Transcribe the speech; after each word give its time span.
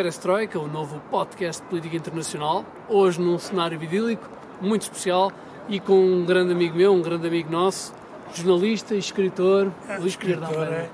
Perestroika, 0.00 0.58
o 0.58 0.66
novo 0.66 0.98
podcast 1.10 1.60
de 1.60 1.68
política 1.68 1.94
internacional. 1.94 2.64
Hoje 2.88 3.20
num 3.20 3.38
cenário 3.38 3.80
idílico, 3.82 4.26
muito 4.58 4.80
especial, 4.80 5.30
e 5.68 5.78
com 5.78 5.92
um 6.02 6.24
grande 6.24 6.52
amigo 6.52 6.74
meu, 6.74 6.94
um 6.94 7.02
grande 7.02 7.26
amigo 7.26 7.52
nosso, 7.52 7.92
jornalista 8.32 8.94
e 8.94 8.98
escritor, 8.98 9.70
Ah, 9.86 9.98
Luís 10.00 10.16
Almeida. 10.18 10.64
é, 10.74 10.88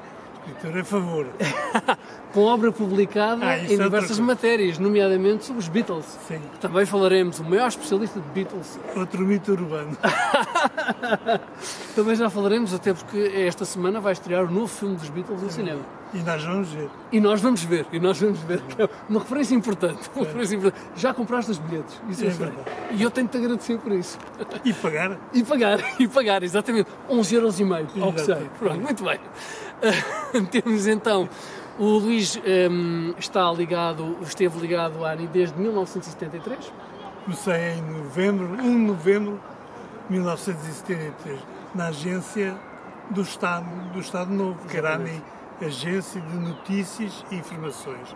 escritor 0.49 0.77
é 0.81 0.83
favor. 0.83 1.27
Com 2.35 2.43
obra 2.47 2.71
publicada 2.73 3.47
Ah, 3.47 3.59
em 3.59 3.75
é 3.75 3.83
diversas 3.85 4.19
matérias, 4.19 4.77
nomeadamente 4.77 5.45
sobre 5.45 5.61
os 5.63 5.69
Beatles. 5.69 6.05
Sim. 6.27 6.41
Também 6.61 6.85
falaremos, 6.85 7.39
o 7.39 7.45
maior 7.45 7.69
especialista 7.69 8.21
de 8.21 8.29
Beatles. 8.31 8.79
Outro 8.97 9.23
mito 9.23 9.53
urbano. 9.53 9.97
Também 11.95 12.17
já 12.17 12.29
falaremos, 12.29 12.75
até 12.75 12.93
porque 12.93 13.19
esta 13.35 13.65
semana 13.65 14.01
vai 14.01 14.13
estrear 14.13 14.45
o 14.45 14.51
novo 14.51 14.67
filme 14.67 14.97
dos 14.97 15.09
Beatles 15.09 15.41
no 15.43 15.51
cinema. 15.51 15.81
E 16.17 16.23
nós 16.23 16.43
vamos 16.43 16.69
ver. 16.71 16.89
E 17.13 17.21
nós 17.21 17.41
vamos 17.43 17.63
ver, 17.63 17.87
e 17.93 18.01
nós 18.01 18.19
vamos 18.19 18.39
ver, 18.41 18.63
é 18.79 18.89
uma 19.09 19.21
referência 19.21 19.55
importante. 19.55 20.11
Uma 20.15 20.25
referência 20.25 20.57
importante. 20.57 20.83
Já 20.97 21.13
compraste 21.13 21.51
os 21.51 21.59
bilhetes, 21.59 22.01
isso 22.09 22.25
eu 22.25 22.29
É 22.29 22.33
sei. 22.33 22.47
verdade. 22.47 22.71
E 22.93 23.03
eu 23.03 23.11
tenho 23.11 23.27
de 23.27 23.33
te 23.33 23.45
agradecer 23.45 23.79
por 23.79 23.93
isso. 23.93 24.19
E 24.65 24.73
pagar. 24.73 25.19
E 25.35 25.45
pagar, 25.45 25.79
e 26.01 26.09
pagar, 26.09 26.43
exatamente. 26.43 26.89
11 27.11 27.35
euros 27.35 27.61
e 27.61 27.65
meio, 27.65 27.87
ao 28.01 28.13
que 28.13 28.21
sei. 28.23 28.49
Pronto, 28.59 28.81
muito 28.81 29.05
bem. 29.05 29.21
Ah, 29.83 30.41
temos 30.51 30.87
então, 30.87 31.29
o 31.79 31.85
Luís 31.99 32.41
hum, 32.71 33.13
está 33.19 33.53
ligado, 33.53 34.17
esteve 34.23 34.59
ligado 34.59 35.05
à 35.05 35.11
ANI 35.13 35.27
desde 35.27 35.61
1973. 35.61 36.73
Comecei 37.25 37.75
em 37.75 37.83
novembro, 37.83 38.47
1 38.55 38.57
de 38.57 38.69
novembro 38.69 39.41
de 40.09 40.13
1973, 40.15 41.39
na 41.75 41.89
agência 41.89 42.57
do 43.11 43.21
Estado, 43.23 43.67
do 43.93 44.01
Estado 44.01 44.33
Novo, 44.33 44.59
que 44.69 44.77
era 44.77 44.91
a 44.91 44.95
ANI, 44.95 45.23
Agência 45.63 46.21
de 46.21 46.37
Notícias 46.37 47.25
e 47.31 47.37
Informações. 47.37 48.15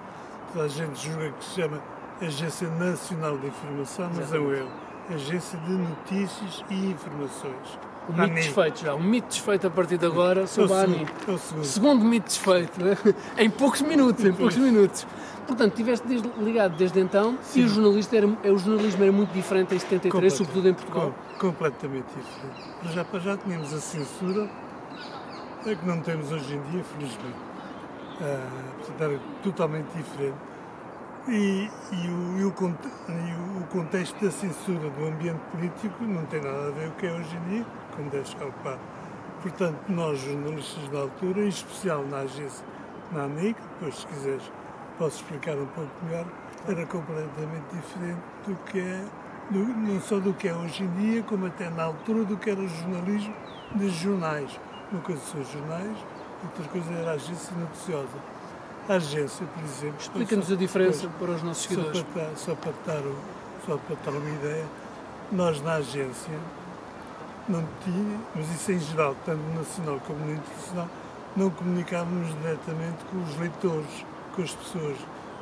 Toda 0.52 0.64
a 0.64 0.69
gente 0.69 1.06
julga 1.08 1.30
que 1.33 1.44
se 1.44 1.60
chama 1.60 1.80
Agência 2.20 2.69
Nacional 2.69 3.38
de 3.38 3.47
Informação, 3.47 4.10
mas 4.14 4.32
é 4.32 4.38
o 4.38 4.52
eu. 4.52 4.69
Agência 5.12 5.58
de 5.58 5.72
Notícias 5.72 6.62
e 6.70 6.91
Informações. 6.91 7.78
Um 8.08 8.12
mito 8.22 8.34
desfeito 8.34 8.80
já, 8.80 8.94
um 8.94 9.02
mito 9.02 9.28
desfeito 9.28 9.66
a 9.66 9.70
partir 9.70 9.97
de 9.97 10.06
agora 10.06 10.41
É 10.41 10.44
o 10.44 10.47
sobre 10.48 10.72
a 10.72 10.77
ANI. 10.80 10.92
segundo. 10.98 11.10
É 11.28 11.32
o 11.32 11.38
segundo. 11.38 11.64
Segundo 11.64 12.05
mito 12.05 12.27
desfeito, 12.27 12.84
né? 12.84 12.97
em 13.38 13.50
poucos 13.50 13.82
minutos, 13.82 14.25
em 14.25 14.32
poucos 14.32 14.56
minutos. 14.56 15.06
Portanto, 15.47 15.72
estiveste 15.72 16.06
desde- 16.06 16.28
ligado 16.38 16.77
desde 16.77 17.00
então 17.00 17.36
e 17.54 17.62
o, 17.64 17.69
jornalista 17.69 18.16
era, 18.16 18.27
o 18.27 18.58
jornalismo 18.58 19.02
era 19.02 19.12
muito 19.12 19.32
diferente 19.32 19.75
em 19.75 19.78
73, 19.78 20.12
Completamente. 20.12 20.36
sobretudo 20.36 20.69
em 20.69 20.75
Portugal. 20.75 21.14
Com- 21.38 21.47
completamente 21.48 22.06
diferente. 22.06 22.94
Já, 23.12 23.19
já 23.20 23.36
tínhamos 23.36 23.72
a 23.75 23.80
censura, 23.80 24.48
é 25.66 25.75
que 25.75 25.86
não 25.86 26.00
temos 26.00 26.30
hoje 26.33 26.55
em 26.55 26.62
dia, 26.70 26.84
felizmente. 26.84 27.39
Portanto, 28.19 29.00
era 29.03 29.19
totalmente 29.42 29.89
diferente. 29.97 30.36
E, 31.28 31.70
e 31.92 32.08
o, 32.08 32.39
e 32.39 32.44
o 32.44 32.48
e 32.48 33.62
o 33.62 33.66
contexto 33.66 34.25
da 34.25 34.31
censura 34.31 34.88
do 34.91 35.06
ambiente 35.06 35.41
político 35.53 36.03
não 36.05 36.25
tem 36.27 36.41
nada 36.41 36.69
a 36.69 36.70
ver 36.70 36.88
com 36.88 36.92
o 36.94 36.97
que 36.97 37.06
é 37.06 37.12
hoje 37.12 37.36
em 37.36 37.48
dia, 37.50 37.66
como 37.94 38.11
deves 38.11 38.34
calcular. 38.34 38.78
Portanto, 39.42 39.78
nós, 39.88 40.19
jornalistas 40.19 40.88
da 40.88 41.00
altura, 41.00 41.41
em 41.44 41.48
especial 41.48 42.05
na 42.05 42.19
agência, 42.20 42.64
na 43.12 43.25
ANIC, 43.25 43.61
depois, 43.61 43.98
se 44.00 44.06
quiseres, 44.06 44.50
posso 44.98 45.16
explicar 45.22 45.56
um 45.56 45.66
pouco 45.66 45.91
melhor, 46.05 46.27
era 46.66 46.86
completamente 46.86 47.64
diferente 47.72 48.20
do 48.47 48.56
que 48.64 48.81
é, 48.81 49.05
do- 49.50 49.58
não 49.64 50.00
só 50.00 50.19
do 50.19 50.33
que 50.34 50.48
é 50.48 50.55
hoje 50.55 50.84
em 50.84 50.91
dia, 50.94 51.22
como 51.22 51.47
até 51.47 51.71
na 51.71 51.84
altura 51.84 52.25
do 52.25 52.37
que 52.37 52.50
era 52.50 52.60
o 52.60 52.69
jornalismo 52.69 53.34
de 53.75 53.88
jornais. 53.91 54.59
Uma 54.93 55.01
coisa 55.03 55.21
são 55.31 55.41
os 55.41 55.51
jornais, 55.53 55.97
outra 56.43 56.65
coisa 56.73 56.93
era 56.93 57.11
a 57.11 57.15
agência 57.15 57.53
noticiosa. 57.56 58.19
A 58.89 58.95
agência, 58.95 59.47
por 59.47 59.62
exemplo. 59.62 60.01
Explica-nos 60.01 60.51
a 60.53 60.56
diferença 60.56 61.09
para 61.19 61.31
os 61.31 61.43
nossos 61.43 61.62
Só 61.62 61.69
seguidores. 61.69 62.03
para, 62.12 62.23
dar- 62.25 62.37
só, 62.37 62.55
para 62.56 62.73
dar, 62.87 63.01
o- 63.06 63.19
só 63.67 63.77
para 63.77 63.97
dar 64.05 64.19
uma 64.19 64.31
ideia, 64.31 64.67
nós 65.31 65.62
na 65.62 65.75
agência 65.75 66.34
não 67.49 67.65
tínhamos, 67.84 68.21
mas 68.34 68.51
isso 68.51 68.73
em 68.73 68.78
geral, 68.81 69.15
tanto 69.25 69.39
no 69.39 69.55
nacional 69.61 70.01
como 70.06 70.19
no 70.25 70.33
internacional, 70.33 70.89
não 71.37 71.51
comunicávamos 71.51 72.28
diretamente 72.41 73.05
com 73.11 73.22
os 73.22 73.37
leitores, 73.39 74.05
com 74.34 74.43
as 74.43 74.51
pessoas. 74.53 74.97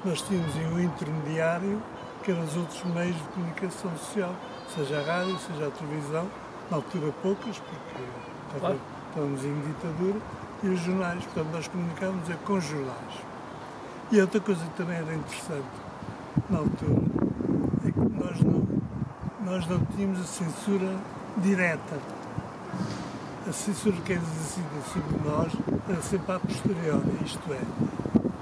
Nós 0.05 0.21
tínhamos 0.23 0.55
um 0.57 0.81
intermediário, 0.81 1.83
que 2.23 2.31
eram 2.33 2.45
os 2.45 2.55
outros 2.57 2.83
meios 2.85 3.17
de 3.17 3.23
comunicação 3.29 3.91
social, 3.97 4.35
seja 4.75 5.01
a 5.01 5.03
rádio, 5.03 5.39
seja 5.39 5.69
a 5.69 5.71
televisão, 5.71 6.29
na 6.71 6.77
altura 6.77 7.13
poucas, 7.23 7.59
porque 7.59 8.03
estava- 8.49 8.61
Claro. 8.61 8.81
Estávamos 9.09 9.45
em 9.45 9.61
ditadura, 9.61 10.19
e 10.63 10.69
os 10.69 10.81
jornais, 10.81 11.25
portanto 11.25 11.53
nós 11.53 11.69
comunicávamos 11.69 12.31
é 12.31 12.35
com 12.45 12.61
jornais. 12.61 13.15
E 14.11 14.21
outra 14.21 14.41
coisa 14.41 14.65
que 14.65 14.77
também 14.77 14.97
era 14.97 15.15
interessante 15.15 15.67
na 16.49 16.59
altura 16.59 17.03
é 17.87 17.91
que 17.91 17.99
nós 17.99 18.41
não, 18.41 18.67
nós 19.45 19.67
não 19.67 19.79
tínhamos 19.95 20.21
a 20.21 20.25
censura 20.25 20.97
direta. 21.39 21.99
A 23.47 23.53
censura 23.53 23.97
que 24.05 24.13
era 24.13 24.23
exercida 24.23 24.69
sobre 24.93 25.29
nós 25.29 25.53
era 25.89 26.03
sempre 26.03 26.33
a 26.33 26.39
posteriori, 26.39 27.11
isto 27.25 27.53
é, 27.53 27.61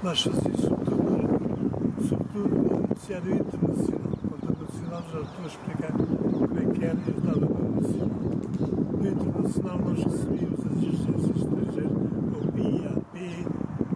nós 0.03 0.21
fazíamos 0.21 0.61
sobretudo, 0.61 2.07
sobretudo 2.07 2.49
no 2.49 2.87
noticiário 2.87 3.35
internacional. 3.35 4.17
Quanto 4.27 4.47
ao 4.47 4.65
nacional 4.65 5.03
já 5.11 5.19
estou 5.19 5.43
a 5.43 5.47
explicar 5.47 5.91
como 5.91 6.59
é 6.59 6.73
que 6.73 6.85
era 6.85 6.95
e 6.95 7.09
eu 7.09 7.17
estava 7.17 7.66
No 7.77 9.07
internacional 9.07 9.77
nós 9.77 10.03
recebíamos 10.03 10.59
as 10.65 10.71
agências 10.77 11.37
estrangeiras, 11.37 11.91
a 12.33 12.37
OPI, 12.43 13.47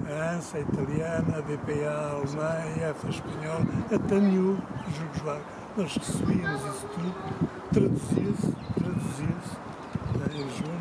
a 0.08 0.34
ANSA 0.36 0.58
a 0.58 0.62
italiana, 0.62 1.38
a 1.38 1.42
DPA 1.42 1.90
a 1.90 2.12
alemã, 2.12 2.48
a 2.48 2.90
EFA 2.90 3.10
espanhola, 3.10 3.66
a 3.92 4.00
TANIU 4.08 4.58
jugoslavo. 4.96 5.42
Nós 5.78 5.98
recebíamos 5.98 6.62
isso 6.62 6.88
tudo, 6.94 7.16
traduzia-se, 7.72 8.54
traduzia-se 8.76 9.58
eh, 10.16 10.38
em 10.38 10.44
Lisboa, 10.44 10.76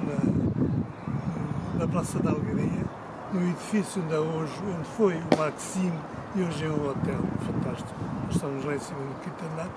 na, 1.77 1.78
na 1.78 1.88
Praça 1.88 2.19
da 2.19 2.31
Alegria, 2.31 2.84
no 3.32 3.43
edifício 3.49 4.03
onde, 4.03 4.15
é 4.15 4.19
hoje, 4.19 4.53
onde 4.77 4.88
foi 4.88 5.15
o 5.15 5.38
Maxime 5.38 5.99
e 6.35 6.43
hoje 6.43 6.65
é 6.65 6.69
um 6.69 6.89
hotel 6.89 7.21
fantástico. 7.41 7.99
Nós 8.25 8.37
estamos 8.37 8.65
lá 8.65 8.75
em 8.75 8.79
cima 8.79 9.01
do 9.01 9.21
quinto 9.21 9.45
andar. 9.53 9.69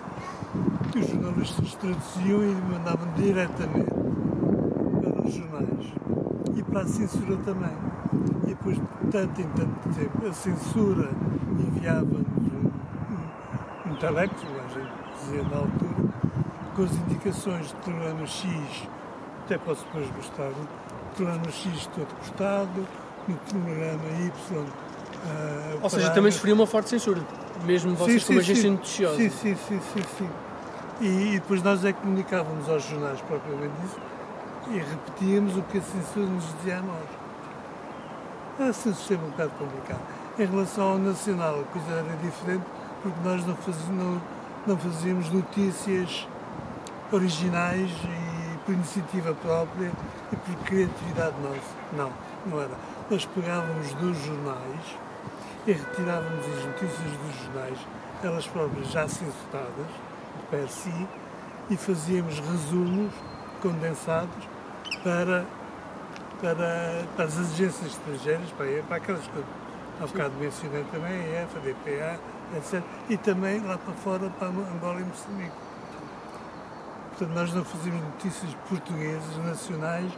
Os 0.95 1.07
jornalistas 1.07 1.75
traduziam 1.75 2.43
e 2.43 2.55
mandavam 2.71 3.07
diretamente 3.15 3.89
para 5.01 5.27
os 5.27 5.33
jornais 5.33 5.93
e 6.55 6.63
para 6.63 6.81
a 6.81 6.87
censura 6.87 7.37
também. 7.37 7.75
E 8.43 8.47
depois, 8.47 8.77
de 8.77 8.83
tanto 9.11 9.41
em 9.41 9.47
tanto 9.47 9.89
tempo, 9.95 10.27
a 10.27 10.33
censura 10.33 11.09
enviava-nos 11.59 12.27
um, 12.27 13.89
um, 13.89 13.91
um 13.91 13.95
telex, 13.95 14.33
como 14.43 14.59
a 14.59 14.67
gente 14.67 14.91
dizia 15.19 15.43
na 15.43 15.57
altura, 15.57 16.13
com 16.75 16.83
as 16.83 16.93
indicações 16.93 17.67
de 17.69 17.75
programa 17.77 18.25
X, 18.27 18.87
até 19.45 19.57
posso 19.57 19.83
depois 19.85 20.07
gostar, 20.15 20.51
programa 21.15 21.51
X 21.51 21.87
todo 21.87 22.15
gostado, 22.19 22.87
no 23.27 23.35
programa 23.37 24.03
Y. 24.19 24.82
ah, 25.23 25.77
Ou 25.81 25.89
seja, 25.89 26.09
também 26.11 26.31
sofria 26.31 26.53
uma 26.53 26.67
forte 26.67 26.89
censura, 26.89 27.21
mesmo 27.65 27.95
vocês 27.95 28.21
Sim, 28.21 28.27
como 28.27 28.43
sim, 28.43 28.51
agência 28.51 28.71
noticiosa. 28.71 29.17
Sim, 29.17 29.29
sim, 29.29 29.55
sim, 29.55 29.79
sim, 29.93 30.03
sim. 30.17 30.29
E, 31.01 31.35
e 31.35 31.39
depois 31.39 31.61
nós 31.63 31.83
é 31.83 31.91
que 31.91 31.99
comunicávamos 32.01 32.69
aos 32.69 32.83
jornais 32.83 33.19
propriamente 33.21 33.73
isso 33.85 33.99
e 34.69 34.77
repetíamos 34.77 35.57
o 35.57 35.61
que 35.63 35.77
a 35.77 35.81
censura 35.81 36.25
nos 36.25 36.45
dizia 36.55 36.77
a 36.77 36.81
nós. 36.81 38.69
Assim 38.69 38.89
um 38.89 38.95
sistema 38.95 39.23
um 39.25 39.29
bocado 39.31 39.51
complicado. 39.57 40.01
Em 40.37 40.45
relação 40.45 40.91
ao 40.91 40.97
nacional, 40.97 41.59
a 41.59 41.63
coisa 41.63 41.91
era 41.91 42.17
diferente 42.21 42.63
porque 43.01 43.17
nós 43.23 43.45
não 43.45 43.55
fazíamos, 43.55 44.03
não, 44.03 44.21
não 44.67 44.77
fazíamos 44.77 45.29
notícias 45.29 46.27
originais 47.11 47.89
e 47.91 48.57
por 48.59 48.73
iniciativa 48.73 49.33
própria 49.33 49.91
e 50.31 50.35
por 50.35 50.55
criatividade 50.63 51.35
nossa. 51.41 51.75
Não, 51.91 52.11
não 52.45 52.61
era. 52.61 52.71
Nós 53.09 53.25
pegávamos 53.25 53.93
dos 53.95 54.17
jornais 54.23 54.97
e 55.65 55.71
retirávamos 55.71 56.45
as 56.45 56.65
notícias 56.65 57.11
dos 57.23 57.43
jornais, 57.43 57.77
elas 58.21 58.47
próprias 58.47 58.87
já 58.89 59.07
censuradas, 59.07 59.87
per 60.49 60.67
si, 60.67 61.07
e 61.69 61.77
fazíamos 61.77 62.39
resumos 62.39 63.13
condensados 63.61 64.47
para, 65.03 65.45
para, 66.41 67.05
para 67.15 67.25
as 67.25 67.37
agências 67.39 67.91
estrangeiras, 67.91 68.49
para, 68.57 68.83
para 68.83 68.97
aquelas 68.97 69.25
que 69.25 69.43
há 70.01 70.05
bocado 70.05 70.33
mencionei 70.39 70.83
também, 70.91 71.13
a 71.13 71.43
EFA, 71.43 71.57
a 71.57 71.61
DPA, 71.61 72.19
etc. 72.57 72.83
E 73.09 73.17
também 73.17 73.59
lá 73.61 73.77
para 73.77 73.93
fora, 73.93 74.29
para 74.29 74.47
Angola 74.47 74.99
e 74.99 75.03
Moçambique. 75.03 75.55
Portanto, 77.09 77.35
nós 77.35 77.53
não 77.53 77.63
fazíamos 77.63 78.03
notícias 78.03 78.53
portuguesas, 78.67 79.37
nacionais, 79.45 80.11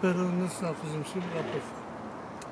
para 0.00 0.16
o 0.16 0.32
nacional, 0.32 0.74
fazíamos 0.74 1.08
sempre 1.08 1.28
lá 1.34 1.42
para 1.42 1.60
fora. 1.60 1.88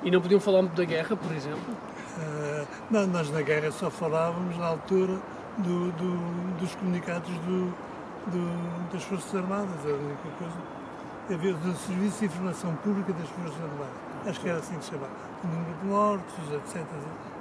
E 0.03 0.11
não 0.11 0.21
podiam 0.21 0.39
falar 0.39 0.61
muito 0.61 0.75
da 0.75 0.85
guerra, 0.85 1.15
por 1.15 1.31
exemplo? 1.31 1.75
Ah, 2.19 2.65
não, 2.89 3.07
nós 3.07 3.29
na 3.31 3.41
guerra 3.41 3.71
só 3.71 3.89
falávamos 3.89 4.57
na 4.57 4.65
altura 4.67 5.17
do- 5.57 5.91
do- 5.93 6.57
dos 6.59 6.75
comunicados 6.75 7.29
do- 7.39 7.73
das 8.91 9.03
Forças 9.03 9.33
Armadas, 9.35 9.69
era 9.85 9.93
a 9.93 9.97
única 9.99 10.29
coisa. 10.37 10.55
Havia 11.31 11.53
do 11.53 11.75
Serviço 11.77 12.19
de 12.19 12.25
Informação 12.25 12.75
Pública 12.77 13.13
das 13.13 13.29
Forças 13.29 13.55
Armadas. 13.61 13.95
Acho 14.25 14.39
que 14.39 14.49
era 14.49 14.59
assim 14.59 14.75
que 14.77 14.85
se 14.85 14.91
chamava. 14.91 15.11
O 15.43 15.47
número 15.47 15.73
de 15.81 15.85
mortos, 15.85 16.51
etc. 16.53 16.85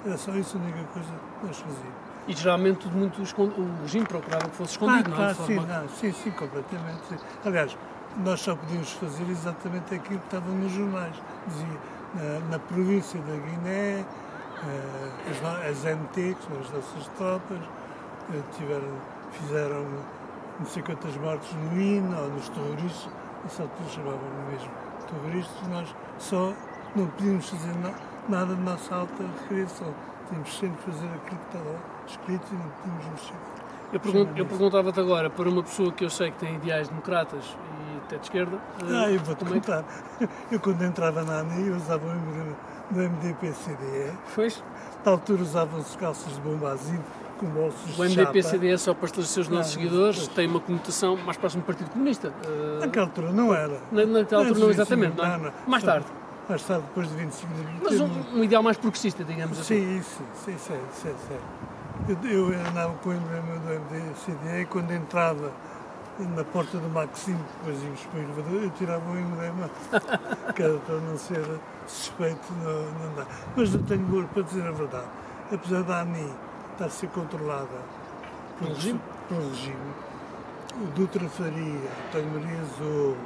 Era 0.05 0.17
só 0.17 0.33
isso 0.33 0.57
a 0.57 0.61
única 0.61 0.85
coisa 0.93 1.09
que 1.41 1.47
nós 1.47 1.57
fazíamos. 1.59 2.07
E 2.29 2.33
geralmente 2.35 2.89
muito. 2.89 3.21
O 3.23 3.83
regime 3.83 4.07
procurava 4.07 4.49
que 4.49 4.57
fosse 4.57 4.73
escondido, 4.73 5.13
ah, 5.15 5.19
não 5.19 5.25
é? 5.25 5.35
sim, 5.35 5.55
forma- 5.57 5.73
não, 5.81 5.89
sim, 5.89 6.13
sim, 6.13 6.31
completamente. 6.33 7.01
sim. 7.09 7.17
Aliás, 7.45 7.77
nós 8.25 8.41
só 8.41 8.55
podíamos 8.57 8.93
fazer 8.93 9.25
exatamente 9.31 9.95
aquilo 9.95 10.19
que 10.21 10.27
estava 10.27 10.49
nos 10.51 10.73
jornais. 10.73 11.15
Dizia, 11.47 11.79
na, 12.15 12.51
na 12.51 12.59
província 12.59 13.21
da 13.21 13.33
Guiné, 13.37 14.01
eh, 14.01 14.05
as, 15.31 15.41
no- 15.43 15.71
as 15.71 15.85
MT, 15.85 16.35
que 16.35 16.47
são 16.47 16.61
as 16.61 16.71
nossas 16.71 17.09
tropas, 17.17 17.59
eh, 18.33 18.41
tiveram, 18.57 18.89
fizeram 19.33 19.85
não 20.59 20.67
sei 20.67 20.83
quantas 20.83 21.17
mortes 21.17 21.53
no 21.55 21.81
hino 21.81 22.17
ou 22.19 22.29
nos 22.31 22.49
terroristas, 22.49 23.13
nessa 23.45 23.63
altura 23.63 23.89
chamavam 23.91 24.21
mesmo 24.51 24.71
terroristas, 25.07 25.69
nós 25.69 25.95
só 26.19 26.53
não 26.95 27.07
podíamos 27.09 27.49
fazer 27.49 27.75
na- 27.79 27.95
nada 28.29 28.55
de 28.55 28.63
nossa 28.63 28.95
alta 28.95 29.23
recreação. 29.43 29.93
Tínhamos 30.29 30.59
sempre 30.59 30.77
que 30.79 30.91
fazer 30.91 31.07
aquilo 31.07 31.41
que 31.41 31.57
estava 31.57 31.77
escrito 32.09 32.47
e 32.51 32.55
não 32.55 32.69
podíamos 32.71 33.07
mexer. 33.07 33.35
Eu, 33.93 34.01
pergun- 34.01 34.29
eu 34.35 34.47
perguntava-te 34.47 34.99
agora, 34.99 35.31
para 35.31 35.49
uma 35.49 35.63
pessoa 35.63 35.93
que 35.93 36.05
eu 36.05 36.11
sei 36.11 36.33
que 36.33 36.39
tem 36.39 36.57
ideais 36.57 36.89
democratas 36.89 37.45
e 37.95 37.99
até 37.99 38.17
de 38.17 38.23
esquerda. 38.25 38.57
eh, 38.57 38.85
Ah, 39.05 39.11
eu 39.13 39.21
vou-te 39.21 39.45
como 39.45 39.55
é 39.57 39.61
que- 39.61 39.67
contar. 39.67 39.85
Eu 40.51 40.59
quando 40.59 40.83
entrava 40.83 41.23
na 41.23 41.41
ANI, 41.41 41.69
eu 41.69 41.77
usava 41.77 42.05
o 42.05 42.11
emblema 42.11 42.57
do 42.91 43.01
MDP-CDE. 43.01 44.13
Pois, 44.35 44.63
Na 45.05 45.13
altura 45.13 45.43
usavam-se 45.43 45.97
calças 45.99 46.35
de 46.35 46.41
bombazino 46.41 47.03
com 47.39 47.47
bolsos 47.47 47.99
o 47.99 48.07
de 48.09 48.17
MDP-CDS, 48.17 48.83
só 48.83 48.95
para 48.95 49.07
esclarecer 49.07 49.43
os 49.43 49.49
nossos 49.49 49.75
Não, 49.77 49.83
seguidores, 49.83 50.17
pois. 50.19 50.29
tem 50.29 50.47
uma 50.49 50.61
conotação 50.61 51.17
mais 51.19 51.37
próxima 51.37 51.63
do 51.63 51.67
Partido 51.67 51.91
Comunista. 51.91 52.33
Chapa. 52.43 52.87
Naquela 52.87 53.07
altura 53.07 53.33
não 53.33 53.55
era. 53.55 53.79
Na- 53.93 54.07
naquela 54.07 54.43
altura 54.43 54.59
não 54.61 54.67
de 54.69 54.73
exatamente, 54.75 55.17
não 55.17 55.25
é? 55.25 55.37
25, 55.39 55.71
Mais 55.71 55.83
tarde. 55.85 56.07
Mais 56.49 56.63
tarde, 56.63 56.85
depois 56.87 57.09
de 57.09 57.15
25 57.17 57.53
de. 57.55 57.85
Mas 57.85 58.01
um, 58.01 58.39
um 58.39 58.45
ideal 58.45 58.63
mais 58.63 58.77
progressista, 58.77 59.23
digamos 59.25 59.59
assim. 59.61 60.01
Sim, 60.01 60.03
sim, 60.03 60.25
sim, 60.45 60.59
sim, 60.59 60.81
sim, 60.93 61.15
sim. 61.29 62.17
Eu, 62.29 62.51
eu 62.53 62.59
andava 62.69 62.95
com 63.03 63.11
o 63.11 63.13
emblema 63.15 63.59
do 63.59 63.69
MDCDE 63.97 64.61
e 64.63 64.65
quando 64.67 64.91
entrava 64.93 65.51
na 66.19 66.45
porta 66.45 66.79
do 66.79 66.89
Maxime, 66.89 67.39
depois 67.59 67.83
íamos 67.83 68.01
para 68.01 68.19
o 68.19 68.23
elevador, 68.23 68.63
eu 68.63 68.71
tirava 68.71 69.11
o 69.11 69.19
emblema, 69.19 69.71
que 70.55 70.63
era 70.63 70.79
para 70.79 70.97
não 70.97 71.19
ser 71.19 71.45
suspeito 71.87 72.53
no, 72.55 72.91
no 72.93 73.13
andar. 73.13 73.27
Mas 73.55 73.75
eu 73.75 73.83
tenho 73.83 74.07
gosto 74.07 74.29
para 74.29 74.43
dizer 74.43 74.67
a 74.67 74.73
verdade. 74.73 75.07
Apesar 75.53 75.83
da 75.83 76.01
ANI 76.01 76.33
estar 76.73 76.87
a 76.87 76.91
ser 76.91 77.09
controlada 77.09 77.79
Pelo 78.59 78.75
regime? 78.75 79.01
pelo 79.29 79.49
regime, 79.49 79.93
o 80.83 80.87
Dutra 80.95 81.29
Faria, 81.29 81.63
o 81.63 82.09
António 82.09 82.41
Maria 82.41 82.65
Zorro, 82.79 83.17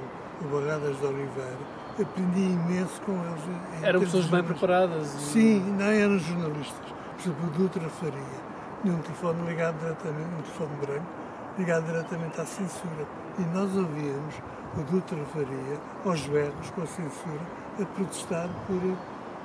o 0.43 0.45
Barradas 0.49 0.99
de 0.99 1.07
Oliveira, 1.07 1.59
aprendi 2.01 2.41
imenso 2.41 3.01
com 3.03 3.13
eles. 3.13 3.83
Eram 3.83 4.01
pessoas 4.01 4.27
bem 4.27 4.43
preparadas. 4.43 5.07
Sim, 5.07 5.61
não 5.79 5.87
eram 5.87 6.19
jornalistas. 6.19 6.91
Por 7.17 7.21
exemplo, 7.23 7.47
o 7.47 7.51
Dutra 7.51 7.89
Faria, 7.89 8.41
num 8.85 8.99
telefone 8.99 9.47
ligado 9.47 9.79
diretamente, 9.79 10.29
um 10.39 10.43
telefone 10.43 10.71
branco, 10.81 11.20
ligado 11.59 11.87
diretamente 11.87 12.41
à 12.41 12.45
censura. 12.47 13.07
E 13.39 13.43
nós 13.55 13.75
ouvíamos 13.77 14.35
o 14.77 14.81
Dutra 14.83 15.19
Faria, 15.33 15.79
aos 16.05 16.21
berros, 16.27 16.71
com 16.75 16.83
a 16.83 16.87
censura, 16.87 17.41
a 17.81 17.85
protestar 17.85 18.49
por, 18.67 18.81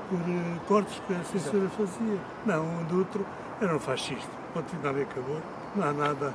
por 0.10 0.20
eh, 0.30 0.60
cortes 0.68 1.02
que 1.08 1.14
a 1.14 1.24
censura 1.24 1.70
fazia. 1.70 2.20
Não, 2.46 2.62
o 2.82 2.84
Dutra 2.86 3.22
era 3.62 3.76
um 3.76 3.80
fascista. 3.80 4.30
Ponto 4.54 4.70
final 4.70 4.98
e 4.98 5.02
acabou. 5.04 5.42
Não 5.76 5.84
há 5.88 5.94
nada, 5.94 6.34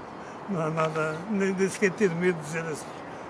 não 0.49 0.61
há 0.61 0.71
nada, 0.71 1.17
nem, 1.31 1.53
nem 1.53 1.69
sequer 1.69 1.91
ter 1.93 2.11
medo 2.11 2.37
de 2.39 2.43
dizer 2.45 2.65
essas, 2.65 2.87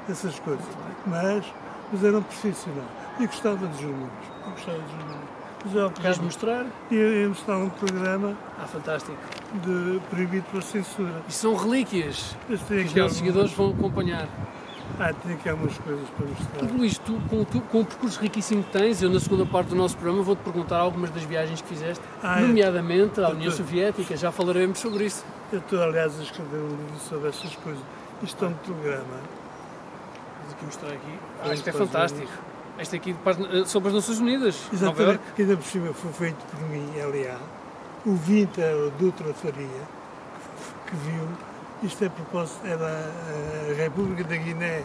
essas 0.08 0.38
coisas. 0.40 0.64
Mas, 1.06 1.44
mas 1.92 2.04
era 2.04 2.18
um 2.18 2.22
profissional. 2.22 2.84
E 3.18 3.26
gostava 3.26 3.66
de 3.66 3.82
jornalismo. 3.82 4.10
Gostava 4.52 4.78
de 4.78 4.90
jornalismo. 4.90 5.28
Mas 5.62 5.74
eu, 5.74 5.90
Queres 5.90 6.18
mostrar? 6.18 6.66
ia, 6.90 6.98
ia 7.22 7.28
mostrar 7.28 7.56
um 7.58 7.68
programa 7.68 8.34
Ah, 8.58 8.66
fantástico. 8.66 9.18
De 9.54 10.00
proibido 10.10 10.44
pela 10.50 10.62
censura. 10.62 11.22
Isto 11.28 11.40
são 11.40 11.54
relíquias 11.56 12.36
que 12.46 12.54
os 12.54 12.94
nossos 12.94 13.18
seguidores 13.18 13.52
vão 13.52 13.70
acompanhar. 13.70 14.28
Ah, 14.98 15.12
tem 15.14 15.34
aqui 15.34 15.48
algumas 15.48 15.76
coisas 15.78 16.08
para 16.10 16.26
mostrar. 16.26 16.76
Luís, 16.76 16.98
tu, 16.98 17.18
com, 17.30 17.40
o 17.40 17.44
tu- 17.44 17.60
com 17.62 17.80
o 17.80 17.84
percurso 17.84 18.20
riquíssimo 18.20 18.62
que 18.64 18.70
tens, 18.70 19.00
eu 19.00 19.08
na 19.08 19.20
segunda 19.20 19.46
parte 19.46 19.68
do 19.68 19.76
nosso 19.76 19.96
programa 19.96 20.22
vou-te 20.22 20.40
perguntar 20.40 20.78
algumas 20.78 21.10
das 21.10 21.22
viagens 21.22 21.62
que 21.62 21.68
fizeste, 21.68 22.02
Ah, 22.22 22.40
nomeadamente 22.40 23.20
à 23.20 23.30
União. 23.30 23.50
Soviética, 23.52 24.16
já 24.16 24.30
falaremos 24.32 24.78
sobre 24.78 25.04
isso. 25.04 25.24
Eu 25.52 25.60
estou, 25.60 25.82
aliás, 25.82 26.18
a 26.18 26.22
escrever 26.22 26.58
um 26.58 26.68
livro 26.68 26.98
sobre 27.08 27.28
estas 27.28 27.54
coisas. 27.56 27.82
Isto 28.22 28.44
é 28.44 28.48
um 28.48 28.52
programa. 28.52 29.04
Vamos 30.40 30.52
aqui 30.54 30.64
mostrar 30.66 30.88
aqui. 30.88 31.18
Ah, 31.44 31.54
isto 31.54 31.68
é 31.68 31.72
fantástico. 31.72 32.28
Este 32.78 32.96
aqui 32.96 33.16
sobre 33.66 33.88
as 33.90 33.94
Nações 33.94 34.18
Unidas. 34.18 34.56
Exatamente, 34.72 35.20
que 35.36 35.42
ainda 35.42 35.56
por 35.56 35.64
cima 35.66 35.92
foi 35.94 36.12
feito 36.12 36.36
por 36.50 36.68
mim, 36.68 36.86
LA. 36.96 37.38
O 38.06 38.14
20 38.14 38.58
era 38.58 38.76
o 38.78 38.90
Dutra 38.92 39.34
Faria, 39.34 39.82
que 40.86 40.96
viu. 40.96 41.28
Isto 41.82 42.04
é 42.04 42.06
a 42.06 42.10
propósito, 42.10 42.66
era 42.66 42.86
a 42.86 43.74
República 43.74 44.24
da 44.24 44.36
Guiné, 44.36 44.84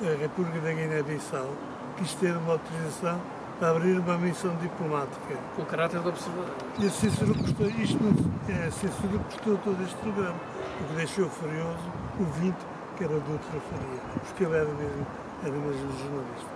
a 0.00 0.20
República 0.20 0.60
da 0.60 0.72
Guiné-Bissau, 0.72 1.50
quis 1.96 2.14
ter 2.14 2.36
uma 2.36 2.52
autorização 2.52 3.20
para 3.58 3.70
abrir 3.70 3.98
uma 3.98 4.16
missão 4.18 4.54
diplomática. 4.56 5.34
Com 5.56 5.64
caráter 5.64 6.00
de 6.00 6.08
observador. 6.08 6.54
E 6.78 6.86
a 6.86 6.90
censura 6.90 7.34
custou, 7.34 7.66
isto 7.70 7.98
não, 8.00 8.54
é, 8.54 8.66
a 8.68 8.70
censura 8.70 9.18
custou 9.18 9.58
todo 9.58 9.82
este 9.82 9.96
programa, 9.96 10.38
o 10.80 10.84
que 10.84 10.94
deixou 10.94 11.28
furioso 11.28 11.90
o 12.20 12.24
20, 12.40 12.54
que 12.96 13.04
era 13.04 13.14
o 13.14 13.20
Dutra 13.20 13.60
Faria, 13.68 14.00
porque 14.24 14.44
ele 14.44 14.54
era 14.54 14.64
mesmo, 14.74 15.06
era 15.42 15.52
mesmo 15.56 15.92
jornalista. 15.98 16.50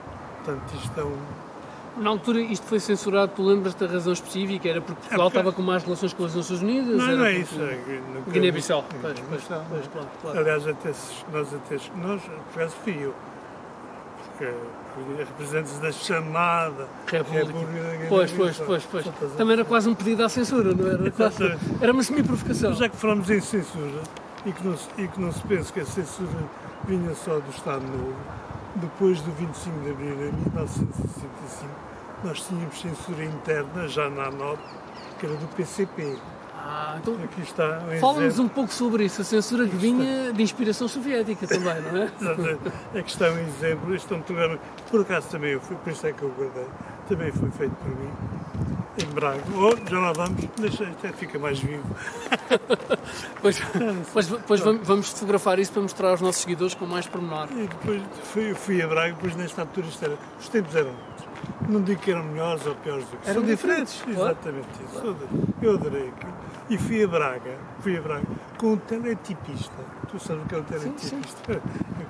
Portanto, 0.44 0.74
isto 0.76 1.00
é 1.00 1.04
um, 1.04 1.18
Na 1.96 2.08
altura 2.10 2.40
isto 2.40 2.66
foi 2.66 2.80
censurado, 2.80 3.32
tu 3.36 3.42
lembras 3.42 3.74
da 3.74 3.86
razão 3.86 4.12
específica? 4.14 4.66
Era 4.68 4.80
porque 4.80 4.98
Portugal 5.00 5.26
porque- 5.26 5.38
estava 5.38 5.52
com 5.54 5.62
más 5.62 5.84
relações 5.84 6.12
com 6.14 6.24
as 6.24 6.34
Nações 6.34 6.62
Unidas? 6.62 6.96
Não, 6.96 7.16
não 7.16 7.24
é 7.26 7.32
isso. 7.34 7.60
É, 7.60 8.00
nunca- 8.14 8.30
Guiné-Bissau. 8.30 8.78
É, 8.80 8.82
Pois, 8.82 9.02
pois, 9.02 9.14
Guiné-Bissau, 9.20 9.66
pois, 9.68 9.84
não. 9.84 9.90
claro, 9.92 10.08
claro. 10.22 10.38
Aliás, 10.38 10.66
até, 10.68 10.88
nós 11.32 11.54
até, 11.54 11.76
nós, 12.02 12.22
por 12.22 12.62
acaso 12.62 12.76
fui 12.82 12.98
eu, 12.98 13.14
porque 14.38 14.52
representantes 15.18 15.78
da 15.80 15.92
chamada 15.92 16.86
República. 17.06 17.52
Pois, 18.08 18.30
pois, 18.32 18.56
pois, 18.58 18.84
pois. 18.90 19.06
Também 19.36 19.52
era 19.54 19.64
quase 19.64 19.88
um 19.88 19.94
pedido 19.94 20.24
à 20.24 20.28
censura, 20.28 20.74
não 20.74 20.86
era? 20.88 21.10
Quase-. 21.10 21.58
Era 21.80 21.92
uma 21.92 22.02
semi-provocação. 22.02 22.74
Já 22.74 22.88
que 22.88 22.96
falamos 22.96 23.28
em 23.30 23.40
censura 23.40 24.00
e 24.46 24.52
que, 24.52 24.66
não, 24.66 24.76
se- 24.76 24.88
e 24.98 25.08
que 25.08 25.20
não 25.20 25.30
se 25.30 25.40
pense 25.42 25.72
que 25.72 25.80
a 25.80 25.84
censura 25.84 26.30
vinha 26.88 27.14
só 27.14 27.38
do 27.38 27.50
Estado 27.50 27.86
Novo, 27.86 28.14
depois 28.76 29.20
do 29.20 29.30
25 29.32 29.78
de 29.80 29.90
abril 29.90 30.16
de 30.16 30.22
1965, 30.22 31.70
nós 32.24 32.40
tínhamos 32.46 32.80
censura 32.80 33.24
interna, 33.24 33.88
já 33.88 34.08
na 34.08 34.24
ANOP, 34.26 34.60
que 35.18 35.26
era 35.26 35.34
do 35.36 35.46
PCP. 35.48 36.16
Ah, 36.64 36.96
então 37.02 37.14
Aqui 37.24 37.42
está 37.42 37.80
um 37.80 37.98
fala-nos 37.98 38.38
um 38.38 38.46
pouco 38.46 38.72
sobre 38.72 39.04
isso. 39.04 39.20
A 39.20 39.24
censura 39.24 39.66
que 39.66 39.74
vinha 39.74 40.32
de 40.32 40.42
inspiração 40.42 40.86
soviética 40.86 41.44
também, 41.46 41.80
não 41.82 42.02
é? 42.02 42.98
Aqui 42.98 43.10
está 43.10 43.30
um 43.30 43.38
exemplo. 43.38 43.92
Este 43.94 44.12
é 44.12 44.16
um 44.16 44.22
programa 44.22 44.58
por 44.88 45.00
acaso 45.00 45.28
também 45.28 45.52
eu 45.52 45.60
fui, 45.60 45.74
por 45.76 45.92
isso 45.92 46.06
é 46.06 46.12
que 46.12 46.22
eu 46.22 46.30
guardei. 46.30 46.66
Também 47.08 47.32
foi 47.32 47.50
feito 47.50 47.74
por 47.74 47.88
mim, 47.88 48.10
em 49.02 49.06
Braga. 49.12 49.42
Oh, 49.56 49.90
já 49.90 49.98
lá 49.98 50.12
vamos, 50.12 50.44
deixa, 50.56 50.84
até 50.84 51.12
fica 51.12 51.38
mais 51.38 51.58
vivo. 51.58 51.84
Pois, 53.40 53.60
pois, 54.12 54.28
pois 54.46 54.60
vamos, 54.60 54.86
vamos 54.86 55.08
fotografar 55.08 55.58
isso 55.58 55.72
para 55.72 55.82
mostrar 55.82 56.10
aos 56.10 56.20
nossos 56.20 56.42
seguidores 56.42 56.74
com 56.74 56.86
mais 56.86 57.08
pormenor. 57.08 57.48
E 57.50 57.66
depois 57.66 58.02
fui, 58.22 58.54
fui 58.54 58.80
a 58.80 58.86
Braga, 58.86 59.14
depois 59.14 59.34
nesta 59.34 59.62
altura 59.62 59.88
isto 59.88 60.04
era, 60.04 60.16
os 60.38 60.48
tempos 60.48 60.76
eram. 60.76 60.92
Não 61.68 61.80
digo 61.82 62.00
que 62.00 62.10
eram 62.10 62.24
melhores 62.24 62.66
ou 62.66 62.74
piores 62.76 63.04
do 63.06 63.16
que 63.18 63.28
Eram 63.30 63.40
são 63.40 63.48
diferentes, 63.50 64.02
claro. 64.02 64.20
Exatamente 64.20 64.68
isso. 64.84 64.96
Eu 65.04 65.10
adorei- 65.10 65.52
Eu 65.62 65.74
adorei 65.74 66.08
aquilo. 66.08 66.32
E 66.70 66.78
fui 66.78 67.04
a 67.04 67.08
Braga, 67.08 67.56
fui 67.80 67.96
a 67.96 68.00
Braga 68.00 68.26
com 68.58 68.72
um 68.72 68.76
teletipista. 68.76 69.74
Tu 70.10 70.18
sabes 70.18 70.42
o 70.44 70.46
que 70.46 70.54
é 70.54 70.58
um 70.58 70.62
teletipista? 70.64 71.52
Eu 71.52 71.60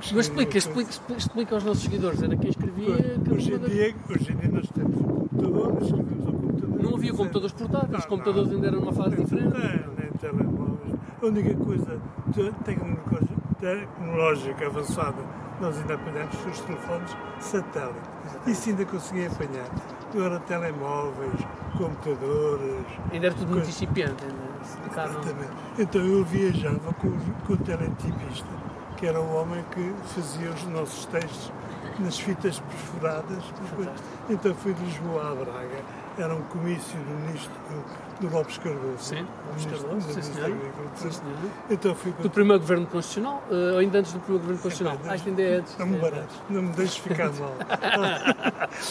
que 0.01 0.15
Mas 0.15 0.27
explica, 0.27 0.59
explica, 0.59 0.91
explica, 1.17 1.55
aos 1.55 1.65
nossos 1.65 1.83
seguidores. 1.85 2.23
Era 2.23 2.37
quem 2.37 2.51
escrevia. 2.51 2.97
cada 3.25 3.35
Hoje 3.35 3.53
em, 3.55 3.59
dia, 3.59 3.95
hoje 4.11 4.33
em 4.33 4.37
dia 4.37 4.51
nós 4.51 4.69
temos 4.71 4.97
um 4.97 5.03
computador, 5.05 5.79
escrevemos 5.83 6.27
ao 6.27 6.33
computador. 6.33 6.83
Não 6.83 6.95
havia 6.97 7.13
computadores 7.13 7.53
portáteis, 7.53 7.99
os 7.99 8.07
computadores 8.07 8.51
ainda 8.53 8.67
eram 8.67 8.79
uma 8.81 8.93
fase 8.93 9.17
diferente. 9.17 9.53
Não, 9.53 9.95
nem 9.99 10.13
telemóveis. 10.21 10.95
A 11.23 11.27
única 11.27 11.55
coisa 11.55 12.01
te- 12.33 12.53
tecnológica, 12.65 13.37
tecnológica 13.61 14.67
avançada 14.67 15.42
nós 15.63 15.79
ainda 15.79 15.95
apanhamos 15.95 16.35
foi 16.35 16.51
os 16.51 16.61
telefones 16.61 17.17
satélite. 17.41 18.01
Isso 18.47 18.69
ainda 18.71 18.85
consegui 18.85 19.27
apanhar. 19.27 19.67
Agora 20.15 20.39
telemóveis, 20.41 21.41
computadores. 21.79 22.85
Ainda 23.13 23.27
era 23.27 23.35
tudo 23.35 23.49
muito 23.51 23.69
incipiente. 23.69 24.25
Ainda 24.25 24.35
Exatamente. 24.91 25.51
Então 25.79 26.01
eu 26.03 26.25
viajava 26.25 26.93
com, 27.01 27.09
o- 27.09 27.35
com 27.47 27.53
o 27.55 27.57
teletipista, 27.57 28.47
que 28.97 29.07
era 29.07 29.21
o 29.21 29.35
homem 29.35 29.65
que 29.71 29.95
fazia 30.15 30.51
os 30.51 30.63
nossos 30.65 31.07
textos 31.07 31.53
nas 31.99 32.19
fitas 32.19 32.59
perfuradas. 32.61 33.43
Depois, 33.71 33.89
então 34.29 34.55
fui 34.55 34.75
de 34.75 34.85
Lisboa 34.85 35.31
a 35.31 35.35
Braga. 35.35 36.02
Era 36.19 36.35
um 36.35 36.43
comício 36.43 36.99
do 36.99 37.15
ministro 37.27 37.51
do, 38.21 38.29
do 38.29 38.35
Lopes 38.37 38.59
Cardoso. 38.59 38.99
Sim, 38.99 39.27
Lopes 39.49 39.65
Cardoso, 39.67 40.13
sim, 40.13 40.23
senhor. 40.23 40.57
Então 41.71 41.95
fui 41.95 42.13
Do 42.21 42.29
primeiro 42.29 42.61
governo 42.61 42.87
constitucional, 42.87 43.43
eh, 43.51 43.73
ou 43.73 43.79
ainda 43.79 43.99
antes 43.99 44.13
do 44.13 44.21
primeiro 44.21 44.43
governo 44.43 44.63
constitucional? 44.63 45.01
Epá, 45.03 45.15
Acho 45.15 45.25
que 45.25 45.31
ainda 45.31 45.43
é 45.43 45.55
antes. 45.57 45.79
Não 45.79 45.87
me 45.87 45.97
É. 45.97 46.01
barates, 46.01 46.37
não 46.51 46.63
me 46.63 46.73
deixes 46.75 46.97
ficar 46.99 47.31
mal. 47.41 47.55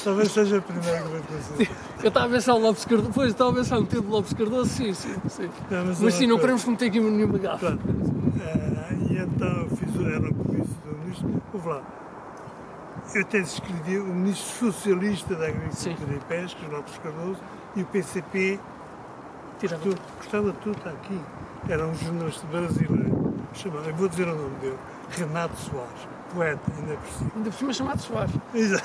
Talvez 0.04 0.32
seja 0.32 0.58
a 0.58 0.62
primeira 0.62 0.98
que 1.00 1.08
vou 1.08 1.68
Eu 2.04 2.08
estava 2.08 2.26
a 2.26 2.30
pensar 2.30 2.54
o 2.56 2.60
Lopes 2.60 2.86
Cardoso, 2.86 3.12
pois 3.14 3.30
estava 3.32 3.52
a 3.52 3.54
pensar 3.54 3.80
no 3.80 3.86
tempo 3.86 4.02
do 4.04 4.12
Lopes 4.12 4.34
Cardoso, 4.34 4.70
sim, 4.70 4.94
sim. 4.94 5.16
sim. 5.30 5.50
Não, 5.70 5.86
mas 5.86 6.02
Mas 6.02 6.14
sim, 6.16 6.26
não 6.28 6.40
queremos 6.40 6.64
cometer 6.64 6.86
aqui 6.88 7.00
nenhuma 7.00 7.38
gafe. 7.38 7.66
Pronto. 7.66 7.84
Ah, 8.44 8.94
e 8.94 9.18
então 9.18 9.68
fiz, 9.78 9.96
era 10.08 10.28
o 10.28 10.34
comício 10.34 10.76
do 10.86 10.98
ministro. 10.98 11.42
Ouve 11.54 11.68
lá. 11.70 11.82
Eu 13.14 13.22
até 13.22 13.40
escrevi 13.40 13.98
o 14.00 14.06
ministro 14.06 14.72
socialista 14.72 15.36
da 15.36 15.48
Agricultura 15.48 16.14
e 16.14 16.20
Pesca, 16.28 16.60
Lopes 16.72 16.98
Cardoso, 17.04 17.40
e 17.76 17.82
o 17.82 17.86
PCP, 17.86 18.60
Tirava. 19.60 19.84
gostava 20.18 20.54
tudo, 20.54 20.78
está 20.78 20.92
aqui. 20.92 21.20
Era 21.68 21.86
um 21.86 21.94
jornalista 21.94 22.48
brasileiro, 22.48 23.34
chamado, 23.54 23.90
eu 23.90 23.96
vou 23.96 24.08
dizer 24.08 24.28
o 24.28 24.36
nome 24.36 24.56
dele, 24.60 24.78
Renato 25.10 25.56
Soares, 25.58 26.08
poeta, 26.34 26.72
ainda 26.78 26.96
por 26.96 27.12
cima. 27.12 27.32
Ainda 27.36 27.50
por 27.50 27.58
cima 27.58 27.74
chamado 27.74 28.02
Soares. 28.02 28.36
Exato. 28.54 28.84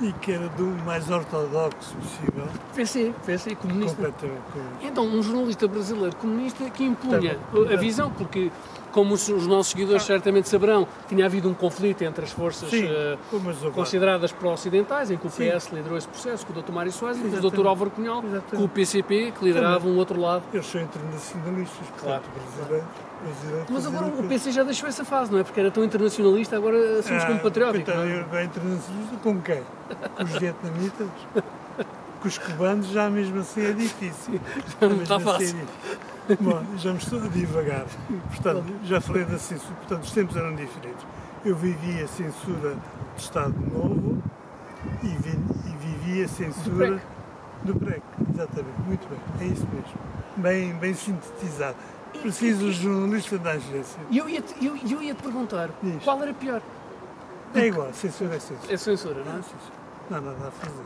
E 0.00 0.12
que 0.14 0.32
era 0.32 0.48
do 0.50 0.66
mais 0.84 1.08
ortodoxo 1.08 1.94
possível, 1.94 2.48
PC, 2.74 3.14
PC, 3.24 3.54
comunista. 3.54 3.94
completamente 3.96 4.42
comunista. 4.52 4.86
Então, 4.86 5.06
um 5.06 5.22
jornalista 5.22 5.68
brasileiro 5.68 6.16
comunista 6.16 6.68
que 6.70 6.84
impunha 6.84 7.36
Tá 7.36 7.74
a 7.74 7.76
visão, 7.76 8.10
porque, 8.10 8.50
como 8.94 9.12
os, 9.14 9.28
os 9.28 9.44
nossos 9.48 9.72
seguidores 9.72 10.04
certamente 10.04 10.48
saberão, 10.48 10.86
tinha 11.08 11.26
havido 11.26 11.48
um 11.50 11.54
conflito 11.54 12.02
entre 12.02 12.24
as 12.24 12.30
forças 12.30 12.70
Sim, 12.70 12.86
lá. 12.86 13.70
consideradas 13.72 14.30
pró-ocidentais, 14.30 15.10
em 15.10 15.16
que 15.16 15.26
o 15.26 15.30
Sim. 15.30 15.50
PS 15.50 15.70
liderou 15.72 15.98
esse 15.98 16.06
processo, 16.06 16.46
com 16.46 16.56
o 16.56 16.62
Dr. 16.62 16.70
Mário 16.70 16.92
Soares, 16.92 17.18
e 17.20 17.24
o. 17.26 17.50
Dr. 17.50 17.66
Álvaro 17.66 17.90
Cunhal, 17.90 18.18
Exatamente. 18.24 18.56
com 18.56 18.62
o 18.62 18.68
PCP, 18.68 19.32
que 19.36 19.44
liderava 19.44 19.88
um 19.88 19.96
outro 19.96 20.20
lado. 20.20 20.44
Eles 20.52 20.64
são 20.66 20.80
internacionalistas, 20.80 21.86
Claro. 22.00 22.22
brasileiros. 22.56 22.88
brasileiros 23.24 23.70
Mas 23.70 23.86
agora 23.86 24.06
o 24.06 24.28
PC 24.28 24.52
já 24.52 24.62
deixou 24.62 24.88
essa 24.88 25.04
fase, 25.04 25.32
não 25.32 25.40
é? 25.40 25.42
Porque 25.42 25.58
era 25.58 25.72
tão 25.72 25.82
internacionalista, 25.82 26.56
agora 26.56 27.02
somos 27.02 27.24
Ah, 27.24 27.26
como 27.26 27.40
patrióticos. 27.40 27.92
coitado, 27.92 28.08
não 28.08 28.16
é? 28.16 28.20
Agora 28.20 28.44
internacionalista 28.44 29.16
com 29.24 29.40
quem? 29.42 29.62
Com 30.16 30.22
os 30.24 30.30
vietnamitas? 30.38 31.08
Com 32.22 32.28
os 32.28 32.38
cubanos 32.38 32.86
já 32.86 33.10
mesmo 33.10 33.40
assim 33.40 33.60
é 33.66 33.72
difícil. 33.72 34.40
Já 34.80 34.88
não 34.88 34.96
Mesmo 34.96 35.02
está 35.02 35.16
assim 35.16 35.24
fácil. 35.24 35.46
é 35.46 35.50
difícil. 35.50 35.98
Bom, 36.40 36.64
já 36.78 36.92
me 36.92 36.98
estou 36.98 37.22
a 37.22 37.28
divagar. 37.28 37.84
Portanto, 38.28 38.64
já 38.84 39.00
falei 39.00 39.24
da 39.24 39.38
censura. 39.38 39.74
Portanto, 39.74 40.04
os 40.04 40.12
tempos 40.12 40.36
eram 40.36 40.54
diferentes. 40.54 41.06
Eu 41.44 41.54
vivi 41.54 42.02
a 42.02 42.08
censura 42.08 42.70
do 42.70 43.18
Estado 43.18 43.54
Novo 43.60 44.22
e, 45.02 45.08
vi, 45.08 45.38
e 45.66 45.76
vivi 45.76 46.24
a 46.24 46.28
censura 46.28 47.02
do 47.62 47.76
PREC. 47.76 48.02
Exatamente, 48.32 48.80
muito 48.86 49.06
bem. 49.08 49.18
É 49.48 49.52
isso 49.52 49.66
mesmo. 49.72 49.92
Bem, 50.36 50.72
bem 50.74 50.94
sintetizado. 50.94 51.76
Preciso 52.22 52.66
o 52.66 52.72
jornalista 52.72 53.36
da 53.38 53.50
agência. 53.52 54.00
E 54.10 54.16
eu 54.16 54.28
ia-te 54.28 54.64
eu, 54.64 54.76
eu 54.76 55.02
ia 55.02 55.14
-te 55.14 55.22
perguntar, 55.22 55.68
Diz. 55.82 56.02
qual 56.02 56.22
era 56.22 56.32
pior? 56.32 56.62
É 57.54 57.66
igual, 57.66 57.92
censura 57.92 58.36
é 58.36 58.38
censura. 58.38 58.72
É 58.72 58.76
censura, 58.76 59.24
não 59.24 59.32
é? 59.32 59.40
Não, 60.10 60.20
nada 60.20 60.48
a 60.48 60.50
fazer. 60.50 60.84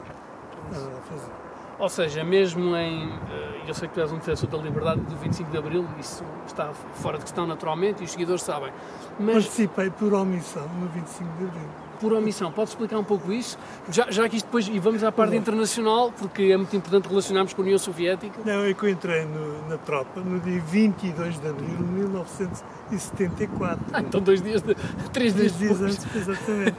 Não 0.72 0.78
há 0.78 0.84
nada 0.84 0.98
a 0.98 1.02
fazer. 1.02 1.47
Ou 1.78 1.88
seja, 1.88 2.24
mesmo 2.24 2.74
em. 2.76 3.08
eh, 3.30 3.60
Eu 3.68 3.74
sei 3.74 3.86
que 3.86 3.94
tu 3.94 4.00
és 4.00 4.10
um 4.10 4.16
defensor 4.16 4.48
da 4.48 4.58
liberdade 4.58 5.00
do 5.02 5.14
25 5.16 5.50
de 5.50 5.58
Abril, 5.58 5.86
isso 6.00 6.24
está 6.46 6.70
fora 6.94 7.18
de 7.18 7.24
questão 7.24 7.46
naturalmente 7.46 8.00
e 8.02 8.04
os 8.04 8.10
seguidores 8.12 8.42
sabem. 8.42 8.72
Mas 9.20 9.44
Participei 9.44 9.90
por 9.90 10.12
omissão 10.14 10.66
no 10.80 10.88
25 10.88 11.30
de 11.38 11.44
Abril. 11.44 11.68
por 12.00 12.12
omissão, 12.14 12.50
podes 12.50 12.72
explicar 12.72 12.98
um 12.98 13.04
pouco 13.04 13.30
isso? 13.32 13.56
Já, 13.90 14.10
já 14.10 14.28
que 14.28 14.36
isto 14.36 14.46
depois. 14.46 14.66
E 14.68 14.78
vamos 14.80 15.04
à 15.04 15.12
parte 15.12 15.36
internacional, 15.36 16.10
porque 16.18 16.44
é 16.44 16.56
muito 16.56 16.74
importante 16.74 17.08
relacionarmos 17.08 17.52
com 17.52 17.60
a 17.62 17.64
União 17.64 17.78
Soviética. 17.78 18.40
Não, 18.44 18.64
eu 18.64 18.74
que 18.74 18.84
eu 18.84 18.88
entrei 18.88 19.24
no- 19.26 19.68
na 19.68 19.76
tropa 19.78 20.20
no 20.20 20.40
dia 20.40 20.60
22 20.60 21.38
de 21.38 21.48
Abril 21.48 21.76
de 21.76 21.82
1974. 21.84 23.84
Ah, 23.92 24.00
então 24.00 24.20
dois 24.20 24.40
dias, 24.42 24.62
de, 24.62 24.74
três 25.12 25.34
dias 25.34 25.52
Três 25.52 25.78
dias 25.78 25.82
antes, 25.82 26.16
exatamente. 26.16 26.76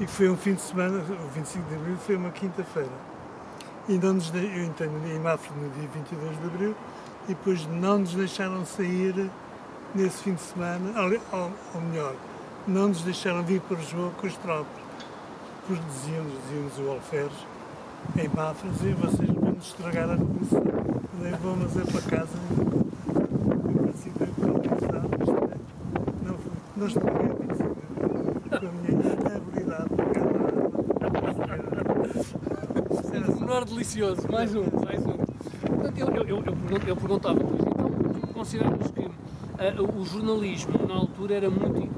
E 0.00 0.06
foi 0.06 0.28
um 0.28 0.36
fim 0.36 0.52
de 0.54 0.60
semana, 0.60 0.98
o 1.24 1.28
25 1.34 1.66
de 1.68 1.74
Abril 1.76 1.96
foi 1.96 2.16
uma 2.16 2.30
quinta-feira. 2.30 2.90
E 3.88 3.94
não 3.98 4.14
nos 4.14 4.32
eu 4.34 4.64
entrei 4.64 4.88
em 4.88 5.18
Mafra 5.18 5.50
no 5.56 5.70
dia 5.70 5.88
22 5.94 6.38
de 6.40 6.46
Abril 6.46 6.74
e 7.24 7.28
depois 7.28 7.66
não 7.66 7.98
nos 7.98 8.14
deixaram 8.14 8.64
sair 8.64 9.30
nesse 9.94 10.22
fim 10.22 10.34
de 10.34 10.42
semana, 10.42 10.90
ou, 11.00 11.10
ou- 11.40 11.80
melhor, 11.90 12.14
não 12.66 12.88
nos 12.88 13.02
deixaram 13.02 13.42
vir 13.42 13.60
para 13.62 13.78
Lisboa 13.78 14.10
com 14.20 14.26
as 14.26 14.36
tropas. 14.36 14.82
Porque 15.66 15.82
diziam-nos, 15.90 16.32
diziam-nos 16.44 16.78
o 16.78 16.90
Alferes, 16.92 17.46
em 18.16 18.28
Mafra, 18.28 18.68
diziam 18.70 18.96
vocês 18.98 19.30
vão 19.30 19.52
nos 19.52 19.66
estragar 19.66 20.10
a 20.10 20.14
revolução. 20.14 20.62
Nem 21.20 21.32
vão, 21.32 21.56
mas 21.56 21.76
é 21.76 21.90
para 21.90 22.16
casa. 22.16 22.38
Revolução, 24.38 25.48
não, 26.22 26.36
não 26.76 26.86
estraguei 26.86 27.30
a 27.30 27.34
25 27.34 27.74
de 27.74 28.04
Abril 28.04 28.40
com 28.50 28.56
a 28.56 28.70
minha 28.72 28.97
para 33.48 33.56
Era 33.56 33.64
só- 33.64 33.64
Menor 33.64 33.64
delicioso, 33.64 34.28
mais 34.30 34.54
um, 34.54 34.62
mais 34.84 35.06
um. 35.06 35.16
Portanto, 35.16 35.98
eu, 35.98 36.06
eu, 36.08 36.22
eu, 36.24 36.36
eu 36.36 36.42
pergun- 36.52 36.86
eu 36.86 36.96
perguntava, 36.96 37.38
então, 37.40 37.90
consideramos 38.34 38.90
que 38.90 39.04
ah, 39.58 39.82
o 39.82 40.04
jornalismo 40.04 40.86
na 40.86 40.94
altura 40.94 41.34
era 41.34 41.50
muito, 41.50 41.88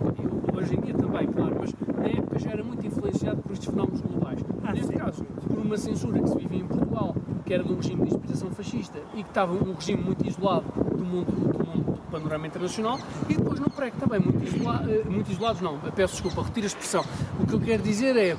hoje 0.57 0.77
em 0.77 0.81
dia 0.81 0.95
também, 0.95 1.27
claro, 1.27 1.57
mas 1.59 1.75
na 1.97 2.07
época 2.09 2.39
já 2.39 2.51
era 2.51 2.63
muito 2.65 2.87
influenciado 2.87 3.43
por 3.43 3.53
estes 3.53 3.69
fenómenos 3.69 4.01
globais. 4.01 4.39
Ah, 4.63 4.73
Neste 4.73 4.87
sim. 4.93 4.99
caso, 4.99 5.25
por 5.25 5.59
uma 5.59 5.77
censura 5.77 6.21
que 6.21 6.29
se 6.29 6.39
vivia 6.39 6.61
em 6.61 6.67
Portugal, 6.67 7.15
que 7.45 7.53
era 7.53 7.65
de 7.65 7.73
um 7.73 7.77
regime 7.77 8.03
de 8.05 8.15
inspiração 8.15 8.51
fascista 8.51 8.99
e 9.15 9.23
que 9.23 9.29
estava 9.29 9.53
um 9.53 9.75
regime 9.75 10.03
muito 10.03 10.27
isolado 10.27 10.65
do 10.97 11.05
mundo, 11.05 11.33
do 11.33 11.65
mundo 11.67 11.85
do 11.85 11.90
panorama 12.11 12.47
internacional, 12.47 12.99
e 13.29 13.37
depois 13.37 13.61
no 13.61 13.71
PREC 13.71 13.97
também 13.97 14.21
muito, 14.21 14.45
isola, 14.45 14.83
eh, 14.89 15.03
muito 15.09 15.31
isolados, 15.31 15.61
não, 15.61 15.79
peço 15.95 16.15
desculpa, 16.15 16.43
retiro 16.43 16.67
a 16.67 16.69
expressão. 16.69 17.05
O 17.39 17.47
que 17.47 17.55
eu 17.55 17.61
quero 17.61 17.83
dizer 17.83 18.17
é 18.17 18.37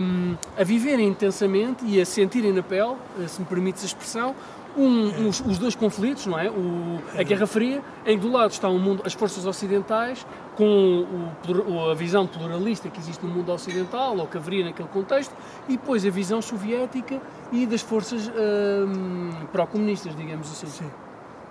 hum, 0.00 0.34
a 0.58 0.64
viverem 0.64 1.06
intensamente 1.08 1.84
e 1.84 2.00
a 2.00 2.06
sentirem 2.06 2.52
na 2.52 2.62
pele, 2.62 2.94
eh, 3.22 3.26
se 3.28 3.40
me 3.40 3.46
permites 3.46 3.82
a 3.82 3.86
expressão, 3.86 4.34
um- 4.76 5.28
os, 5.28 5.38
os 5.40 5.56
dois 5.56 5.76
conflitos, 5.76 6.26
não 6.26 6.36
é? 6.36 6.50
O- 6.50 6.98
a 7.16 7.22
Guerra 7.22 7.46
Fria, 7.46 7.80
em 8.04 8.18
que 8.18 8.26
do 8.26 8.32
lado 8.32 8.50
está 8.50 8.68
o 8.68 8.76
mundo, 8.76 9.02
as 9.06 9.12
forças 9.12 9.46
ocidentais, 9.46 10.26
com 10.56 11.06
o 11.46 11.90
a 11.90 11.94
visão 11.94 12.26
pluralista 12.26 12.88
que 12.88 12.98
existe 12.98 13.24
no 13.24 13.32
mundo 13.32 13.52
ocidental, 13.52 14.16
ou 14.18 14.26
que 14.26 14.36
haveria 14.36 14.64
naquele 14.64 14.88
contexto, 14.88 15.32
e 15.68 15.72
depois 15.76 16.04
a 16.04 16.10
visão 16.10 16.42
soviética 16.42 17.20
e 17.52 17.66
das 17.66 17.82
forças 17.82 18.28
hum, 18.28 19.30
pró-comunistas, 19.52 20.16
digamos 20.16 20.50
assim. 20.50 20.66
Sim, 20.66 20.90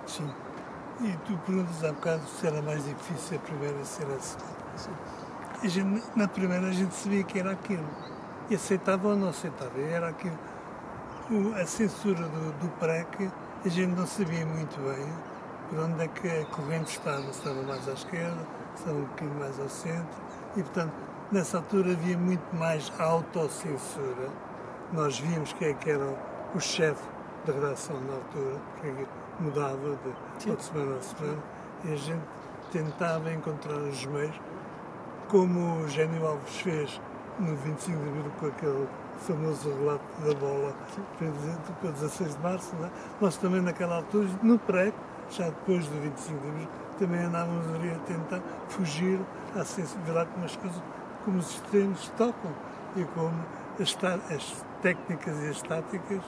sim. 0.06 0.30
E 1.04 1.18
tu 1.26 1.38
perguntas 1.46 1.84
há 1.84 1.92
bocado 1.92 2.22
se 2.28 2.48
era 2.48 2.62
mais 2.62 2.84
difícil 2.86 3.38
a 3.38 3.40
primeira 3.42 3.84
ser 3.84 4.06
a 4.06 4.20
segunda. 4.20 4.54
Gente, 5.64 6.04
na 6.16 6.28
primeira 6.28 6.68
a 6.68 6.72
gente 6.72 6.94
sabia 6.96 7.24
que 7.24 7.40
era 7.40 7.52
aquilo. 7.52 7.86
E 8.50 8.56
aceitava 8.56 9.10
ou 9.10 9.16
não 9.16 9.30
aceitava. 9.30 9.80
Era 9.80 10.10
aquilo. 10.10 10.38
O- 11.30 11.54
a 11.56 11.66
censura 11.66 12.22
do, 12.24 12.52
do 12.60 12.70
PREC, 12.80 13.30
a 13.66 13.70
gente 13.70 13.92
não 13.98 14.08
sabia 14.08 14.46
muito 14.46 14.80
bem 14.82 15.08
por 15.70 15.80
onde 15.80 16.04
é 16.04 16.08
que 16.08 16.28
a 16.28 16.46
corrente 16.46 16.92
estava. 16.98 17.22
Se 17.24 17.40
estava 17.40 17.62
mais 17.64 17.88
à 17.90 17.94
esquerda, 17.94 18.40
se 18.76 18.82
estava 18.82 18.98
um 18.98 19.04
bocadinho 19.06 19.40
mais 19.40 19.60
ao 19.60 19.70
centro. 19.70 20.22
E, 20.56 20.64
portanto, 20.64 20.94
nessa 21.32 21.58
altura 21.58 21.92
havia 21.94 22.18
muito 22.18 22.56
mais 22.56 22.92
autocensura. 23.00 24.30
Nós 24.94 25.20
víamos 25.20 25.52
quem 25.54 25.70
é 25.70 25.74
que 25.74 25.90
era 25.90 26.16
o 26.56 26.60
chefe 26.60 27.04
da 27.46 27.54
redação 27.54 28.00
na 28.02 28.14
altura, 28.14 28.58
porque 28.80 29.06
mudava 29.40 29.98
de 30.38 30.56
de 30.56 30.64
semana 30.64 30.96
a 30.96 31.02
semana, 31.02 31.44
e 31.86 31.94
a 31.94 31.96
gente 31.96 32.24
tentava 32.72 33.32
encontrar 33.32 33.78
os 33.78 34.06
meios, 34.06 34.40
como 35.30 35.84
o 35.84 35.88
Gênio 35.90 36.26
Alves 36.26 36.58
fez 36.58 37.02
no 37.40 37.56
25 37.56 37.98
de 37.98 38.10
abril 38.10 38.32
com 38.40 38.48
aquele 38.48 38.88
famoso 39.18 39.70
relato 39.70 40.04
da 40.26 40.34
bola 40.36 40.74
para 41.18 41.28
dizer- 41.28 41.58
para 41.82 41.92
16 41.92 42.36
de 42.36 42.42
março, 42.42 42.76
é? 42.84 42.90
nós 43.22 43.38
também 43.38 43.62
naquela 43.62 43.96
altura, 43.98 44.28
no 44.42 44.60
pré, 44.60 44.92
já 45.30 45.46
depois 45.46 45.88
do 45.88 46.00
25 46.02 46.40
de 46.40 46.48
abril, 46.50 46.68
também 47.00 47.22
andávamos 47.22 47.68
ali 47.76 47.92
a 47.92 48.00
tentar 48.00 48.42
fugir 48.70 49.20
à 49.56 49.64
sensibilidade 49.64 50.30
como 50.32 50.46
as 50.46 50.56
coisas, 50.56 50.82
como 51.26 51.38
os 51.40 51.50
extremos 51.52 52.10
tocam 52.18 52.52
e 52.96 53.04
como 53.06 53.34
as, 53.80 53.98
as 54.32 54.66
técnicas 54.82 55.42
e 55.44 55.50
as 55.50 55.62
táticas 55.62 56.22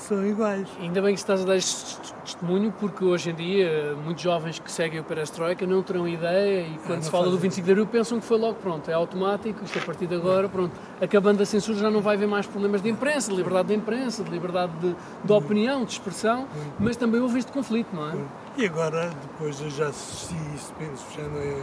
são 0.00 0.26
iguais. 0.26 0.66
Ainda 0.80 1.00
bem 1.02 1.14
que 1.14 1.20
estás 1.20 1.42
a 1.42 1.44
dar 1.44 1.56
este 1.56 2.12
testemunho, 2.24 2.72
porque 2.78 3.04
hoje 3.04 3.30
em 3.30 3.34
dia 3.34 3.94
muitos 4.04 4.22
jovens 4.22 4.58
que 4.58 4.70
seguem 4.70 5.00
o 5.00 5.04
Perestroika 5.04 5.66
não 5.66 5.82
terão 5.82 6.08
ideia 6.08 6.62
e 6.62 6.78
quando 6.86 7.02
se 7.02 7.10
fala 7.10 7.24
do 7.24 7.32
fazem. 7.32 7.42
25 7.42 7.64
de 7.64 7.72
Abril 7.72 7.86
pensam 7.86 8.20
que 8.20 8.26
foi 8.26 8.38
logo 8.38 8.54
pronto, 8.54 8.90
é 8.90 8.94
automático, 8.94 9.64
isto 9.64 9.78
a 9.78 9.82
partir 9.82 10.06
de 10.06 10.14
agora, 10.14 10.48
pronto. 10.48 10.72
Acabando 11.00 11.42
a 11.42 11.46
censura 11.46 11.78
já 11.78 11.90
não 11.90 12.00
vai 12.00 12.16
haver 12.16 12.28
mais 12.28 12.46
problemas 12.46 12.82
de 12.82 12.88
imprensa, 12.88 13.30
de 13.30 13.36
liberdade 13.36 13.68
de 13.68 13.74
imprensa, 13.74 14.24
de 14.24 14.30
liberdade 14.30 14.72
de, 14.80 14.96
de 15.24 15.32
opinião, 15.32 15.84
de 15.84 15.92
expressão, 15.92 16.46
mas 16.78 16.96
também 16.96 17.20
houve 17.20 17.38
este 17.38 17.52
conflito, 17.52 17.88
não 17.94 18.10
é? 18.10 18.14
E 18.56 18.66
agora, 18.66 19.10
depois 19.22 19.60
eu 19.60 19.70
já 19.70 19.88
assisti 19.88 20.34
isso, 20.54 20.72
penso, 20.78 21.04
já 21.16 21.22
não 21.22 21.40
é, 21.40 21.62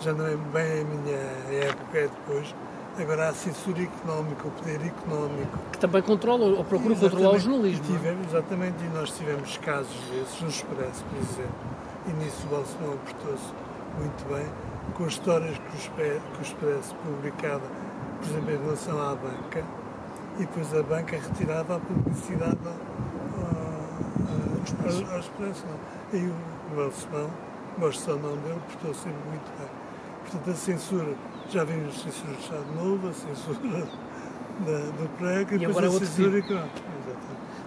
já 0.00 0.12
não 0.12 0.26
é 0.26 0.36
bem 0.52 0.82
a 0.82 0.84
minha 0.84 1.66
época, 1.66 1.98
é 1.98 2.08
depois, 2.08 2.54
Agora 2.96 3.28
a 3.28 3.34
censura 3.34 3.82
económica, 3.82 4.46
o 4.46 4.50
poder 4.52 4.80
económico. 4.86 5.58
Que 5.72 5.78
também 5.78 6.00
controla, 6.00 6.44
ou 6.44 6.64
procura 6.64 6.94
controlar 6.94 7.34
o 7.34 7.38
jornalismo. 7.40 7.84
E 7.84 7.92
tivemos, 7.92 8.28
exatamente, 8.28 8.84
e 8.84 8.88
nós 8.88 9.10
tivemos 9.10 9.56
casos 9.58 9.96
desses 10.10 10.40
no 10.40 10.48
Expresso, 10.48 11.04
por 11.10 11.18
exemplo, 11.18 11.54
e 12.06 12.12
nisso 12.12 12.46
o 12.46 12.50
Balsemão 12.50 12.96
portou-se 12.98 13.52
muito 13.98 14.28
bem, 14.32 14.46
com 14.94 15.06
histórias 15.06 15.58
que 15.58 15.76
o, 15.76 16.42
Expresso, 16.42 16.94
publicava, 16.96 17.62
por 18.20 18.28
exemplo, 18.28 18.52
em 18.52 18.58
relação 18.58 19.02
à 19.02 19.14
banca, 19.16 19.64
e 20.36 20.40
depois 20.40 20.72
a 20.72 20.82
banca 20.84 21.16
retirava 21.16 21.76
a 21.76 21.80
publicidade 21.80 22.58
ao, 22.64 22.74
ao, 23.42 25.14
ao 25.14 25.18
Expresso. 25.18 25.64
Não. 25.66 26.20
E 26.20 26.26
o 26.26 26.76
Balsemão, 26.76 27.30
gosto 27.76 28.10
ou 28.12 28.18
não 28.20 28.36
dele, 28.36 28.60
portou 28.68 28.94
sempre 28.94 29.18
muito 29.28 29.50
bem. 29.58 29.68
Portanto, 30.24 30.50
a 30.50 30.54
censura 30.54 31.14
já 31.50 31.64
vimos 31.64 31.94
a 31.94 31.98
censura 31.98 32.32
do 32.32 32.40
Estado 32.40 32.64
Novo, 32.76 33.08
a 33.08 33.12
censura 33.12 33.58
da, 34.66 34.78
do 34.78 35.08
PREC 35.18 35.54
e, 35.54 35.58
depois 35.58 35.76
agora 35.76 35.86
a 35.88 35.90
censura 35.98 36.40
tipo. 36.40 36.52
económica. 36.52 36.84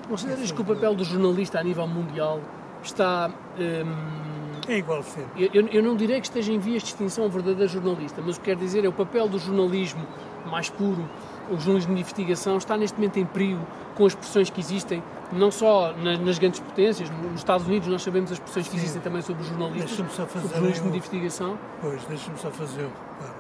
Consideras 0.10 0.52
que 0.52 0.62
o 0.62 0.66
papel 0.66 0.96
do 0.96 1.04
jornalista 1.04 1.60
a 1.60 1.64
nível 1.64 1.88
mundial 1.88 2.40
está. 2.82 3.30
hum, 3.60 4.62
É 4.68 4.78
igual 4.78 5.04
sempre. 5.04 5.50
eu, 5.54 5.68
eu 5.68 5.84
não 5.84 5.96
direi 5.96 6.20
que 6.22 6.28
esteja 6.28 6.52
em 6.52 6.60
vias 6.60 6.82
de 6.82 6.90
extinção 6.90 7.26
o 7.26 7.30
verdadeiro 7.30 7.72
jornalista, 7.72 8.22
mas 8.26 8.38
o 8.38 8.40
que 8.40 8.46
quero 8.46 8.60
dizer 8.60 8.86
é 8.86 8.88
o 8.88 8.94
papel 8.94 9.28
do 9.28 9.38
jornalismo 9.38 10.06
mais 10.46 10.70
puro, 10.70 11.08
o 11.50 11.58
jornalismo 11.58 11.94
de 11.94 12.02
investigação, 12.02 12.58
está 12.58 12.78
neste 12.78 12.98
momento 12.98 13.18
em 13.18 13.26
perigo 13.26 13.66
com 13.96 14.06
as 14.06 14.16
pressões 14.16 14.50
que 14.50 14.62
existem, 14.62 15.04
não 15.32 15.52
só 15.52 15.94
nas, 15.94 16.20
nas 16.20 16.40
grandes 16.40 16.60
potências, 16.60 17.10
nos 17.10 17.36
Estados 17.36 17.68
Unidos 17.68 17.88
nós 17.88 18.02
sabemos 18.02 18.32
as 18.32 18.40
pressões 18.40 18.68
que 18.68 18.76
existem 18.78 19.02
também 19.02 19.22
sobre 19.22 19.42
os 19.44 19.50
jornalistas, 19.50 19.92
sobre 19.92 20.12
fazer 20.12 20.46
o 20.46 20.50
jornalismo 20.50 20.88
um- 20.88 20.92
de 20.92 20.98
investigação. 20.98 21.58
Pois, 21.82 22.04
deixa-me 22.06 22.38
só 22.38 22.50
fazer 22.52 22.84
um 22.84 22.90
reparo. 22.90 23.36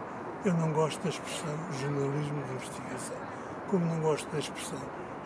Eu 0.46 0.54
não 0.54 0.72
gosto 0.74 1.02
da 1.04 1.10
expressão 1.10 1.56
jornalismo 1.82 2.44
de 2.44 2.54
investigação, 2.54 3.18
como 3.70 3.86
não 3.86 4.00
gosto 4.02 4.30
da 4.32 4.40
expressão 4.40 4.80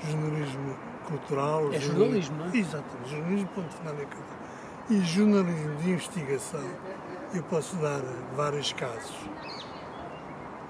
jornalismo 0.09 0.75
cultural. 1.07 1.71
É 1.73 1.79
jornalismo, 1.79 2.37
não 2.37 2.45
é? 2.45 2.57
Exatamente, 2.57 3.09
jornalismo, 3.09 3.49
ponto 3.55 3.69
final 3.75 3.93
e 3.95 4.01
acabou. 4.01 4.25
E 4.89 4.99
jornalismo 5.01 5.75
de 5.77 5.89
investigação, 5.91 6.63
eu 7.33 7.43
posso 7.43 7.75
dar 7.77 8.01
vários 8.35 8.73
casos. 8.73 9.15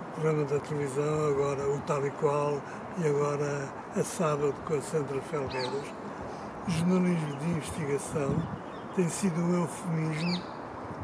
O 0.10 0.14
programa 0.22 0.44
da 0.46 0.60
televisão, 0.60 1.28
agora 1.30 1.68
o 1.70 1.80
tal 1.88 2.06
e 2.06 2.12
qual, 2.12 2.62
e 2.98 3.08
agora 3.08 3.70
a 3.96 4.04
sábado 4.04 4.54
com 4.66 4.76
a 4.76 4.82
Sandra 4.82 5.22
Felgueiras. 5.22 5.94
Jornalismo 6.68 7.36
de 7.38 7.50
investigação 7.50 8.36
tem 8.96 9.10
sido 9.10 9.42
um 9.42 9.62
eufemismo 9.62 10.44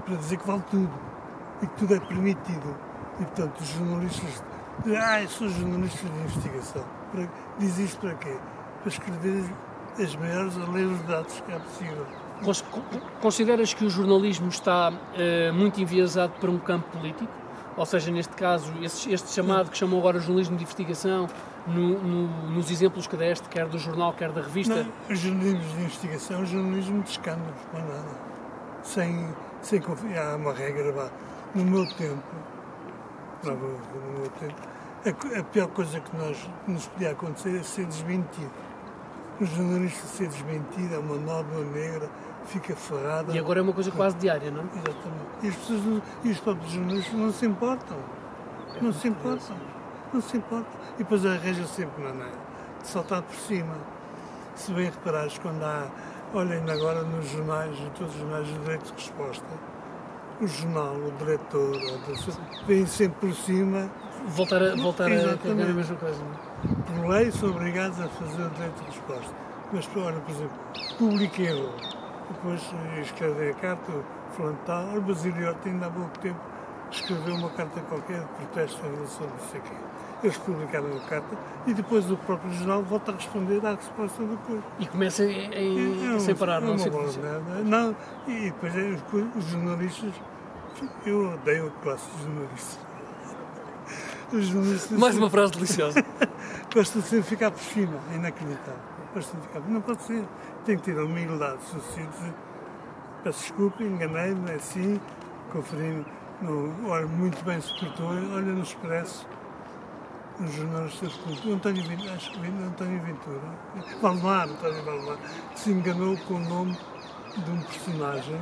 para 0.06 0.16
dizer 0.16 0.38
que 0.38 0.48
vale 0.48 0.64
tudo 0.70 0.90
e 1.62 1.68
que 1.68 1.76
tudo 1.76 1.96
é 1.96 2.00
permitido. 2.00 2.76
E, 3.20 3.24
portanto, 3.26 3.60
os 3.60 3.68
jornalistas 3.70 4.44
ah, 5.02 5.22
eu 5.22 5.28
sou 5.28 5.50
jornalista 5.50 6.08
de 6.08 6.20
investigação. 6.20 6.84
Para, 7.12 7.28
diz 7.58 7.78
isto 7.80 8.00
para 8.00 8.14
quê? 8.16 8.38
Para 8.82 8.90
escrever 8.90 9.44
as 10.00 10.16
maiores 10.16 10.56
aleatoriedades 10.56 11.42
que 11.42 11.52
é 11.52 11.58
possível. 11.60 12.06
Cons- 12.44 12.62
con- 12.62 12.84
Consideras 13.20 13.74
que 13.74 13.84
o 13.86 13.90
jornalismo 13.90 14.50
está 14.50 14.94
eh, 15.16 15.52
muito 15.52 15.82
enviesado 15.82 16.34
para 16.40 16.52
um 16.52 16.60
campo 16.60 16.88
político? 16.96 17.32
Ou 17.78 17.86
seja, 17.86 18.10
neste 18.12 18.34
caso, 18.34 18.74
este, 18.82 19.14
este 19.14 19.30
chamado 19.32 19.70
que 19.70 19.78
chamou 19.78 20.00
agora 20.00 20.20
jornalismo 20.20 20.58
de 20.58 20.64
investigação, 20.64 21.28
no- 21.68 22.00
no- 22.02 22.50
nos 22.50 22.72
exemplos 22.72 23.06
que 23.06 23.16
deste, 23.16 23.48
quer 23.50 23.68
do 23.68 23.78
jornal, 23.78 24.14
quer 24.14 24.32
da 24.32 24.42
revista, 24.42 24.84
Não, 25.08 25.16
jornalismo 25.16 25.60
de 25.76 25.82
investigação 25.84 26.42
é 26.42 26.46
jornalismo 26.46 27.04
de 27.04 27.10
escândalos, 27.12 27.56
não 27.72 27.80
é 27.80 27.84
nada. 27.84 28.28
Sem, 28.84 29.30
sem 29.62 29.80
confiar, 29.80 30.34
há 30.34 30.36
uma 30.38 30.54
regra, 30.54 30.92
vá. 30.92 31.10
No 31.54 31.64
meu 31.64 31.86
tempo, 31.96 32.24
no 33.44 33.52
meu 34.20 34.30
tempo, 34.40 34.56
a, 35.06 35.40
a 35.40 35.44
pior 35.44 35.68
coisa 35.68 36.00
que, 36.00 36.18
nós, 36.18 36.50
nos 36.68 36.88
podia 36.88 37.12
acontecer 37.12 37.58
é 37.60 37.64
ser 37.64 37.86
desmentido. 37.86 38.52
O 39.40 39.46
jornalista 39.46 40.08
ser 40.08 40.28
desmentido 40.30 40.96
é 40.96 40.98
uma 40.98 41.16
nódoa 41.16 41.64
negra, 41.66 42.10
fica 42.48 42.76
ferrada. 42.76 43.34
e 43.34 43.40
agora 43.40 43.60
é 43.60 43.62
uma 43.62 43.74
coisa 43.74 43.92
quase 43.92 44.16
diária, 44.18 44.50
não 44.52 44.62
é? 44.62 44.66
Exatamente. 44.66 45.28
E, 45.44 45.48
as 45.50 45.56
pessoas, 45.56 45.84
não- 45.86 46.02
e 46.24 46.30
os 46.32 46.40
próprios 46.40 46.72
jornalistas 46.74 47.14
não 47.14 47.32
se 47.34 47.46
importam. 47.46 47.98
Não 48.82 48.94
se 48.94 49.08
importam. 49.08 49.56
Não 50.14 50.22
se 50.22 50.38
importam. 50.38 50.80
E 50.96 50.98
depois 51.00 51.26
arranja 51.26 51.66
sempre 51.68 52.04
maneira 52.04 52.32
de 52.82 52.88
saltar 52.88 53.22
por 53.22 53.36
cima. 53.36 53.76
Se 54.56 54.72
bem 54.74 54.86
reparares, 54.86 55.38
quando 55.38 55.62
há, 55.64 55.88
olhem 56.34 56.60
agora 56.70 57.04
nos 57.04 57.30
jornais, 57.30 57.78
em 57.80 57.90
todos 57.92 58.14
os 58.16 58.20
jornais, 58.22 58.50
o 58.50 58.60
direito 58.60 58.86
de 58.86 58.94
resposta, 58.94 59.46
o 60.42 60.48
jornal, 60.48 60.96
o 60.96 61.12
diretor, 61.20 61.72
do- 61.72 62.66
vem 62.66 62.86
sempre 62.86 63.28
por 63.30 63.36
cima, 63.36 63.90
Voltar 64.30 64.62
a, 64.62 64.76
voltar 64.76 65.06
a 65.06 65.12
Exatamente. 65.12 65.70
a 65.72 65.74
mesma 65.74 65.96
coisa. 65.96 66.20
é? 66.22 66.92
por 67.02 67.08
lei, 67.10 67.32
são 67.32 67.50
obrigados 67.50 67.98
a 68.02 68.08
fazer 68.10 68.42
o 68.44 68.50
direito 68.50 68.76
de 68.82 68.86
resposta. 68.88 69.34
Mas, 69.72 69.90
olha, 69.96 70.20
por 70.20 70.32
exemplo, 70.32 70.58
público 70.98 71.42
erro. 71.42 71.72
Depois 72.30 72.62
eh, 72.98 73.02
escrevem 73.02 73.50
a 73.50 73.54
carta, 73.54 73.92
o 73.92 74.04
fulano 74.36 74.58
tal, 74.66 74.86
olha, 74.90 75.00
Basílio 75.02 75.48
Horta 75.48 75.70
ainda 75.70 75.86
há 75.88 75.90
pouco 75.90 76.20
tempo 76.20 76.40
escreveu 76.92 77.36
uma 77.36 77.50
carta 77.50 77.80
qualquer 77.82 78.20
de 78.22 78.26
protesto 78.28 78.86
em 78.86 78.96
relação 78.96 79.28
a 79.28 79.30
não 79.30 79.50
sei 79.50 79.60
o 79.60 79.64
quê. 79.64 79.70
Eles 80.24 80.38
publicaram 80.38 80.88
a 80.98 81.00
carta 81.08 81.38
e 81.68 81.74
depois 81.74 82.10
o 82.10 82.18
próprio 82.18 82.52
jornal 82.54 82.82
volta 82.84 83.12
a 83.12 83.16
responder 83.16 83.64
à 83.66 83.76
resposta 83.76 84.24
depois. 84.24 84.62
E 84.80 84.86
começa 84.88 85.24
em, 85.26 85.54
em- 85.54 86.06
É 86.12 86.16
um- 86.16 86.20
sem 86.20 86.34
parar, 86.36 86.58
é 86.58 86.66
não 86.66 86.70
uma 86.72 86.80
sei 86.80 86.92
merda. 86.92 87.40
Não, 87.64 87.96
e 88.28 88.46
depois 88.46 88.76
é, 88.76 88.80
os- 88.82 89.36
os 89.36 89.46
jornalistas, 89.52 90.14
eu 91.06 91.34
odeio 91.34 91.68
a 91.68 91.84
classe 91.84 92.10
de 92.18 92.24
jornalistas. 92.24 92.80
Os 94.34 94.46
jornalistas 94.46 95.00
Mais 95.00 95.18
uma 95.18 95.30
frase 95.30 95.52
deliciosa. 95.54 96.04
de 96.70 97.22
ficar 97.24 97.52
por 97.52 97.62
cima, 97.62 97.98
é 98.12 98.16
inacreditável. 98.16 98.82
De 99.16 99.22
ficar, 99.24 99.60
não 99.62 99.82
pode 99.82 100.04
ser. 100.04 100.24
Tem 100.66 100.78
que 100.78 100.84
ter 100.84 101.00
a 101.00 101.04
humildade 101.04 101.64
suficiente. 101.64 102.34
Peço 103.24 103.40
desculpa, 103.40 103.84
enganei-me, 103.84 104.52
é 104.52 104.56
assim, 104.56 105.02
conferi 105.52 106.06
no, 106.42 106.88
olha, 106.88 107.08
muito 107.08 107.44
bem 107.44 107.60
se 107.60 107.74
portou, 107.80 108.10
olha 108.10 108.54
no 108.54 108.62
Expresso, 108.62 109.28
um 110.40 110.48
jornalista 110.48 111.08
de 111.08 111.18
cultura, 111.20 111.56
António 111.56 111.84
Ventura, 111.84 112.14
acho 112.14 112.32
que 112.32 112.48
António 112.48 113.02
Ventura, 113.02 113.42
Valdemar, 114.02 114.48
António 114.48 114.84
Valdemar, 114.84 115.18
se 115.56 115.72
enganou 115.72 116.16
com 116.28 116.36
o 116.36 116.40
nome 116.40 116.78
de 117.38 117.52
um 117.52 117.62
personagem 117.64 118.40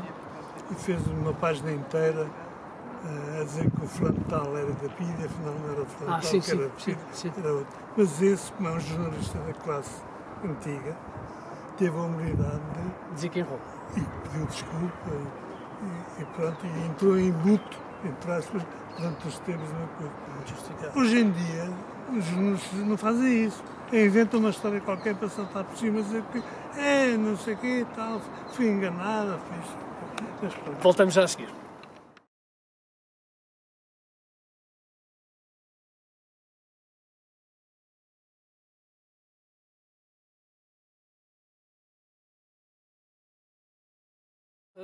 e 0.72 0.76
fez 0.76 1.08
uma 1.08 1.34
página 1.34 1.72
inteira 1.72 2.28
a 3.40 3.44
dizer 3.44 3.70
que 3.72 3.84
o 3.84 3.88
fulano 3.88 4.20
tal 4.30 4.58
era 4.58 4.72
da 4.72 4.90
PID, 4.90 5.26
afinal 5.26 5.54
não 5.64 5.72
era 5.72 5.82
o 5.82 5.86
fulano 5.86 6.16
Ah, 6.16 6.20
tal 6.22 6.30
sim, 6.32 6.40
que 6.40 6.52
era 6.52 6.64
da 6.64 6.70
PID, 6.70 6.98
sim. 7.12 7.32
era 7.38 7.54
outro. 7.54 7.68
Mas 7.98 8.22
esse, 8.22 8.52
como 8.54 8.70
é 8.70 8.72
um 8.74 8.80
jornalista 8.80 9.38
da 9.40 9.54
classe 9.54 10.02
antiga, 10.44 10.98
teve 11.78 11.98
a 11.98 12.02
humildade 12.02 12.60
de 12.74 13.16
Dizer 13.16 13.30
quem 13.30 13.44
rouba. 13.44 13.64
e 13.96 14.02
pediu 14.02 14.46
desculpa 14.48 15.10
e, 16.18 16.22
e 16.22 16.26
pronto, 16.26 16.66
e 16.66 16.86
entrou 16.88 17.18
em 17.20 17.32
luto, 17.32 17.78
entre 18.04 18.32
aspas, 18.32 18.62
durante 18.98 19.28
os 19.28 19.40
tempos 19.40 19.70
uma 19.72 19.88
coisa. 19.98 20.12
Justificado. 20.48 21.00
Hoje 21.00 21.20
em 21.20 21.32
dia, 21.32 21.70
os 22.18 22.26
jornalistas 22.26 22.80
não 22.80 22.98
fazem 22.98 23.46
isso. 23.46 23.64
Inventam 23.92 24.40
uma 24.40 24.50
história 24.50 24.82
qualquer 24.82 25.16
para 25.16 25.30
saltar 25.30 25.64
por 25.64 25.78
cima 25.78 26.00
e 26.00 26.04
dizer 26.04 26.24
que 26.32 26.44
é, 26.80 27.16
não 27.18 27.38
sei 27.38 27.54
o 27.54 27.58
quê, 27.58 27.86
tal, 27.96 28.20
fui 28.54 28.68
enganada, 28.68 29.38
fiz. 29.50 30.52
Voltamos 30.82 31.14
já 31.14 31.24
a 31.24 31.28
seguir. 31.28 31.50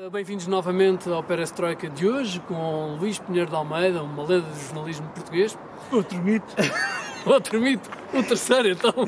Bem-vindos 0.09 0.47
novamente 0.47 1.09
ao 1.09 1.21
Perestroika 1.21 1.89
de 1.89 2.07
hoje 2.07 2.39
com 2.47 2.95
Luís 2.99 3.19
Pinheiro 3.19 3.49
de 3.49 3.55
Almeida, 3.55 4.01
uma 4.01 4.23
lenda 4.23 4.47
do 4.47 4.59
jornalismo 4.59 5.05
português. 5.09 5.57
Outro 5.91 6.17
mito, 6.19 6.45
Outro 7.25 7.59
mito, 7.59 7.89
o 8.13 8.23
terceiro 8.23 8.69
então. 8.69 8.93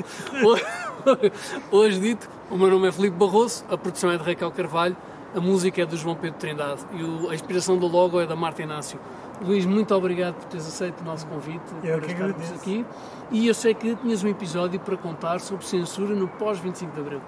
Hoje- 1.72 1.98
dito, 2.00 2.28
o 2.50 2.56
meu 2.56 2.70
nome 2.70 2.88
é 2.88 2.92
Filipe 2.92 3.16
Barroso, 3.16 3.64
a 3.70 3.76
produção 3.76 4.10
é 4.10 4.18
de 4.18 4.24
Raquel 4.24 4.50
Carvalho, 4.52 4.96
a 5.34 5.40
música 5.40 5.82
é 5.82 5.86
do 5.86 5.96
João 5.96 6.14
Pedro 6.14 6.38
Trindade 6.38 6.82
e 6.92 7.30
a 7.30 7.34
inspiração 7.34 7.76
do 7.76 7.86
logo 7.88 8.20
é 8.20 8.26
da 8.26 8.36
Marta 8.36 8.62
Inácio. 8.62 8.98
Luís, 9.42 9.66
muito 9.66 9.92
obrigado 9.94 10.34
por 10.34 10.44
teres 10.44 10.66
aceito 10.66 11.00
o 11.00 11.04
nosso 11.04 11.26
convite, 11.26 11.60
Eu 11.82 12.00
que 12.00 12.12
estarmos 12.12 12.34
agradeço. 12.36 12.54
aqui. 12.54 12.86
E 13.32 13.48
eu 13.48 13.54
sei 13.54 13.74
que 13.74 13.96
tinhas 13.96 14.22
um 14.22 14.28
episódio 14.28 14.78
para 14.78 14.96
contar 14.96 15.40
sobre 15.40 15.66
censura 15.66 16.14
no 16.14 16.28
pós-25 16.28 16.92
de 16.92 17.00
Abril. 17.00 17.20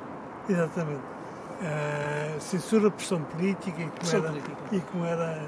exatamente. 0.49 1.16
Eh, 1.62 2.37
censura, 2.38 2.90
pressão 2.90 3.23
política 3.23 3.81
e 3.81 3.85
como 3.85 3.90
Pressão 3.92 4.21
era. 4.21 4.29
política. 4.29 4.57
E 4.73 4.81
como 4.81 5.05
era 5.05 5.42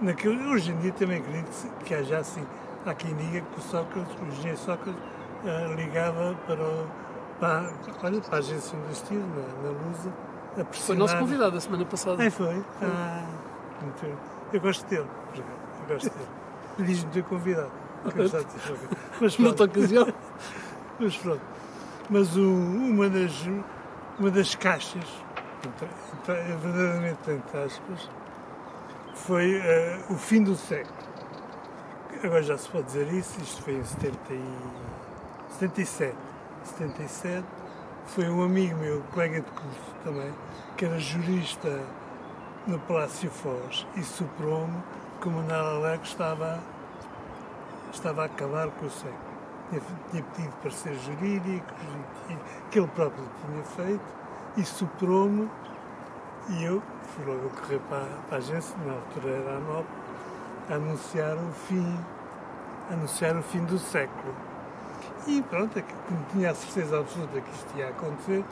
naquele, 0.00 0.44
hoje 0.48 0.72
em 0.72 0.78
dia 0.78 0.92
também 0.92 1.18
acredito 1.18 1.70
que, 1.84 1.94
haja 1.94 2.18
assim. 2.18 2.44
Há 2.84 2.94
quem 2.94 3.14
diga 3.14 3.40
que 3.40 3.58
o 3.60 3.62
Sócrates, 3.62 4.12
o 4.20 4.26
engenheiro 4.26 4.58
Sócrates, 4.58 5.00
eh, 5.44 5.74
ligava 5.76 6.34
para, 6.46 6.60
o, 6.60 6.86
para, 7.38 7.70
olha, 8.02 8.20
para 8.20 8.34
a 8.34 8.38
agência 8.38 8.76
do 8.76 9.14
na, 9.14 9.62
na 9.62 9.70
Lusa, 9.70 10.12
a 10.52 10.54
Foi 10.56 10.64
pressionar. 10.64 10.98
nosso 10.98 11.18
convidado 11.18 11.56
a 11.56 11.60
semana 11.60 11.84
passada. 11.84 12.24
É, 12.24 12.30
foi. 12.30 12.64
Ah, 12.82 13.24
muito 13.80 14.02
bem. 14.02 14.14
eu 14.52 14.60
gosto 14.60 14.84
dele. 14.88 15.06
Eu 15.36 15.94
gosto 15.94 16.10
dele. 16.10 16.94
De 16.96 17.06
ter 17.06 17.22
convidado. 17.24 17.70
Mas 19.20 19.38
Noutra 19.38 19.66
ocasião. 19.66 20.12
Mas 20.98 21.16
pronto. 21.16 21.42
Mas 22.10 22.36
o, 22.36 22.42
uma, 22.42 23.08
das, 23.08 23.32
uma 24.22 24.30
das 24.30 24.54
caixas, 24.54 25.04
verdadeiramente 26.62 27.28
entre 27.28 27.58
aspas, 27.58 28.08
foi 29.14 29.58
uh, 29.58 30.12
o 30.12 30.16
fim 30.16 30.44
do 30.44 30.54
século. 30.54 30.94
Agora 32.22 32.40
já 32.44 32.56
se 32.56 32.68
pode 32.68 32.86
dizer 32.86 33.12
isso, 33.12 33.40
isto 33.40 33.60
foi 33.62 33.74
em 33.74 33.84
70 33.84 34.16
e, 34.30 34.44
77. 35.54 36.16
77 36.62 37.44
foi 38.06 38.28
um 38.28 38.44
amigo 38.44 38.78
meu, 38.78 39.02
colega 39.12 39.40
de 39.40 39.50
curso 39.50 39.94
também, 40.04 40.32
que 40.76 40.84
era 40.84 41.00
jurista 41.00 41.80
no 42.64 42.78
Palácio 42.78 43.28
Foz 43.28 43.84
e 43.96 44.04
superou-me 44.04 44.80
que 45.20 45.26
o 45.26 45.32
Manuel 45.32 45.78
Alegre 45.78 46.06
estava, 46.06 46.60
estava 47.92 48.22
a 48.22 48.26
acabar 48.26 48.70
com 48.70 48.86
o 48.86 48.90
século. 48.90 49.31
Tinha, 50.10 50.22
pedido 50.22 50.70
ser 50.70 50.94
jurídicos, 50.94 51.72
que 52.70 52.78
ele 52.78 52.88
próprio 52.88 53.24
tinha 53.46 53.64
feito, 53.64 54.04
e 54.56 54.64
superou-me 54.64 55.48
e 56.50 56.64
eu 56.64 56.82
fui 57.14 57.24
logo 57.24 57.50
correr 57.50 57.80
para, 57.88 58.06
para 58.28 58.36
a 58.36 58.38
agência, 58.38 58.76
na 58.84 58.94
altura 58.94 59.30
era 59.30 59.56
a 59.56 59.60
NOP, 59.60 59.86
a 60.70 60.74
anunciar 60.74 61.36
o 61.36 61.52
fim, 61.68 61.98
anunciar 62.90 63.36
o 63.36 63.42
fim 63.42 63.64
do 63.64 63.78
século. 63.78 64.34
E 65.26 65.40
pronto, 65.42 65.78
é 65.78 65.84
não 66.10 66.22
tinha 66.32 66.50
a 66.50 66.54
certeza 66.54 66.98
absoluta 66.98 67.40
que 67.40 67.50
isto 67.52 67.78
ia 67.78 67.88
acontecer, 67.88 68.44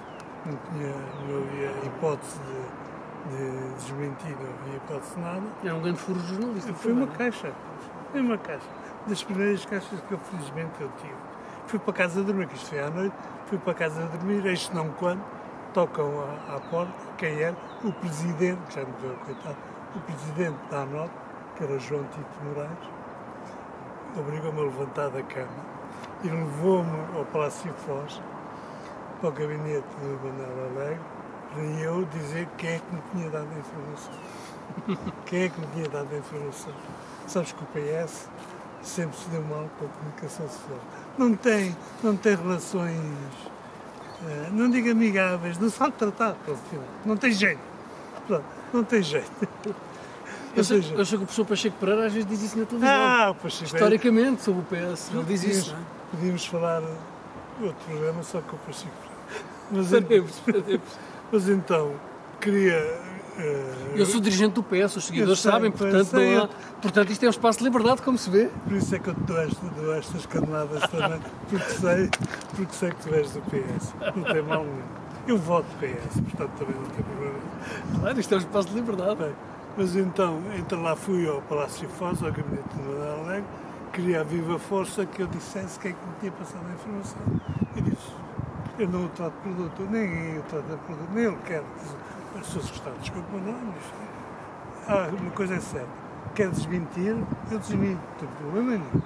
não, 0.47 0.57
tinha, 0.71 0.95
não 1.29 1.43
havia 1.43 1.87
hipótese 1.87 2.39
de, 2.39 3.37
de 3.37 3.75
desmentir, 3.75 4.37
não 4.37 4.51
havia 4.61 4.77
hipótese 4.77 5.15
de 5.15 5.21
nada. 5.21 5.47
Era 5.65 5.75
um 5.75 5.83
grande 5.83 5.99
furo 5.99 6.21
jornalista. 6.21 6.75
Foi 6.75 6.93
uma 6.93 7.07
caixa, 7.09 7.53
foi 8.13 8.21
uma 8.21 8.39
caixa. 8.39 8.69
Das 9.07 9.23
primeiras 9.23 9.65
caixas 9.65 10.01
que 10.01 10.13
eu 10.13 10.19
felizmente 10.19 10.73
eu 10.81 10.91
tive. 11.01 11.15
Fui 11.67 11.79
para 11.79 11.93
casa 11.93 12.23
dormir, 12.23 12.49
que 12.49 12.57
isto 12.57 12.69
foi 12.69 12.81
à 12.81 12.91
noite, 12.91 13.15
fui 13.47 13.59
para 13.59 13.75
casa 13.75 14.05
dormir, 14.07 14.45
este 14.47 14.75
não 14.75 14.91
quando, 14.91 15.23
tocam 15.73 16.11
à, 16.21 16.57
à, 16.57 16.61
porta, 16.61 16.93
quem 17.17 17.41
era? 17.41 17.57
O 17.85 17.93
presidente, 17.93 18.61
que 18.69 18.75
já 18.75 18.85
morreu, 18.85 19.17
coitado, 19.25 19.57
o 19.95 20.01
presidente 20.01 20.59
da 20.71 20.83
ANOT, 20.83 21.11
que 21.57 21.65
era 21.65 21.79
João 21.79 22.05
Tito 22.05 22.45
Moraes, 22.45 22.79
obrigou-me 24.17 24.61
a 24.61 24.65
levantar 24.65 25.11
da 25.11 25.23
cama 25.23 25.71
e 26.25 26.29
levou-me 26.29 27.17
ao 27.17 27.25
Palácio 27.27 27.73
Foz, 27.75 28.21
para 29.21 29.29
o 29.29 29.33
gabinete 29.33 29.87
do 30.01 30.19
Manuel 30.25 30.71
Alegre, 30.75 31.01
para 31.53 31.63
eu 31.63 32.05
dizer 32.07 32.49
quem 32.57 32.71
é 32.71 32.79
que 32.79 32.95
me 32.95 33.03
tinha 33.13 33.31
dado 33.31 33.49
a 33.55 33.59
informação. 33.59 34.13
quem 35.27 35.43
é 35.45 35.49
que 35.49 35.61
me 35.61 35.67
tinha 35.69 35.89
dado 35.89 36.09
a 36.13 36.19
informação? 36.19 36.73
Sabes 37.27 37.53
que 37.53 37.63
o 37.63 37.67
PS 37.67 38.29
sempre 38.83 39.17
se 39.17 39.29
deu 39.29 39.43
mal 39.43 39.69
com 39.79 39.87
a 39.87 39.89
comunicação 39.89 40.49
social. 40.49 40.79
Não 41.19 41.35
tem, 41.35 41.77
não 42.03 42.17
tem 42.17 42.35
relações 42.35 42.97
eh, 44.27 44.49
não 44.53 44.69
digo 44.69 44.91
amigáveis, 44.91 45.59
não 45.59 45.71
sabe 45.71 45.93
tratar, 45.93 46.35
pronto, 46.45 46.61
não 47.05 47.17
tem 47.17 47.33
jeito. 47.33 47.61
Pronto, 48.27 48.45
não 48.73 48.85
tem 48.85 49.03
jeito. 49.03 49.31
Eu 50.53 50.65
sei, 50.65 50.79
eu 50.79 51.07
sei 51.07 51.17
que 51.17 51.23
o 51.23 51.27
professor 51.27 51.47
Pacheco 51.47 51.77
Pereira 51.79 52.07
às 52.07 52.13
vezes 52.13 52.29
diz 52.29 52.43
isso 52.43 52.59
na 52.59 52.67
televisão. 52.67 52.93
Ah, 52.93 53.33
Pacheco 53.41 53.67
Historicamente, 53.67 54.43
sobre 54.43 54.63
o 54.63 54.65
PS, 54.65 55.11
ele 55.15 55.23
diz 55.23 55.45
isso. 55.45 55.71
Não 55.71 55.79
é? 55.79 55.85
Podíamos 56.11 56.47
falar 56.47 56.83
outro 57.63 57.85
programa 57.87 58.21
só 58.25 58.41
com 58.41 58.57
o 58.57 58.59
Pacheco 58.59 58.91
Pereira. 59.71 60.25
Mas, 60.45 60.81
mas 61.31 61.49
então, 61.49 61.95
queria 62.41 62.81
Uh, 62.81 63.10
eu 63.95 64.07
sou 64.07 64.21
dirigente 64.21 64.55
do 64.55 64.63
PS, 64.63 64.97
os 64.97 65.05
seguidores 65.05 65.41
sei, 65.41 65.51
sabem, 65.51 65.71
portanto, 65.71 66.13
não 66.13 66.45
há, 66.45 66.49
portanto 66.81 67.11
isto 67.11 67.25
é 67.25 67.27
um 67.27 67.31
espaço 67.31 67.59
de 67.59 67.65
liberdade, 67.65 68.03
como 68.03 68.17
se 68.17 68.31
vê. 68.31 68.49
Por 68.65 68.73
isso 68.73 68.95
é 68.95 68.99
que 68.99 69.09
eu 69.09 69.15
te 69.15 69.21
dou, 69.21 69.39
esta, 69.39 69.67
dou 69.67 69.95
estas 69.95 70.27
caneladas 70.27 70.83
também, 70.91 71.21
porque 71.49 71.71
sei, 71.73 72.11
porque 72.55 72.75
sei 72.75 72.91
que 72.91 73.09
tu 73.09 73.15
és 73.15 73.31
do 73.33 73.41
PS. 73.43 73.95
Não 74.17 74.25
tem 74.25 74.43
mal 74.43 74.65
nenhum. 74.65 74.83
Eu 75.27 75.39
voto 75.39 75.67
PS, 75.79 76.21
portanto 76.21 76.51
também 76.59 76.75
não 76.75 76.87
tem 76.87 77.05
problema. 77.05 77.39
Claro, 78.01 78.21
isto 78.21 78.33
é 78.33 78.37
um 78.37 78.41
espaço 78.41 78.69
de 78.69 78.75
liberdade. 78.75 79.17
Bem, 79.17 79.33
mas 79.77 79.97
então, 79.97 80.43
então 80.57 80.83
lá 80.83 80.97
fui 80.97 81.29
ao 81.29 81.43
Palácio 81.43 81.89
Foz, 81.89 82.23
ao 82.23 82.33
gabinete 82.33 82.69
de 82.75 82.83
Manuel 82.83 83.25
Alegre, 83.25 83.45
queria 83.93 84.21
a 84.21 84.25
viva 84.25 84.59
força 84.59 85.05
que 85.07 85.23
eu 85.23 85.27
dissesse 85.27 85.79
quem 85.79 85.93
é 85.93 85.95
que 85.95 86.07
me 86.07 86.15
tinha 86.21 86.33
passado 86.33 86.65
a 86.69 86.73
informação. 86.73 87.23
E 87.77 87.83
disse, 87.83 88.13
eu 88.79 88.89
não 88.89 89.05
o 89.05 89.09
trato 89.11 89.35
por 89.43 89.53
doutor, 89.53 89.91
nem 89.91 90.37
eu 90.37 90.43
trato 90.43 90.65
por 90.87 90.97
doutor, 90.97 91.15
nem 91.15 91.25
ele 91.25 91.39
quer 91.47 91.63
as 92.35 92.47
pessoas 92.47 92.71
gostaram, 92.71 92.97
desculpa, 92.99 93.29
não, 93.33 93.53
mas 93.53 93.85
ah, 94.89 95.09
uma 95.21 95.31
coisa 95.31 95.55
é 95.55 95.61
certa, 95.61 95.89
quer 96.35 96.51
desmentir, 96.51 97.17
eu 97.51 97.59
desminto, 97.59 98.01
não 98.01 98.19
tem 98.19 98.29
problema 98.39 98.71
nenhum. 98.71 99.03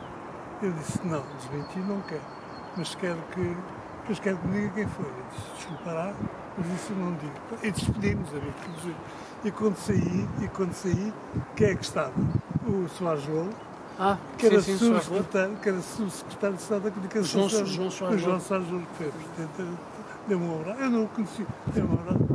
Eu 0.63 0.73
disse, 0.73 1.01
não, 1.05 1.23
desmentir 1.37 1.83
não 1.85 2.01
quero, 2.03 2.23
mas 2.77 2.95
quero 2.95 3.19
que, 3.33 3.57
mas 4.09 4.19
quero 4.19 4.39
que 4.39 4.49
me 4.49 4.61
diga 4.61 4.75
quem 4.75 4.87
foi. 4.87 5.05
Eu 5.05 5.25
disse, 5.31 5.57
desculpará, 5.57 6.15
mas 6.57 6.67
isso 6.75 6.93
eu 6.93 6.97
não 6.97 7.13
digo. 7.15 7.33
E 7.63 7.71
despedimos, 7.71 8.29
amigos. 8.31 8.97
E 9.45 9.51
quando 9.51 9.77
saí, 9.77 10.29
e 10.41 10.49
quando 10.49 10.73
saí, 10.73 11.13
quem 11.57 11.69
é 11.69 11.75
que 11.75 11.85
estava? 11.85 12.13
O 12.67 12.89
Soares 12.89 13.27
Louro, 13.27 13.51
ah, 13.99 14.17
que 14.39 14.47
era 14.47 14.63
subsecretário, 14.63 15.57
que 15.57 15.69
era 15.69 15.83
subsecretário 15.83 16.57
de 16.57 16.63
Estado 16.63 16.83
da 16.83 16.91
Comunicação 16.91 17.43
Social. 17.43 17.67
João 17.67 17.91
Soares. 17.91 18.17
O 18.17 18.25
João 18.25 18.41
Soares 18.41 18.69
Louro, 18.71 18.87
que 18.87 19.05
foi 19.05 19.13
presidente 19.13 19.79
deu-me 20.27 20.47
um 20.47 20.61
abraço. 20.61 20.81
Eu 20.81 20.91
não 20.91 21.05
o 21.05 21.09
conheci, 21.09 21.47
deu-me 21.75 21.91
um 21.91 21.95
abraço. 21.95 22.34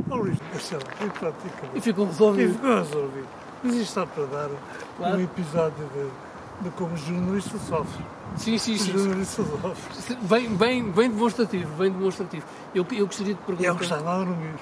Deixa 0.52 0.76
lá. 0.76 1.06
E 1.06 1.10
pronto, 1.10 1.36
e 1.44 1.48
acabou. 1.48 1.70
E 1.74 1.80
ficou 1.80 2.06
resolvido. 2.06 2.50
E 2.50 2.54
ficou 2.54 2.76
resolvido. 2.76 3.28
Mas 3.62 3.74
isto 3.74 3.88
está 3.88 4.06
para 4.06 4.24
dar 4.24 4.50
claro. 4.96 5.16
um 5.16 5.20
episódio 5.20 5.90
de, 5.94 6.64
de 6.64 6.70
como 6.76 6.96
jornalista 6.96 7.58
sofre. 7.58 8.04
Sim, 8.36 8.58
sim, 8.58 8.76
sim. 8.76 8.92
Jornalista 8.92 9.42
sofre. 9.44 10.16
Bem, 10.22 10.48
bem, 10.56 10.90
bem 10.90 11.10
demonstrativo, 11.10 11.70
bem 11.76 11.90
demonstrativo. 11.90 12.44
Eu, 12.74 12.86
eu 12.92 13.06
gostaria 13.06 13.34
de 13.34 13.40
perguntar... 13.40 13.68
Eu 13.68 13.76
gostava 13.76 14.18
de 14.18 14.24
dormir. 14.24 14.54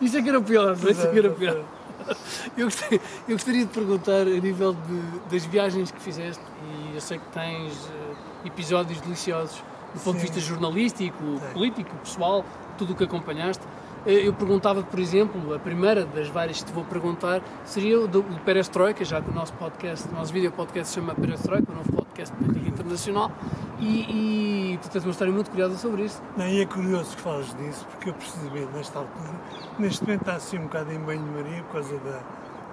Isso 0.00 0.16
é 0.16 0.22
que 0.22 0.28
era 0.28 0.40
pior, 0.40 0.76
não 0.76 0.88
é? 0.88 0.92
Isso 0.92 1.06
é 1.06 1.10
que 1.10 1.18
era 1.18 1.30
pior. 1.30 1.62
Eu 2.56 2.64
gostaria, 2.64 3.00
eu 3.28 3.36
gostaria 3.36 3.64
de 3.64 3.72
perguntar, 3.72 4.22
a 4.22 4.24
nível 4.24 4.74
de, 4.74 5.20
das 5.30 5.44
viagens 5.44 5.92
que 5.92 6.00
fizeste, 6.00 6.42
e 6.64 6.94
eu 6.96 7.00
sei 7.00 7.16
que 7.16 7.26
tens 7.26 7.72
uh, 7.84 8.16
episódios 8.44 9.00
deliciosos 9.00 9.62
do 9.94 10.00
ponto 10.00 10.18
Sim. 10.18 10.26
de 10.26 10.32
vista 10.32 10.40
jornalístico, 10.40 11.16
Sim. 11.22 11.52
político, 11.52 11.94
pessoal, 12.02 12.44
tudo 12.76 12.92
o 12.92 12.96
que 12.96 13.04
acompanhaste. 13.04 13.62
Eu 14.04 14.32
perguntava, 14.32 14.82
por 14.82 14.98
exemplo, 14.98 15.54
a 15.54 15.60
primeira 15.60 16.04
das 16.04 16.26
várias 16.26 16.58
que 16.58 16.64
te 16.64 16.72
vou 16.72 16.84
perguntar 16.84 17.40
seria 17.64 18.00
o 18.00 18.08
do, 18.08 18.24
Perestroika, 18.44 19.04
já 19.04 19.22
que 19.22 19.30
o 19.30 19.32
nosso 19.32 19.52
podcast, 19.52 20.08
o 20.08 20.12
nosso 20.12 20.32
vídeo 20.32 20.50
podcast 20.50 20.88
se 20.88 21.00
chama 21.00 21.14
Perestroika, 21.14 21.70
o 21.70 21.74
novo 21.76 21.92
podcast 21.92 22.34
de 22.34 22.44
política 22.44 22.68
internacional, 22.68 23.30
e, 23.78 24.72
e 24.72 24.78
tu 24.82 24.90
tens 24.90 25.04
uma 25.04 25.12
história 25.12 25.32
muito 25.32 25.52
curiosa 25.52 25.76
sobre 25.76 26.02
isso. 26.02 26.20
Não, 26.36 26.48
e 26.48 26.62
é 26.62 26.66
curioso 26.66 27.14
que 27.14 27.22
fales 27.22 27.54
disso, 27.54 27.86
porque 27.92 28.10
eu 28.10 28.14
precisamente 28.14 28.72
nesta 28.74 28.98
altura, 28.98 29.40
neste 29.78 30.02
momento 30.02 30.22
está 30.22 30.34
assim 30.34 30.58
um 30.58 30.62
bocado 30.64 30.92
em 30.92 30.98
banho-maria 30.98 31.62
por 31.62 31.74
causa 31.74 31.96
da, 31.98 32.20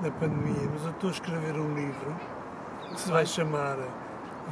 da 0.01 0.11
pandemia, 0.11 0.67
mas 0.73 0.83
eu 0.83 0.89
estou 0.89 1.09
a 1.11 1.13
escrever 1.13 1.59
um 1.59 1.75
livro 1.75 2.15
que 2.91 2.99
se 2.99 3.11
vai 3.11 3.27
chamar 3.27 3.77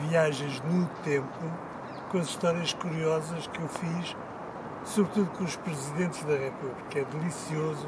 Viagens 0.08 0.62
no 0.62 0.86
Tempo, 1.04 1.28
com 2.12 2.20
as 2.20 2.28
histórias 2.28 2.72
curiosas 2.74 3.48
que 3.48 3.60
eu 3.60 3.68
fiz, 3.68 4.16
sobretudo 4.88 5.30
com 5.38 5.44
os 5.44 5.56
presidentes 5.58 6.24
da 6.24 6.36
República. 6.36 7.00
É 7.00 7.06
delicioso 7.06 7.88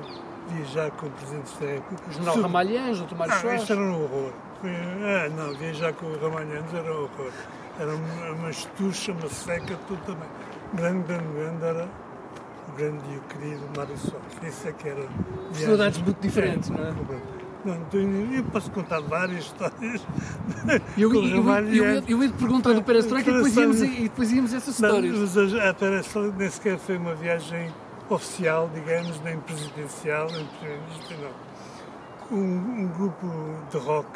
viajar 0.50 0.92
com 0.92 1.10
presidentes 1.10 1.54
da 1.58 1.68
República. 1.68 2.10
O 2.10 2.14
general 2.14 2.34
Sobre... 2.36 2.48
Ramalhães, 2.48 3.00
o 3.00 3.06
Tomás 3.06 3.32
ah, 3.32 3.36
Soares. 3.40 3.62
Isto 3.62 3.74
era 3.74 3.82
um 3.82 4.04
horror. 4.04 4.34
Ah, 4.64 5.30
não, 5.30 5.54
viajar 5.56 5.94
com 5.94 6.06
o 6.08 6.20
Ramalhães 6.20 6.74
era 6.74 6.92
um 6.92 7.04
horror. 7.04 7.32
Era 7.80 7.96
uma, 7.96 8.32
uma 8.32 8.50
estucha, 8.50 9.12
uma 9.14 9.30
seca, 9.30 9.78
tudo 9.88 10.02
também. 10.06 10.30
Grande, 10.74 11.08
grande, 11.08 11.34
grande 11.34 11.64
era 11.66 11.90
o 12.68 12.72
grande 12.78 13.04
e 13.12 13.18
o 13.18 13.22
querido 13.22 13.64
Mário 13.76 13.98
Soares. 13.98 14.28
Isso 14.44 14.68
é 14.68 14.72
que 14.74 14.90
era. 14.90 15.08
Personalidades 15.52 16.02
muito 16.02 16.22
diferentes, 16.22 16.70
não 16.70 16.80
é? 16.80 16.94
Não, 17.65 17.76
eu 18.34 18.43
posso 18.45 18.72
contar 18.72 19.02
várias 19.02 19.45
histórias. 19.45 20.02
Eu, 20.98 21.13
eu, 21.13 21.26
eu, 21.26 21.65
eu, 21.67 22.04
eu 22.08 22.24
ia 22.24 22.30
te 22.30 22.38
perguntar 22.38 22.74
do 22.74 22.82
Perestroika 22.82 23.30
e 23.30 23.34
depois 23.34 23.56
íamos, 23.56 23.82
e 23.82 24.04
depois 24.04 24.32
íamos 24.32 24.54
essas 24.54 24.76
histórias. 24.76 25.36
Não, 25.36 25.43
mas 25.43 25.54
a 25.56 25.74
Perestroika 25.74 26.36
nem 26.38 26.50
sequer 26.50 26.78
foi 26.78 26.98
uma 26.98 27.15
viagem 27.15 27.69
oficial, 28.10 28.69
digamos, 28.74 29.19
nem 29.22 29.38
presidencial, 29.41 30.28
nem 30.32 30.48
não. 31.19 31.50
Um, 32.38 32.84
um 32.84 32.88
grupo 32.88 33.28
de 33.72 33.78
rock 33.78 34.08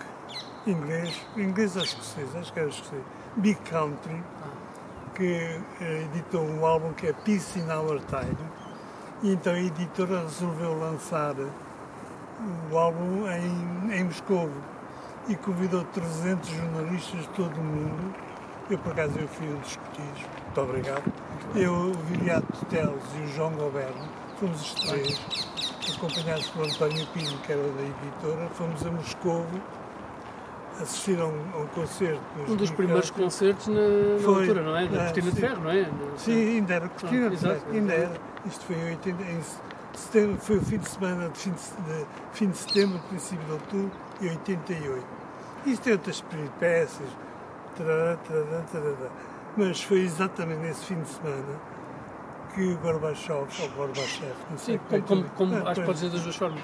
inglês, 0.66 1.20
inglês 1.36 1.76
ou 1.76 1.84
escocês, 1.84 2.36
acho 2.36 2.54
que 2.54 2.60
era 2.60 2.70
escocês, 2.70 3.02
Big 3.38 3.60
Country, 3.70 4.24
que 5.16 5.60
eh, 5.82 6.06
editou 6.06 6.44
um 6.44 6.66
álbum 6.66 6.94
que 6.94 7.08
é 7.08 7.14
Peace 7.14 7.60
in 7.60 7.70
Our 7.70 8.00
Time, 8.02 8.38
e 9.22 9.34
então 9.34 9.54
a 9.54 9.60
editora 9.60 10.22
resolveu 10.22 10.78
lançar 10.78 11.36
o 12.72 12.78
álbum 12.78 13.28
em, 13.28 14.00
em 14.00 14.04
Moscou 14.06 14.50
e 15.28 15.36
convidou 15.36 15.84
300 15.86 16.50
jornalistas 16.50 17.22
de 17.22 17.28
todo 17.30 17.56
o 17.56 17.64
mundo. 17.64 18.16
Eu, 18.70 18.78
por 18.80 18.92
acaso, 18.94 19.20
eu 19.20 19.28
fui 19.28 19.48
um 19.48 19.58
dos 19.58 19.72
escotilhos, 19.72 20.30
muito 20.46 20.62
obrigado. 20.62 21.04
Eu, 21.56 21.74
o 21.74 21.94
Viriato 21.94 22.66
Teles 22.66 23.04
e 23.18 23.24
o 23.24 23.28
João 23.28 23.52
Goberno, 23.52 24.08
fomos 24.40 24.62
os 24.62 24.74
três, 24.74 25.48
acompanhados 25.96 26.50
por 26.50 26.66
António 26.66 27.06
Pinho, 27.08 27.38
que 27.40 27.52
era 27.52 27.62
da 27.62 27.82
editora, 27.82 28.50
fomos 28.54 28.86
a 28.86 28.92
Moscou 28.92 29.46
assistir 30.82 31.20
a 31.20 31.26
um, 31.26 31.42
a 31.54 31.58
um 31.60 31.68
concerto. 31.68 32.22
Um 32.48 32.56
dos 32.56 32.72
primeiros 32.72 33.12
concertos 33.12 33.68
na, 33.68 33.76
na 33.76 34.20
Foi, 34.20 34.42
altura, 34.42 34.62
não 34.64 34.76
é? 34.76 34.90
Na 34.90 35.02
é, 35.02 35.06
Cortina 35.06 35.32
de. 35.32 35.42
Ferro, 35.42 35.64
não 35.64 35.72
é? 35.72 35.90
Sim, 36.18 36.56
ainda 36.56 36.74
era 36.74 36.90
cortina, 36.90 37.28
Ah, 37.28 37.30
de 37.30 37.38
ferro, 37.38 37.62
ainda 37.72 37.94
era. 37.94 38.12
Isto 38.46 38.66
foi 38.66 38.76
em, 38.76 38.90
80, 38.92 39.24
em 39.24 39.42
setembro, 39.98 40.38
foi 40.40 40.58
o 40.58 40.62
fim 40.62 40.78
de 40.78 40.90
semana 40.90 41.30
de 41.30 41.38
fim 41.40 41.52
de, 41.52 41.58
de, 41.60 42.06
fim 42.34 42.50
de 42.50 42.58
setembro, 42.58 43.00
princípio 43.10 43.46
de 43.46 43.52
outubro, 43.52 43.92
em 44.22 44.30
88. 44.30 45.06
Isto 45.66 45.84
tem 45.84 45.94
outras 45.94 46.22
peripécias, 46.22 47.10
tarará, 47.78 48.18
tarará, 48.18 48.62
tarará. 48.72 49.10
mas 49.58 49.82
foi 49.82 50.00
exatamente 50.02 50.60
nesse 50.62 50.86
fim 50.86 51.02
de 51.02 51.08
semana 51.10 51.60
que 52.54 52.62
o 52.74 52.78
Gorbachev, 52.78 53.48
ou 53.62 53.70
Gorbachev, 53.70 54.34
não 54.52 54.58
sei 54.58 54.76
Sim, 54.78 54.82
como 54.88 54.96
é 54.98 55.02
como, 55.08 55.24
que- 55.24 55.30
como, 55.32 55.56
Ah, 55.56 55.72
acho 55.72 55.80
que 55.82 55.86
pode 55.88 56.00
dizer 56.00 56.10
das 56.12 56.22
duas 56.24 56.36
formas. 56.36 56.62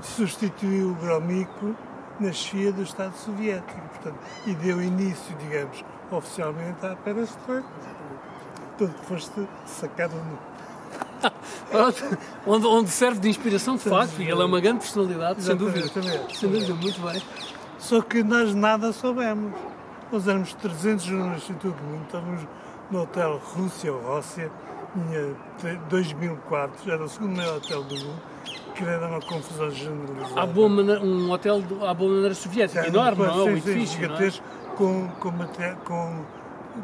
substituiu 0.00 0.90
o 0.90 0.94
Gromyko 0.94 1.74
na 2.20 2.32
chefia 2.32 2.72
do 2.72 2.82
Estado 2.82 3.14
Soviético 3.16 3.80
portanto, 3.88 4.18
e 4.46 4.54
deu 4.54 4.80
início, 4.82 5.34
digamos, 5.36 5.84
oficialmente 6.10 6.84
à 6.86 6.94
perestroika. 6.96 7.66
Portanto, 8.78 9.02
foste 9.04 9.48
sacado 9.66 10.14
no 10.16 10.38
onde, 12.46 12.66
onde 12.66 12.90
serve 12.90 13.20
de 13.20 13.28
inspiração, 13.28 13.76
de 13.76 13.82
facto, 13.82 14.20
e 14.20 14.30
ele 14.30 14.40
é 14.42 14.44
uma 14.44 14.60
grande 14.60 14.80
personalidade, 14.80 15.42
sem 15.42 15.56
dúvida. 15.56 15.86
Exatamente. 15.86 16.36
Sem 16.36 16.50
dúvida, 16.50 16.74
muito 16.74 17.00
bem. 17.00 17.22
Só 17.78 18.00
que 18.00 18.22
nós 18.22 18.54
nada 18.54 18.92
soubemos. 18.92 19.52
Nós 20.10 20.28
éramos 20.28 20.52
300 20.54 21.04
jornalistas 21.04 21.50
em 21.50 21.58
todo 21.58 21.74
o 21.80 21.84
mundo, 21.84 22.02
estávamos 22.04 22.42
no 22.90 23.02
hotel 23.02 23.40
Rússia 23.42 23.92
ou 23.92 24.00
Róssia, 24.02 24.50
tinha 24.92 25.78
2 25.88 26.12
mil 26.12 26.36
quartos, 26.48 26.86
era 26.86 27.02
o 27.02 27.08
segundo 27.08 27.34
maior 27.36 27.56
hotel 27.56 27.82
do 27.82 27.94
mundo, 27.94 28.20
que 28.74 28.84
era 28.84 29.06
uma 29.08 29.20
confusão 29.20 29.70
generalizada. 29.70 30.40
Há 30.40 30.46
boa 30.46 30.68
maneira, 30.68 31.00
um 31.00 31.30
hotel 31.30 31.62
do- 31.62 31.86
à 31.86 31.94
boa 31.94 32.10
maneira 32.12 32.34
soviética, 32.34 32.86
enorme, 32.86 33.24
não 33.24 33.30
é? 33.30 33.44
Sim, 33.44 33.50
edifício, 33.52 33.74
não 34.00 34.04
é? 34.04 34.18
gigantesco, 34.18 34.44
com, 34.76 35.08
com, 35.18 35.30
com, 35.32 35.84
como 35.86 36.24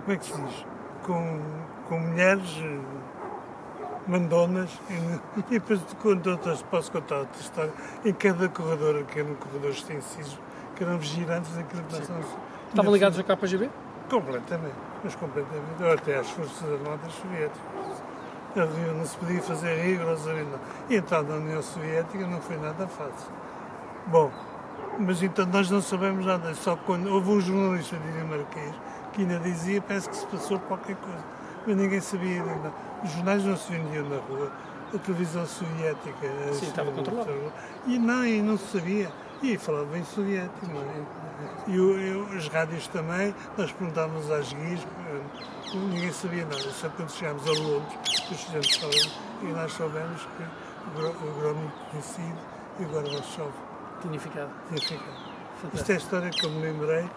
é 0.08 0.16
que 0.16 0.24
se 0.24 0.32
diz? 0.32 0.66
Com, 1.02 1.40
com 1.86 2.00
mulheres 2.00 2.48
mandonas 4.08 4.70
e, 4.90 4.94
e 5.38 5.42
depois 5.50 5.80
conto 6.00 6.30
outras, 6.30 6.62
posso 6.62 6.90
contar 6.90 7.18
outra 7.18 7.40
história. 7.40 7.72
Em 8.04 8.12
cada 8.12 8.48
corredor, 8.48 9.04
que 9.04 9.20
eram 9.20 9.34
corredores 9.34 9.76
extensivos, 9.76 10.38
que 10.74 10.82
eram 10.82 10.98
vigilantes 10.98 11.54
daquilo 11.54 11.82
que 11.84 11.92
nós 11.92 12.26
Estavam 12.68 12.92
ligados 12.92 13.18
à 13.18 13.22
KGB? 13.24 13.70
Completamente, 14.10 14.74
mas 15.04 15.14
completamente. 15.14 15.82
Ou 15.82 15.92
até 15.92 16.18
às 16.18 16.30
Forças 16.30 16.62
Armadas 16.70 17.12
Soviéticas. 17.12 18.02
A 18.56 18.64
Rio 18.64 18.94
não 18.94 19.04
se 19.04 19.16
podia 19.16 19.40
fazer 19.42 19.74
rigorosamente 19.76 20.50
nada. 20.50 20.62
E 20.88 20.96
entrar 20.96 21.22
na 21.22 21.36
União 21.36 21.62
Soviética 21.62 22.26
não 22.26 22.40
foi 22.40 22.56
nada 22.56 22.86
fácil. 22.88 23.30
Bom, 24.06 24.30
mas 24.98 25.22
então 25.22 25.46
nós 25.46 25.70
não 25.70 25.80
sabemos 25.80 26.24
nada. 26.26 26.54
Só 26.54 26.76
quando 26.76 27.12
houve 27.12 27.30
um 27.30 27.40
jornalista 27.40 27.96
dinamarquês 27.96 28.74
que 29.12 29.22
ainda 29.22 29.38
dizia 29.38 29.80
parece 29.80 30.08
que 30.08 30.16
se 30.16 30.26
passou 30.26 30.58
qualquer 30.60 30.96
coisa. 30.96 31.37
Mas 31.68 31.76
ninguém 31.76 32.00
sabia. 32.00 32.42
Os 33.04 33.10
jornais 33.12 33.44
não 33.44 33.54
se 33.56 33.70
vendiam 33.70 34.08
na 34.08 34.16
rua. 34.16 34.50
A 34.94 34.98
televisão 34.98 35.44
soviética. 35.44 36.26
a- 36.48 36.52
Sim, 36.54 36.66
estava 36.66 36.90
controlada. 36.90 37.30
E 37.86 37.98
não, 37.98 38.24
e 38.26 38.40
não 38.40 38.56
se 38.56 38.78
sabia. 38.78 39.12
E 39.42 39.58
falava 39.58 39.84
bem 39.84 40.02
soviético. 40.02 40.66
é? 40.66 41.70
E 41.70 41.78
o- 41.78 41.98
eu- 42.00 42.26
as 42.36 42.48
rádios 42.48 42.88
também, 42.88 43.34
nós 43.58 43.70
perguntávamos 43.70 44.30
às 44.30 44.50
guias, 44.52 44.80
eh, 44.80 45.76
ninguém 45.76 46.10
sabia 46.10 46.44
nada. 46.46 46.58
Só 46.70 46.88
quando 46.88 47.10
chegámos 47.10 47.46
a 47.46 47.50
Londres, 47.52 47.98
os 48.30 48.30
estudantes 48.32 48.76
falaram, 48.78 49.10
e 49.42 49.46
nós 49.52 49.72
soubemos 49.74 50.22
que 50.22 50.42
o 50.42 50.90
Gro- 50.96 51.28
o 51.28 51.40
Gromyko 51.40 51.72
tinha 51.90 52.02
sido 52.02 52.38
e 52.80 52.84
o 52.84 52.88
Gorbachev 52.88 53.50
Tinha 54.00 54.18
ficado. 54.18 54.50
tinha 54.68 54.80
ficado. 54.80 55.00
Isto 55.08 55.60
Fantástico. 55.62 55.92
é 55.92 55.94
a 55.94 55.98
história 55.98 56.30
que 56.30 56.46
eu 56.46 56.50
me 56.50 56.60
lembrei, 56.62 57.10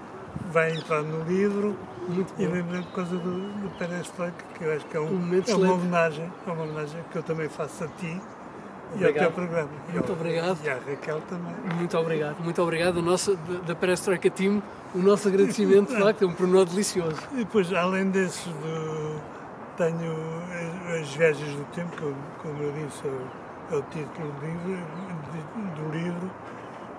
vai 0.51 0.71
entrar 0.75 1.01
no 1.03 1.23
livro 1.23 1.75
Muito 2.07 2.33
e 2.37 2.45
lembrei 2.45 2.81
por 2.81 2.91
causa 2.93 3.15
do, 3.15 3.31
do 3.61 3.69
Perestroika, 3.77 4.43
que 4.57 4.63
eu 4.63 4.73
acho 4.73 4.85
que 4.85 4.97
é, 4.97 4.99
um- 4.99 5.33
é 5.47 5.55
uma 5.55 5.73
homenagem, 5.73 6.31
é 6.47 6.51
uma 6.51 6.63
homenagem 6.63 6.99
que 7.11 7.17
eu 7.17 7.23
também 7.23 7.47
faço 7.49 7.83
a 7.83 7.87
ti 7.87 8.07
e 8.07 8.95
ao 8.95 9.09
Obrigado. 9.09 9.23
teu 9.23 9.31
programa. 9.31 9.69
Muito 9.93 10.11
obrigado. 10.11 10.57
E 10.65 10.69
à 10.69 10.73
Raquel 10.73 11.21
também. 11.29 11.55
Muito 11.77 11.97
obrigado, 11.97 12.35
muito 12.43 12.61
obrigado. 12.61 12.99
A 12.99 13.01
nossa, 13.01 13.35
da, 13.65 13.73
Perestroika 13.75 14.29
Team, 14.29 14.61
o 14.93 14.97
nosso 14.99 15.27
agradecimento, 15.29 15.93
de 15.93 16.01
facto, 16.01 16.23
é 16.23 16.27
um 16.27 16.33
pormenor 16.33 16.65
delicioso. 16.65 17.15
E 17.33 17.37
depois, 17.37 17.71
além 17.73 18.09
desses, 18.09 18.43
do, 18.45 19.21
tenho 19.77 20.11
as, 20.89 21.01
as 21.01 21.13
viagens 21.15 21.55
do 21.55 21.63
tempo, 21.73 21.91
que 21.95 22.13
como 22.41 22.61
eu 22.63 22.71
disse, 22.73 23.07
é 23.07 23.09
o- 23.09 23.75
é 23.75 23.77
o 23.77 23.81
título 23.83 24.29
do 24.33 24.45
livro, 24.45 24.83
do 25.77 25.97
livro 25.97 26.31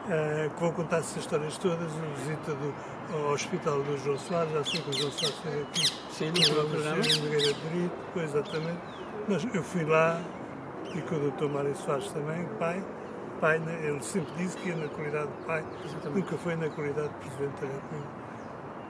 eh, 0.08 0.50
que 0.54 0.60
vou 0.60 0.72
contar 0.72 0.98
essas 0.98 1.18
histórias 1.18 1.56
todas, 1.58 1.92
a 1.92 2.18
visita 2.18 2.52
do, 2.52 2.74
ao 3.14 3.32
hospital 3.32 3.82
do 3.82 3.96
João 3.98 4.18
Soares, 4.18 4.52
já 4.52 4.64
sei 4.64 4.80
que 4.80 4.90
o 4.90 4.92
João 4.92 5.12
Soares 5.12 5.36
esteve 5.36 5.62
aqui 5.62 5.92
Sim, 6.10 6.28
no 6.30 6.68
programa. 6.68 6.96
Nogueira 6.96 7.52
de 7.52 7.60
Brito, 7.60 7.96
pois 8.12 8.34
exatamente. 8.34 8.80
Mas 9.28 9.54
eu 9.54 9.62
fui 9.62 9.84
lá 9.84 10.20
e 10.94 11.00
com 11.02 11.14
o 11.14 11.30
Dr. 11.30 11.48
Mário 11.48 11.74
Soares 11.76 12.10
também, 12.10 12.44
pai, 12.58 12.84
pai, 13.40 13.58
né, 13.60 13.78
ele 13.84 14.02
sempre 14.02 14.32
disse 14.36 14.56
que 14.56 14.70
ia 14.70 14.76
na 14.76 14.88
qualidade 14.88 15.28
de 15.28 15.46
pai, 15.46 15.64
Exatamente. 15.84 16.20
nunca 16.20 16.36
foi 16.36 16.56
na 16.56 16.68
qualidade 16.68 17.08
de 17.08 17.14
Presidente 17.14 17.60
da 17.60 17.66
República. 17.66 18.22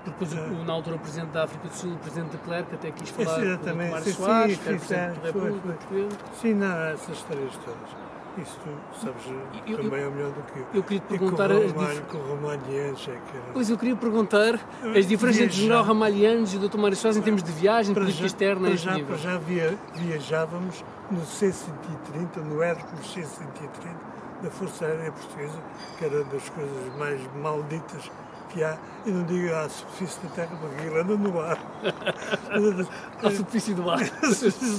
Depois, 0.05 0.33
o, 0.33 0.65
na 0.65 0.73
altura, 0.73 0.97
o 0.97 0.99
Presidente 0.99 1.31
da 1.31 1.45
África 1.45 1.69
do 1.69 1.75
Sul, 1.75 1.93
o 1.93 1.99
Presidente 1.99 2.31
de 2.31 2.39
Klerk, 2.39 2.75
até 2.75 2.91
quis 2.91 3.11
falar 3.11 3.45
Esse, 3.45 3.59
com 3.59 3.71
o 3.71 3.77
Mário 3.77 4.05
sim, 4.05 4.13
Soares, 4.13 4.57
sim, 4.57 4.63
que 4.63 4.69
era 4.69 4.79
sim, 4.79 4.87
Presidente 4.87 5.21
da 5.21 5.33
foi, 5.33 5.43
República 5.45 5.63
foi. 5.63 5.73
Portuguesa. 5.77 6.19
Sim, 6.41 6.55
não, 6.55 6.85
essas 6.87 7.17
histórias 7.17 7.57
todas. 7.59 8.12
Isso 8.39 8.59
tu 8.65 8.71
sabes 8.99 9.27
Eu- 9.27 9.73
eu- 9.77 9.83
também 9.85 10.01
é 10.01 10.09
melhor 10.09 10.31
do 10.33 10.43
que 10.53 10.59
eu. 10.59 10.67
Eu 10.73 10.83
queria 10.83 11.01
te 11.01 11.05
E 11.15 11.19
com 11.19 11.27
o 11.27 11.29
perguntar 11.37 11.53
as 11.53 11.71
Romário, 11.73 12.01
dif- 12.01 12.11
com 12.11 12.17
o 12.19 12.23
Romalhianos, 12.35 13.01
é 13.09 13.13
que 13.13 13.37
era... 13.37 13.47
Pois 13.53 13.71
eu 13.71 13.79
queria 13.79 13.97
perguntar 13.97 14.55
as 14.97 15.07
diferenças 15.07 15.43
entre 15.43 15.57
o. 15.57 15.61
General 15.61 15.85
Ramalhianos 15.85 16.55
e 16.55 16.57
o 16.57 16.69
Dr. 16.69 16.79
Mário 16.79 16.97
Soares 16.97 17.19
em 17.19 17.23
termos 17.23 17.43
de 17.43 17.53
viagem, 17.53 17.93
Para 17.93 18.03
política 18.05 18.21
já, 18.23 18.27
externa 18.27 18.61
para 18.63 18.71
este 18.75 18.85
já, 18.87 19.05
para 19.05 19.17
já 19.17 19.37
via, 19.39 19.79
viajávamos 19.97 20.83
no 21.11 21.25
C-130, 21.27 22.37
no 22.43 22.63
Hércules 22.63 23.07
C-130 23.13 23.97
da 24.43 24.51
Força 24.51 24.87
Aérea 24.87 25.13
Portuguesa, 25.13 25.59
que 25.99 26.05
era 26.07 26.25
das 26.25 26.49
coisas 26.49 26.97
mais 26.99 27.21
malditas 27.37 28.11
que 28.49 28.65
há. 28.65 28.77
E 29.07 29.11
não 29.11 29.25
digo 29.25 29.55
à 29.55 29.69
superfície 29.69 30.21
da 30.23 30.29
Terra, 30.31 30.57
porque 30.61 30.83
ele 30.87 30.99
anda 30.99 31.17
no 31.17 31.39
ar. 31.41 31.59
À 33.23 33.31
superfície 33.31 33.75
do 33.75 33.89
ar. 33.91 34.01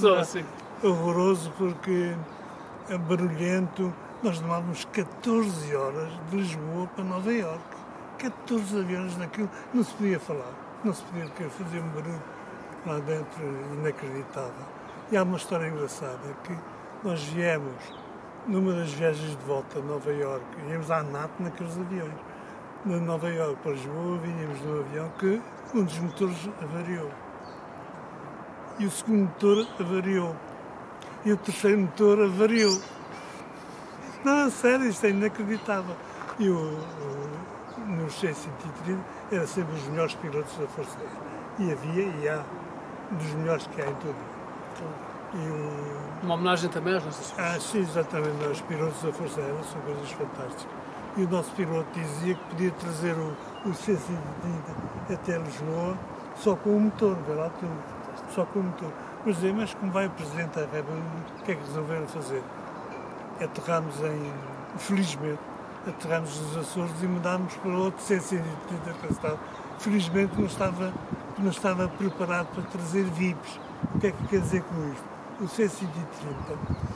Só 0.00 0.16
assim. 0.18 0.44
horroroso 0.82 1.50
porque 1.56 2.14
barulhento. 3.08 3.92
Nós 4.22 4.40
demorávamos 4.40 4.84
14 4.86 5.74
horas 5.74 6.12
de 6.30 6.36
Lisboa 6.36 6.86
para 6.88 7.04
Nova 7.04 7.32
Iorque. 7.32 7.76
14 8.18 8.80
aviões 8.80 9.16
naquilo. 9.16 9.50
Não 9.72 9.82
se 9.82 9.92
podia 9.94 10.20
falar. 10.20 10.52
Não 10.84 10.92
se 10.92 11.02
podia 11.04 11.26
porque 11.26 11.44
fazia 11.44 11.80
um 11.82 11.88
barulho 11.88 12.22
lá 12.86 12.98
dentro 12.98 13.44
inacreditável. 13.74 14.66
E 15.10 15.16
há 15.16 15.22
uma 15.22 15.36
história 15.36 15.68
engraçada 15.68 16.18
que 16.44 16.56
nós 17.02 17.22
viemos 17.24 17.74
numa 18.46 18.72
das 18.74 18.92
viagens 18.92 19.30
de 19.30 19.44
volta 19.44 19.78
a 19.78 19.82
Nova 19.82 20.12
Iorque, 20.12 20.60
íamos 20.68 20.90
à 20.90 21.02
NAT 21.02 21.30
naqueles 21.38 21.78
aviões. 21.78 22.12
De 22.84 23.00
Nova 23.00 23.30
Iorque 23.30 23.62
para 23.62 23.72
Lisboa, 23.72 24.18
vinhamos 24.18 24.60
num 24.60 24.80
avião 24.80 25.10
que 25.18 25.40
um 25.74 25.84
dos 25.84 25.98
motores 25.98 26.50
avariou. 26.62 27.10
E 28.78 28.84
o 28.84 28.90
segundo 28.90 29.20
motor 29.20 29.66
avariou. 29.80 30.36
E 31.24 31.32
o 31.32 31.36
terceiro 31.36 31.80
motor 31.80 32.22
avariou. 32.22 32.78
Não, 34.24 34.50
sério, 34.50 34.86
isto 34.86 35.06
é 35.06 35.10
inacreditável. 35.10 35.96
E 36.38 36.48
o, 36.48 36.56
o, 36.56 37.80
no 37.86 38.10
C-130 38.10 38.98
era 39.32 39.46
sempre 39.46 39.74
os 39.74 39.86
melhores 39.88 40.14
pilotos 40.14 40.56
da 40.58 40.66
Força 40.66 40.96
Aérea. 40.98 41.34
E 41.58 41.72
havia 41.72 42.02
e 42.04 42.28
há 42.28 42.44
dos 43.10 43.32
melhores 43.34 43.66
que 43.66 43.80
há 43.80 43.86
em 43.86 43.94
todo 43.94 44.14
o. 44.14 45.36
E 45.36 45.48
o, 45.48 46.24
Uma 46.24 46.34
homenagem 46.34 46.70
também 46.70 46.94
às 46.96 47.04
nossas 47.04 47.34
ah, 47.38 47.58
sim, 47.58 47.80
exatamente. 47.80 48.44
Os 48.44 48.60
pilotos 48.62 49.02
da 49.02 49.12
Força 49.12 49.40
Aérea 49.40 49.62
são 49.64 49.80
coisas 49.80 50.10
fantásticas. 50.12 50.66
E 51.16 51.22
o 51.22 51.28
nosso 51.28 51.52
piloto 51.52 51.86
dizia 51.94 52.34
que 52.34 52.44
podia 52.50 52.70
trazer 52.72 53.14
o, 53.14 53.36
o 53.68 53.74
C-130 53.74 55.14
até 55.14 55.38
Lisboa 55.38 55.96
só 56.36 56.56
com 56.56 56.76
o 56.76 56.80
motor, 56.80 57.16
vê 57.26 57.34
lá 57.34 57.48
tudo. 57.50 57.72
Só 58.30 58.44
com 58.46 58.60
o 58.60 58.62
motor. 58.64 58.90
Mas 59.26 59.42
mas 59.54 59.74
como 59.74 59.90
vai 59.90 60.06
o 60.06 60.10
Presidente 60.10 60.58
da 60.58 60.66
República, 60.66 61.06
o 61.40 61.42
que 61.44 61.52
é 61.52 61.54
que 61.54 61.66
resolveram 61.66 62.06
fazer? 62.06 62.42
Aterramos 63.42 63.98
em, 64.00 64.32
felizmente, 64.78 65.40
aterramos 65.86 66.38
nos 66.40 66.56
Açores 66.58 67.02
e 67.02 67.06
mudámos 67.06 67.54
para 67.56 67.72
outro 67.72 68.02
C-130 68.02 68.42
que. 69.00 69.38
Felizmente 69.78 70.38
não 70.38 70.46
estava, 70.46 70.92
não 71.38 71.50
estava 71.50 71.88
preparado 71.88 72.48
para 72.54 72.62
trazer 72.64 73.04
VIPs. 73.04 73.60
O 73.94 73.98
que 73.98 74.08
é 74.08 74.12
que 74.12 74.26
quer 74.28 74.40
dizer 74.40 74.62
com 74.62 74.92
isto? 74.92 75.04
O 75.40 75.48
C-130 75.48 76.94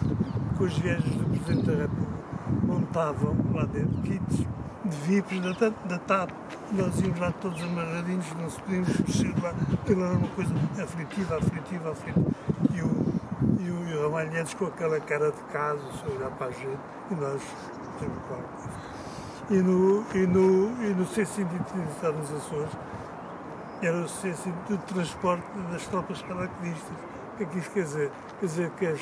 com 0.59 0.65
as 0.65 0.77
viagens 0.77 1.15
do 1.15 1.25
Presidente 1.25 1.67
da 1.67 1.83
República, 1.83 2.13
montavam 2.65 3.37
lá 3.55 3.65
dentro 3.65 4.03
kits 4.03 4.45
de 4.89 4.97
VIPs 4.97 5.59
da, 5.59 5.69
da 5.85 5.99
TAP. 5.99 6.31
Nós 6.73 7.01
íamos 7.01 7.19
lá 7.19 7.33
todos 7.41 7.63
amarradinhos, 7.63 8.27
não 8.35 8.51
se 8.51 8.61
podíamos 8.63 9.01
mexer 9.01 9.35
lá. 9.43 9.55
Aquilo 9.73 10.05
era 10.05 10.15
uma 10.15 10.29
coisa 10.29 10.53
aflitiva, 10.83 11.37
aflitiva, 11.37 11.91
aflitiva. 11.93 12.27
E 12.75 12.83
o, 12.83 13.21
e 13.61 13.71
o, 13.71 13.89
e 13.89 13.95
o 13.95 14.57
com 14.57 14.67
aquela 14.67 15.01
cara 15.01 15.31
de 15.31 15.43
caso, 15.53 15.83
a 16.07 16.11
olhar 16.11 16.31
para 16.31 16.47
a 16.49 16.51
gente, 16.51 16.79
e 17.11 17.15
nós 17.15 17.43
temos 17.99 18.19
claro. 18.27 18.45
E 19.51 19.57
no, 19.57 20.05
e 20.15 20.27
no, 20.27 20.85
e 20.85 20.95
no 20.95 21.07
C-130 21.07 22.13
nos 22.13 22.33
Açores, 22.33 22.71
era 23.81 23.97
o 23.97 24.09
C-130 24.09 24.53
de 24.69 24.79
transporte 24.79 25.45
das 25.71 25.87
tropas 25.87 26.21
paraquedistas. 26.23 26.97
O 27.33 27.37
que 27.39 27.43
é 27.45 27.47
que 27.47 27.59
isto 27.59 27.71
quer 27.73 27.85
dizer? 27.85 28.11
Quer 28.41 28.47
dizer 28.47 28.71
que 28.71 28.87
as, 28.87 29.01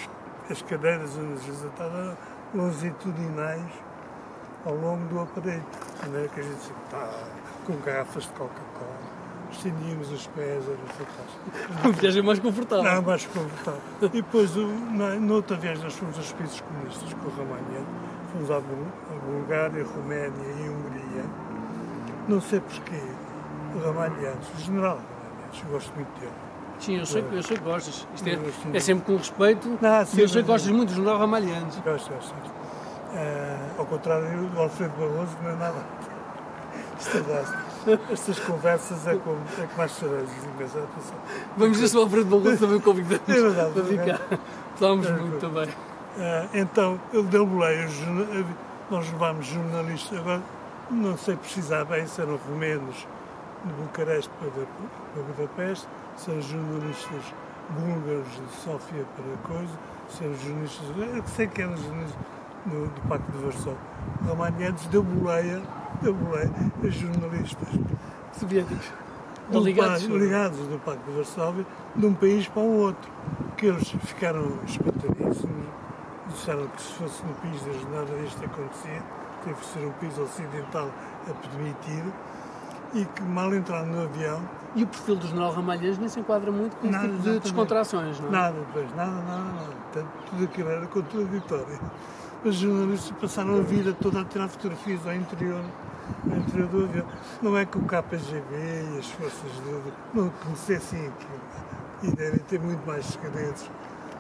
as 0.51 0.63
cadeiras 0.63 1.17
onde 1.17 1.51
estavam 1.51 2.17
longitudinais 2.55 3.86
ao 4.67 4.75
longo 4.75 5.07
do 5.07 5.21
aparelho. 5.21 5.65
De 6.03 6.09
maneira 6.09 6.29
que 6.29 6.41
a 6.41 6.43
gente 6.43 6.61
está 6.61 7.09
com 7.65 7.77
garrafas 7.77 8.25
de 8.25 8.31
Coca-Cola, 8.31 8.99
estendíamos 9.51 10.11
os 10.11 10.27
pés, 10.29 10.65
era 10.69 10.77
fantástico. 10.77 11.81
Uma 11.85 11.93
viagem 11.93 12.23
mais 12.23 12.39
confortável. 12.39 12.85
Não, 12.85 13.03
mais 13.03 13.25
confortável. 13.27 13.81
E 14.03 14.09
depois, 14.09 14.55
na, 14.57 15.15
noutra 15.15 15.57
viagem, 15.57 15.83
nós 15.83 15.95
fomos 15.95 16.19
aos 16.19 16.33
países 16.33 16.61
comunistas 16.61 17.15
com 17.15 17.29
o 17.29 17.31
Ramanha. 17.31 17.87
Fomos 18.33 18.51
à 18.51 18.61
Bulgária, 18.61 19.85
Roménia 19.85 20.47
e 20.59 20.69
Hungria. 20.69 21.25
Não 22.29 22.41
sei 22.41 22.61
porquê. 22.61 23.01
O 23.75 23.79
Ramalhianos, 23.79 24.47
o 24.55 24.61
general 24.61 24.99
Ramalhianos, 24.99 25.63
eu 25.65 25.71
gosto 25.71 25.95
muito 25.95 26.21
dele. 26.21 26.33
Sim, 26.79 26.99
eu 26.99 27.07
sei, 27.07 27.25
eu 27.33 27.43
sei 27.43 27.57
que 27.57 27.63
gostas. 27.63 28.07
Isto 28.15 28.29
é, 28.29 28.77
é 28.77 28.81
sempre 28.81 29.05
com 29.07 29.17
respeito. 29.17 29.79
Não, 29.81 30.07
sim, 30.07 30.21
eu 30.21 30.29
sei 30.29 30.43
que 30.43 30.49
gostas 30.49 30.71
muito 30.71 30.91
do 30.91 30.95
general 30.97 31.19
Ramalhianos. 31.19 31.77
Gosto, 31.77 32.13
gosto. 32.13 32.35
Uh, 33.13 33.79
ao 33.81 33.87
contrário 33.87 34.47
do 34.49 34.61
Alfredo 34.61 34.93
Barroso, 34.99 35.37
não 35.43 35.51
é 35.51 35.57
nada. 35.57 35.79
É 37.87 38.13
Estas 38.13 38.41
conversas 38.41 39.07
é 39.07 39.15
como, 39.15 39.39
é 39.63 39.67
como 39.67 39.83
as 39.83 39.93
cerejas. 39.93 40.29
Vamos 41.57 41.79
ver 41.79 41.87
se 41.87 41.97
o 41.97 42.01
Alfredo 42.01 42.37
Barroso 42.37 42.67
também 42.67 42.81
convidamos 42.81 43.29
é 43.29 43.41
verdade, 43.41 43.71
para 43.71 43.85
ficar. 43.85 44.21
Falámos 44.75 45.11
muito 45.11 45.39
também. 45.39 45.69
Uh, 45.69 46.49
então, 46.53 47.01
ele 47.13 47.29
deu 47.29 47.47
boleia, 47.47 47.87
nós 48.91 49.09
levámos 49.13 49.47
jornalistas, 49.47 50.19
agora 50.19 50.43
não 50.91 51.17
sei 51.17 51.37
precisar 51.37 51.85
bem 51.85 52.07
se 52.07 52.21
eram 52.21 52.37
romenos 52.37 53.07
de 53.65 53.73
Bucareste 53.73 54.31
para, 54.41 55.23
Budapeste, 55.23 55.89
se 56.17 56.31
eram 56.31 56.43
jornalistas 56.43 57.35
búlgaros 57.71 58.29
de 58.29 58.57
Sófia 58.65 59.05
para 59.17 59.55
coisa, 59.55 59.73
se 60.09 60.25
eram 60.25 60.35
jornalistas, 60.37 60.87
eu 60.97 61.23
sei 61.35 61.47
que 61.49 61.63
eram 61.63 61.77
jornalistas 61.77 62.36
do, 62.67 62.87
do 62.87 63.09
Pacto 63.09 63.31
de 63.33 63.39
Varsóvia. 63.39 63.79
Romanietes 64.27 64.87
deu 64.87 65.03
boleia, 65.03 65.63
deu 66.03 66.15
boleia 66.15 66.51
a 66.83 66.89
jornalistas 66.89 67.69
soviéticos 68.33 68.93
do 69.51 69.61
ligados, 69.61 70.05
ligados 70.05 70.59
do 70.59 70.79
Pacto 70.85 71.11
de 71.11 71.17
Varsóvia 71.17 71.67
de 71.95 72.07
um 72.07 72.15
país 72.15 72.49
para 72.49 72.63
o 72.63 72.79
outro, 72.81 73.11
que 73.57 73.67
eles 73.67 73.89
ficaram 73.89 74.59
espantadíssimos, 74.67 75.67
disseram 76.29 76.67
que 76.69 76.83
se 76.83 76.93
fosse 76.95 77.23
no 77.25 77.35
país 77.35 77.61
deles 77.63 77.87
nada 77.93 78.23
disto 78.23 78.45
acontecia, 78.45 79.03
teve 79.45 79.57
que 79.57 79.67
ser 79.67 79.87
um 79.87 79.93
país 79.93 80.19
ocidental 80.19 80.91
a 81.29 81.33
permitir, 81.33 82.05
e 82.95 83.05
que 83.05 83.23
mal 83.23 83.55
entraram 83.55 83.87
no 83.87 84.03
avião. 84.03 84.41
E 84.75 84.83
o 84.83 84.87
perfil 84.87 85.17
do 85.17 85.27
general 85.27 85.53
Ramalhães 85.53 85.99
nem 85.99 86.09
se 86.09 86.21
enquadra 86.21 86.51
muito 86.51 86.77
com 86.77 86.89
nada, 86.89 87.09
tipo 87.09 87.23
de 87.23 87.39
descontrações, 87.41 88.21
não 88.21 88.29
é? 88.29 88.33
Nada, 88.33 88.57
pois, 88.73 88.95
nada, 88.95 89.11
nada, 89.11 89.43
nada. 89.43 89.75
Portanto, 89.83 90.09
tudo 90.31 90.45
aquilo 90.45 90.69
era 90.69 90.87
contraditório. 90.87 91.81
Os 92.45 92.57
jornalistas 92.57 93.11
passaram 93.21 93.59
a 93.59 93.63
vida 93.63 93.97
toda 94.01 94.21
a 94.21 94.25
tirar 94.25 94.49
fotografias 94.49 95.07
ao 95.07 95.15
interior, 95.15 95.65
ao 96.31 96.37
interior 96.37 96.69
do 96.69 96.85
avião. 96.85 97.07
Não 97.43 97.57
é 97.57 97.65
que 97.65 97.79
o 97.79 97.83
KGB 97.83 98.95
e 98.95 98.99
as 98.99 99.11
forças 99.11 99.53
do, 99.65 99.93
não 100.15 100.31
conhecessem 100.31 101.07
aquilo. 101.07 101.41
E 102.03 102.11
devem 102.15 102.39
ter 102.41 102.61
muito 102.61 102.87
mais 102.87 103.07
segredos 103.07 103.71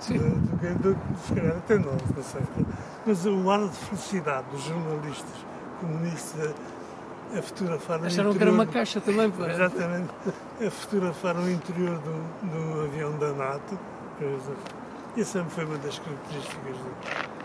Sim. 0.00 0.18
do 0.18 0.58
que, 0.58 0.66
do, 0.82 0.96
se 1.24 1.34
calhar, 1.34 1.56
até 1.56 1.78
nós, 1.78 2.02
não 2.14 2.22
sei. 2.22 2.42
Mas 3.06 3.26
o 3.26 3.50
ar 3.50 3.68
de 3.68 3.76
felicidade 3.76 4.46
dos 4.50 4.62
jornalistas 4.62 5.46
comunistas 5.80 6.54
a 7.36 7.42
fotografar 7.42 8.04
Acharam 8.04 8.32
que 8.32 8.42
era 8.42 8.52
uma 8.52 8.66
caixa 8.66 9.00
também, 9.00 9.30
pô. 9.30 9.44
Exatamente. 9.44 10.10
A 10.64 10.70
fotografar 10.70 11.36
o 11.36 11.50
interior 11.50 11.98
do, 11.98 12.46
do 12.48 12.84
avião 12.84 13.16
da 13.18 13.32
NATO. 13.32 13.78
E 15.16 15.24
sempre 15.24 15.50
foi 15.50 15.64
uma 15.64 15.78
das 15.78 15.98
características 15.98 16.76
do, 16.76 17.35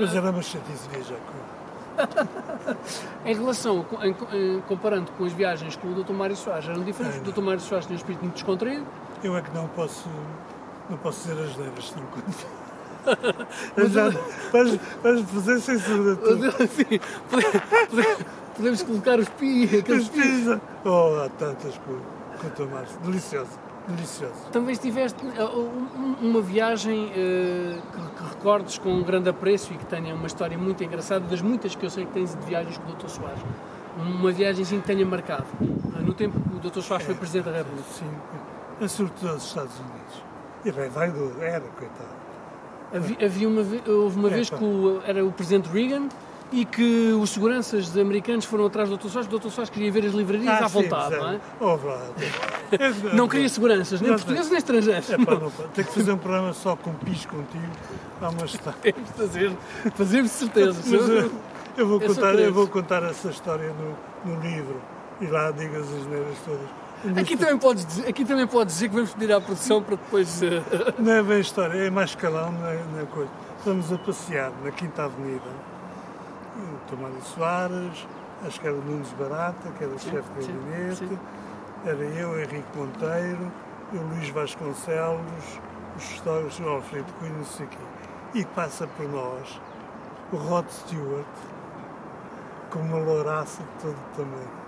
Mas 0.00 0.14
era 0.14 0.30
uma 0.30 0.42
chatice 0.42 0.88
viajar 0.90 1.16
com 1.16 1.56
Em 3.24 3.34
relação, 3.34 3.86
em, 4.02 4.60
comparando 4.62 5.10
com 5.12 5.24
as 5.24 5.32
viagens 5.32 5.76
com 5.76 5.88
o 5.88 6.04
Dr. 6.04 6.12
Mário 6.12 6.36
Soares, 6.36 6.68
eram 6.68 6.82
diferentes? 6.82 7.18
É, 7.18 7.28
o 7.28 7.32
Dr. 7.32 7.40
Mário 7.40 7.60
Soares 7.60 7.86
tinha 7.86 7.94
um 7.94 7.98
espírito 7.98 8.22
muito 8.22 8.34
descontraído? 8.34 8.86
Eu 9.22 9.36
é 9.36 9.42
que 9.42 9.54
não 9.54 9.66
posso, 9.68 10.08
não 10.90 10.96
posso 10.98 11.28
dizer 11.28 11.42
as 11.42 11.56
neiras, 11.56 11.94
não 11.96 12.06
conto. 12.06 12.46
Mas, 13.76 13.92
vais, 13.92 14.80
vais 15.02 15.30
fazer 15.30 15.60
censura 15.60 16.16
tudo. 16.16 16.50
Sim, 16.66 17.00
podemos 18.56 18.82
colocar 18.82 19.18
os 19.20 19.28
pi, 19.28 19.78
aqueles 19.78 20.08
pis. 20.08 20.58
Oh, 20.84 21.22
há 21.24 21.28
tantas 21.38 21.78
coisas. 21.78 22.02
Quanto 22.40 22.66
mais. 22.66 22.88
Delicioso. 23.04 23.50
Delicioso. 23.88 24.34
Também 24.50 24.72
estiveste 24.72 25.24
uh, 25.24 25.70
uma 26.20 26.40
viagem 26.40 27.06
uh, 27.06 27.10
que, 27.12 28.22
que, 28.22 28.28
recordes 28.34 28.78
com 28.78 28.90
um 28.90 29.02
grande 29.02 29.28
apreço 29.28 29.72
e 29.72 29.76
que 29.76 29.86
tenha 29.86 30.14
uma 30.14 30.26
história 30.26 30.58
muito 30.58 30.82
engraçada, 30.82 31.24
das 31.26 31.40
muitas 31.40 31.74
que 31.76 31.86
eu 31.86 31.90
sei 31.90 32.04
que 32.04 32.12
tens 32.12 32.34
de 32.34 32.44
viagens 32.44 32.78
com 32.78 32.90
o 32.90 32.94
Dr. 32.94 33.08
Soares. 33.08 33.40
Uma 33.96 34.32
viagem 34.32 34.62
assim 34.62 34.80
que 34.80 34.86
tenha 34.86 35.06
marcado. 35.06 35.46
Uh, 35.60 36.02
no 36.02 36.14
tempo 36.14 36.40
que 36.40 36.56
o 36.56 36.70
Dr. 36.70 36.80
Soares 36.80 37.04
é, 37.04 37.06
foi 37.06 37.14
Presidente 37.14 37.44
da 37.44 37.58
República. 37.58 37.88
Sim, 37.92 38.10
a 38.80 38.88
sobretudo 38.88 39.30
aos 39.30 39.44
Estados 39.44 39.78
Unidos. 39.78 40.22
E 40.64 40.72
bem, 40.72 40.90
vai 40.90 41.10
do. 41.10 41.40
Era, 41.40 41.60
coitado. 41.60 42.16
Havia, 42.92 43.16
havia 43.24 43.48
uma, 43.48 43.62
houve 43.86 44.18
uma 44.18 44.28
é, 44.28 44.34
vez 44.34 44.50
que 44.50 44.62
o, 44.62 45.00
era 45.04 45.24
o 45.24 45.30
Presidente 45.30 45.68
Reagan 45.68 46.08
e 46.52 46.64
que 46.64 47.12
os 47.20 47.30
seguranças 47.30 47.96
americanos 47.96 48.44
foram 48.44 48.66
atrás 48.66 48.88
do 48.88 48.96
Dr. 48.96 49.08
Soares, 49.08 49.32
o 49.32 49.38
Dr. 49.38 49.48
Soares 49.48 49.70
queria 49.70 49.90
ver 49.90 50.06
as 50.06 50.12
livrarias 50.12 50.48
ah, 50.48 50.64
à 50.64 50.68
vontade, 50.68 51.14
sim, 51.14 51.20
não 51.20 51.30
é? 51.30 51.40
Oh, 51.60 53.16
não 53.16 53.28
queria 53.28 53.48
seguranças, 53.48 54.00
nem 54.00 54.12
portugueses 54.12 54.50
nem 54.50 54.58
estrangeiros. 54.58 55.10
É, 55.10 55.18
pá, 55.18 55.34
não, 55.34 55.50
pá. 55.50 55.64
Tem 55.74 55.84
que 55.84 55.92
fazer 55.92 56.12
um 56.12 56.18
programa 56.18 56.52
só 56.52 56.76
com 56.76 56.92
pis 56.94 57.26
contigo. 57.26 57.64
Há 58.20 58.28
uma. 58.28 58.46
Temos 58.82 59.08
de 59.08 59.12
fazer, 59.16 59.56
fazemos 59.94 60.30
certeza. 60.30 60.80
Mas 60.84 61.08
eu, 61.08 61.32
eu, 61.76 61.86
vou 61.88 62.00
contar, 62.00 62.34
eu 62.34 62.52
vou 62.52 62.68
contar 62.68 63.02
essa 63.02 63.28
história 63.28 63.72
no, 63.72 64.32
no 64.32 64.40
livro 64.40 64.80
e 65.20 65.26
lá 65.26 65.50
digas 65.50 65.82
as 65.82 66.06
neiras 66.06 66.36
todas. 66.44 66.86
Aqui 67.18 67.36
também, 67.36 67.58
podes 67.58 67.84
dizer, 67.84 68.08
aqui 68.08 68.24
também 68.24 68.46
podes 68.46 68.74
dizer 68.74 68.88
que 68.88 68.94
vamos 68.94 69.10
pedir 69.12 69.32
à 69.32 69.40
produção 69.40 69.82
para 69.82 69.96
depois. 69.96 70.40
Uh... 70.42 70.46
Não 70.98 71.12
é 71.12 71.22
bem 71.22 71.40
história, 71.40 71.78
é 71.78 71.90
mais 71.90 72.14
calão, 72.14 72.52
não 72.52 72.66
é, 72.66 72.80
não 72.92 73.00
é 73.00 73.04
coisa. 73.04 73.30
Estamos 73.58 73.92
a 73.92 73.98
passear 73.98 74.52
na 74.64 74.70
Quinta 74.70 75.04
Avenida 75.04 75.75
Tomário 76.88 77.20
Soares, 77.22 78.06
acho 78.46 78.60
que 78.60 78.66
era 78.66 78.76
o 78.76 78.82
Nunes 78.82 79.12
Barata, 79.18 79.70
que 79.76 79.84
era 79.84 79.92
o 79.92 79.98
chefe 79.98 80.28
de 80.38 80.46
gabinete, 80.46 81.18
era 81.84 82.04
eu, 82.04 82.38
Henrique 82.38 82.76
Monteiro, 82.76 83.52
o 83.92 83.96
Luís 83.96 84.28
Vasconcelos, 84.30 85.60
os 85.96 86.02
históricos, 86.02 86.58
o 86.60 86.68
Alfredo 86.68 87.12
Cunha, 87.18 87.32
não 87.32 87.44
sei 87.44 87.66
o 87.66 87.68
quê. 87.68 87.78
E 88.34 88.44
passa 88.44 88.86
por 88.86 89.08
nós 89.08 89.60
o 90.32 90.36
Rod 90.36 90.66
Stewart, 90.68 91.24
com 92.70 92.80
uma 92.80 92.98
louraça 92.98 93.62
de 93.62 93.82
todo 93.82 93.94
o 93.94 94.16
tamanho. 94.16 94.66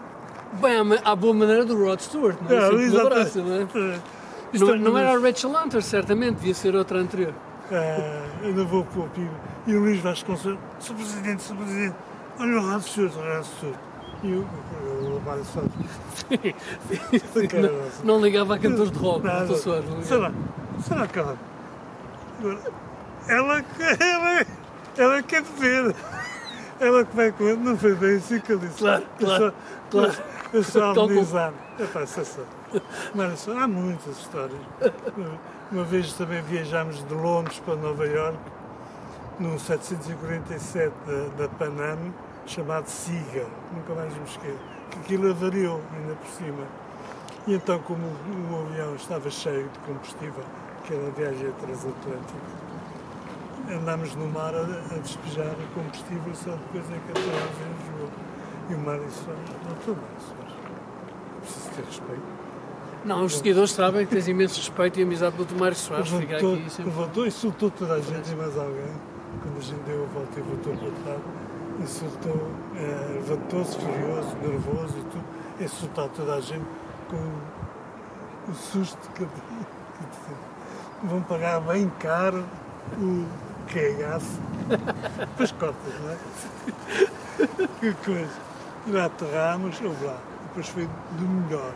Bem, 0.61 1.01
à 1.05 1.15
boa 1.15 1.35
maneira 1.35 1.65
do 1.65 1.77
Rod 1.77 2.01
Stewart, 2.01 2.37
não 2.41 2.57
é? 2.57 2.61
Não, 2.71 3.03
louraça, 3.03 3.43
não, 3.43 3.55
é? 3.55 4.01
não, 4.55 4.77
não 4.77 4.99
era 4.99 5.15
a 5.15 5.19
Rachel 5.19 5.51
Hunter, 5.51 5.83
certamente, 5.83 6.37
devia 6.37 6.55
ser 6.55 6.75
outra 6.75 6.99
anterior. 6.99 7.35
Uh, 7.71 8.47
ainda 8.47 8.65
vou 8.65 8.85
pôr. 8.85 9.09
E 9.69 9.77
o 9.77 9.81
Luís 9.81 10.01
Vasconcelos, 10.01 10.59
Sr. 10.81 10.95
Presidente, 10.95 11.43
Sr. 11.43 11.57
Presidente, 11.57 11.97
olha 12.41 12.59
o 12.59 12.67
rato 12.67 12.85
surdo, 12.85 13.19
o 13.19 13.23
rato 13.23 13.47
surdo. 13.61 13.79
E 14.23 14.33
o, 14.33 14.41
o, 14.41 15.23
Mário 15.27 15.45
Santos. 15.45 15.71
Não, 18.03 18.17
não 18.17 18.25
ligava 18.25 18.55
a 18.55 18.59
cantores 18.59 18.91
de 18.91 18.99
rock, 18.99 19.27
não 19.27 19.57
Soares. 19.57 20.07
Será? 20.07 20.33
Será 20.83 21.07
que 21.07 21.19
ela. 21.19 21.37
Ela, 23.29 23.65
ela, 24.01 24.47
ela 24.97 25.23
quer 25.23 25.43
ver. 25.43 25.95
Ela 26.81 27.05
que 27.05 27.15
vai 27.15 27.31
com 27.31 27.45
ele, 27.45 27.59
não 27.59 27.77
foi 27.77 27.95
bem 27.95 28.17
assim 28.17 28.41
que 28.41 28.55
eu 28.55 28.59
disse. 28.59 28.79
Claro, 28.79 29.05
claro. 29.19 29.55
claro. 29.91 30.15
Eu 30.51 30.65
sou 30.65 30.83
amenizado. 30.83 31.55
É 31.79 31.85
pá, 31.85 32.05
Mas 33.15 33.49
há 33.49 33.69
muitas 33.69 34.19
histórias. 34.19 34.61
Uma 35.71 35.85
vez 35.85 36.15
também 36.15 36.41
viajámos 36.41 37.07
de 37.07 37.13
Londres 37.13 37.61
para 37.67 37.77
Nova 37.77 38.07
York 38.07 38.39
num 39.41 39.59
747 39.59 40.93
da, 41.07 41.43
da 41.43 41.49
Panam 41.49 42.13
chamado 42.47 42.87
Siga, 42.87 43.47
nunca 43.73 43.95
mais 43.95 44.13
me 44.15 44.25
esqueço, 44.25 44.59
que 44.91 44.99
aquilo 44.99 45.31
avariou 45.31 45.81
ainda 45.95 46.15
por 46.15 46.29
cima. 46.31 46.65
E 47.47 47.55
então, 47.55 47.79
como 47.81 48.05
o, 48.07 48.53
o 48.53 48.67
avião 48.67 48.95
estava 48.95 49.31
cheio 49.31 49.69
de 49.69 49.79
combustível, 49.81 50.45
que 50.85 50.95
era 50.95 51.03
uma 51.03 51.11
viagem 51.13 51.53
transatlântica, 51.53 52.39
andámos 53.71 54.15
no 54.15 54.27
mar 54.29 54.55
a, 54.55 54.61
a 54.61 54.99
despejar 54.99 55.53
o 55.53 55.75
combustível 55.75 56.35
só 56.35 56.51
depois 56.51 56.85
é 56.91 56.99
que 56.99 57.11
aterramos 57.11 57.59
em 57.61 57.83
Lisboa. 57.83 58.11
E 58.71 58.75
o 58.75 58.79
mar 58.79 58.99
disse, 58.99 59.25
não 59.27 59.77
estou 59.79 59.97
mais, 59.97 60.49
preciso 61.43 61.71
ter 61.71 61.85
respeito. 61.85 62.39
Não, 63.05 63.25
os 63.25 63.37
seguidores 63.37 63.71
sabem 63.73 64.05
que 64.05 64.13
tens 64.13 64.27
imenso 64.27 64.59
respeito 64.59 64.99
e 64.99 65.03
amizade 65.03 65.37
pelo 65.37 65.47
Tomário 65.47 65.77
Soares. 65.77 66.11
Fica 66.11 66.37
aqui 66.37 66.65
sempre... 66.69 66.85
Levantou, 66.91 67.27
insultou 67.27 67.71
toda 67.71 67.95
a 67.95 68.01
gente 68.01 68.31
e 68.31 68.35
mais 68.35 68.57
alguém. 68.59 69.18
Quando 69.43 69.59
a 69.59 69.61
gente 69.61 69.81
deu 69.83 70.05
a 70.05 70.07
volta 70.07 70.39
e 70.39 70.43
voltou 70.43 70.77
para 70.77 70.89
o 70.89 71.11
lado. 71.11 71.23
insultou, 71.81 72.51
eh, 72.77 73.13
levantou-se 73.15 73.79
furioso, 73.79 74.37
nervoso 74.43 74.99
e 74.99 75.03
tudo, 75.05 75.25
insultar 75.61 76.09
toda 76.09 76.35
a 76.35 76.41
gente 76.41 76.67
com 77.09 78.51
o 78.51 78.55
susto 78.55 79.09
que 79.15 79.27
Vão 81.05 81.23
pagar 81.23 81.61
bem 81.61 81.89
caro 82.01 82.45
o 82.99 83.25
cagaço. 83.73 84.41
Depois 85.19 85.53
cortas, 85.59 85.95
não 86.01 86.11
é? 86.11 86.17
Que 87.79 87.93
coisa. 88.05 88.49
Já 88.91 89.05
aterramos, 89.05 89.81
ou 89.81 89.95
lá. 90.05 90.19
Depois 90.49 90.69
foi 90.69 90.89
do 91.13 91.29
melhor. 91.29 91.73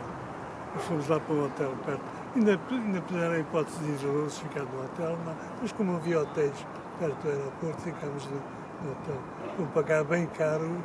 Fomos 0.79 1.07
lá 1.07 1.19
para 1.19 1.35
o 1.35 1.45
hotel 1.45 1.71
perto. 1.85 2.01
Ainda, 2.35 2.59
ainda 2.69 3.01
puderam 3.01 3.35
a 3.35 3.39
hipótese 3.39 3.77
de 3.79 4.05
ir 4.05 4.25
a 4.25 4.29
ficar 4.29 4.63
no 4.63 4.83
hotel, 4.83 5.17
mas 5.61 5.71
como 5.71 5.95
havia 5.95 6.19
hotéis 6.19 6.65
perto 7.03 7.21
do 7.21 7.29
aeroporto, 7.29 7.81
ficámos 7.81 8.25
no, 8.25 8.41
no 8.83 8.91
hotel. 8.91 9.21
Vão 9.57 9.67
pagar 9.67 10.03
bem 10.05 10.25
caro 10.27 10.81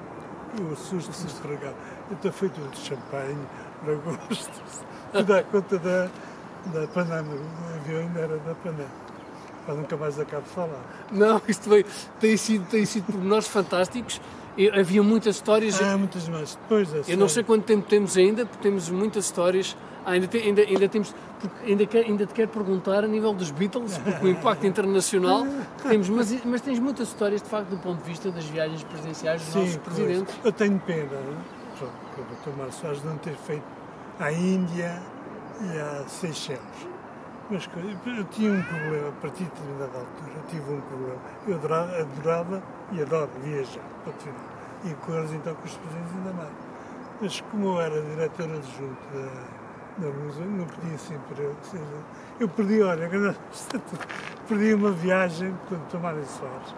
o 0.60 0.74
susto 0.74 1.12
de 1.12 1.26
estragar. 1.26 1.74
Então 2.10 2.32
foi 2.32 2.48
tudo 2.48 2.68
de 2.70 2.78
champanhe, 2.78 3.46
lagosta, 3.86 4.52
tudo 5.12 5.34
à 5.34 5.42
conta 5.44 5.78
da, 5.78 6.08
da 6.66 6.86
Panama. 6.88 7.34
O 7.34 7.74
avião 7.76 8.00
ainda 8.00 8.20
era 8.20 8.38
da 8.38 8.54
Panama. 8.54 9.08
Para 9.64 9.74
nunca 9.74 9.96
mais 9.96 10.18
acabo 10.18 10.42
de 10.42 10.48
falar. 10.48 10.82
Não, 11.12 11.40
isto 11.46 11.68
foi, 11.68 11.84
tem 12.18 12.36
sido, 12.36 12.66
tem 12.68 12.84
sido 12.84 13.12
pormenores 13.12 13.46
fantásticos. 13.46 14.20
E 14.58 14.68
havia 14.70 15.04
muitas 15.04 15.36
histórias. 15.36 15.80
Ah, 15.80 15.96
muitas 15.96 16.28
mais. 16.28 16.58
Depois, 16.62 17.08
Eu 17.08 17.16
não 17.16 17.28
sei 17.28 17.44
quanto 17.44 17.64
tempo 17.64 17.88
temos 17.88 18.16
ainda, 18.16 18.44
porque 18.44 18.60
temos 18.60 18.90
muitas 18.90 19.26
histórias. 19.26 19.76
Ah, 20.04 20.10
ainda, 20.10 20.26
te, 20.26 20.36
ainda, 20.36 20.62
ainda 20.62 20.88
temos. 20.88 21.14
Ainda, 21.64 21.86
quer, 21.86 22.04
ainda 22.04 22.26
te 22.26 22.34
quero 22.34 22.48
perguntar 22.48 23.04
a 23.04 23.06
nível 23.06 23.32
dos 23.32 23.52
Beatles, 23.52 23.96
porque 23.98 24.26
o 24.26 24.28
impacto 24.28 24.66
internacional 24.66 25.46
temos, 25.80 26.08
mas, 26.08 26.44
mas 26.44 26.60
tens 26.60 26.80
muitas 26.80 27.06
histórias 27.06 27.40
de 27.40 27.48
facto 27.48 27.68
do 27.68 27.78
ponto 27.78 28.02
de 28.02 28.10
vista 28.10 28.32
das 28.32 28.44
viagens 28.46 28.82
presidenciais 28.82 29.42
dos 29.42 29.52
Sim, 29.52 29.60
nossos 29.60 29.76
presidentes. 29.76 30.34
Pois. 30.34 30.46
Eu 30.46 30.52
tenho 30.52 30.80
pena, 30.80 31.08
Pronto, 31.78 31.92
o 32.18 32.66
Dr. 32.66 32.72
Soares 32.72 33.04
não 33.04 33.16
ter 33.18 33.36
feito 33.36 33.62
à 34.18 34.32
Índia 34.32 35.00
e 35.60 35.78
a 35.78 36.08
Seychelles. 36.08 36.60
Mas 37.50 37.66
eu 38.06 38.24
tinha 38.24 38.52
um 38.52 38.62
problema, 38.62 39.08
a 39.08 39.12
partir 39.22 39.44
de 39.44 39.50
determinada 39.50 39.98
altura, 39.98 40.32
eu 40.36 40.42
tive 40.48 40.70
um 40.70 40.80
problema. 40.82 41.20
Eu 41.46 41.54
adorava, 41.54 42.00
adorava 42.02 42.62
e 42.92 43.00
adoro 43.00 43.30
viajar, 43.42 43.80
ponto 44.04 44.22
final. 44.22 44.40
E 44.84 44.94
com 44.94 45.14
eles, 45.14 45.32
então, 45.32 45.54
com 45.54 45.64
os 45.64 45.74
presidentes, 45.74 46.12
ainda 46.14 46.32
mais. 46.34 46.52
Mas 47.22 47.40
como 47.40 47.68
eu 47.68 47.80
era 47.80 48.02
diretor 48.02 48.50
adjunto 48.50 49.02
da, 49.14 50.04
da 50.04 50.08
Lusa, 50.14 50.44
não 50.44 50.66
podia 50.66 50.98
sempre 50.98 51.42
eu. 51.42 51.56
Seja, 51.62 51.84
eu 52.38 52.48
perdi, 52.50 52.82
olha, 52.82 53.08
perdi 54.46 54.74
uma 54.74 54.90
viagem 54.92 55.56
com 55.68 55.74
o 55.74 55.78
Dr. 55.78 55.98
Mário 56.00 56.24
Soares. 56.26 56.74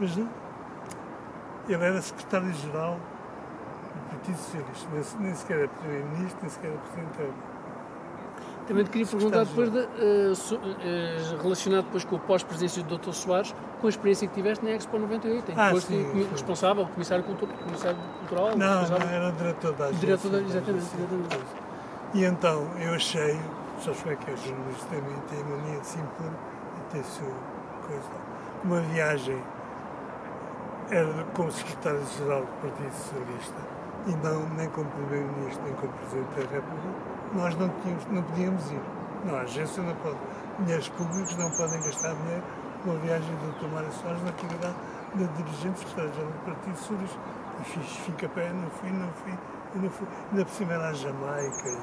Mas 0.00 0.16
ele 0.16 1.84
era 1.84 2.00
secretário-geral 2.00 2.94
do 2.94 4.10
Partido 4.10 4.38
Socialista, 4.38 5.18
nem 5.20 5.34
sequer 5.34 5.58
era 5.58 5.68
primeiro-ministro, 5.68 6.38
nem 6.40 6.50
sequer 6.50 6.70
era 6.70 6.78
presidente 6.78 7.18
da 7.18 7.51
também 8.66 8.84
te 8.84 8.90
queria 8.90 9.06
perguntar 9.06 9.44
depois, 9.44 9.70
de, 9.70 9.78
uh, 9.78 10.34
so, 10.34 10.56
uh, 10.56 11.42
relacionado 11.42 11.84
depois 11.84 12.04
com 12.04 12.16
o 12.16 12.18
pós-presidência 12.18 12.82
do 12.82 12.96
Dr. 12.98 13.12
Soares, 13.12 13.54
com 13.80 13.86
a 13.86 13.90
experiência 13.90 14.28
que 14.28 14.34
tiveste 14.34 14.64
na 14.64 14.72
Expo 14.72 14.98
98, 14.98 15.50
em 15.50 15.54
que 15.54 15.60
ah, 15.60 15.70
foste 15.70 15.88
sim, 15.88 16.28
responsável, 16.30 16.86
comissário, 16.86 17.24
cultura, 17.24 17.52
comissário 17.52 17.98
cultural? 18.20 18.56
Não, 18.56 18.88
não, 18.88 18.96
era 18.96 19.32
diretor 19.32 19.72
da 19.72 19.86
agência. 19.86 20.06
Diretor 20.06 20.30
da, 20.30 20.38
exatamente, 20.38 20.84
exatamente. 20.84 21.46
E 22.14 22.24
então 22.24 22.70
eu 22.78 22.94
achei, 22.94 23.38
como 23.84 24.12
é 24.12 24.16
que 24.16 24.30
é, 24.30 24.34
os 24.34 24.42
jornalistas 24.42 24.84
também 24.84 25.16
têm 25.28 25.44
mania 25.44 25.80
de 25.80 25.86
se 25.86 25.98
impor 25.98 26.30
e 26.76 26.92
ter 26.92 27.04
sua 27.04 27.34
coisa. 27.86 28.32
Uma 28.64 28.80
viagem 28.80 29.38
era 30.90 31.24
como 31.34 31.50
secretário-geral 31.50 32.42
do 32.42 32.60
Partido 32.60 32.92
Socialista 32.92 33.56
e 34.06 34.10
não 34.24 34.48
nem 34.56 34.68
como 34.68 34.88
primeiro-ministro, 34.90 35.64
nem 35.64 35.74
como 35.74 35.92
presidente 35.92 36.28
da 36.34 36.54
República 36.54 37.11
nós 37.34 37.56
não, 37.56 37.68
tínhamos, 37.82 38.06
não 38.10 38.22
podíamos 38.22 38.70
ir. 38.70 38.80
Não, 39.24 39.36
a 39.36 39.42
agência 39.42 39.82
não 39.82 39.94
pode. 39.96 40.16
Dinheiros 40.60 40.88
públicos 40.90 41.36
não 41.36 41.50
podem 41.50 41.80
gastar 41.82 42.14
dinheiro 42.14 42.42
com 42.84 42.92
a 42.92 42.94
viagem 42.96 43.34
do 43.36 43.52
Dr. 43.52 43.72
Mário 43.72 43.92
Soares 43.92 44.22
na 44.22 44.32
qualidade 44.32 44.74
de 45.14 45.26
dirigente 45.28 45.78
secretário-geral 45.78 46.30
do 46.30 46.44
Partido 46.44 46.76
Socialista. 46.76 47.18
E 47.60 47.64
fiz, 47.64 47.96
fica 48.04 48.28
pé, 48.28 48.52
não 48.52 48.70
fui, 48.70 48.90
não 48.90 49.08
fui, 49.12 49.32
não 49.74 49.90
fui. 49.90 50.06
Ainda 50.30 50.44
por 50.44 50.52
cima 50.52 50.72
era 50.72 50.88
a 50.88 50.92
Jamaica, 50.92 51.78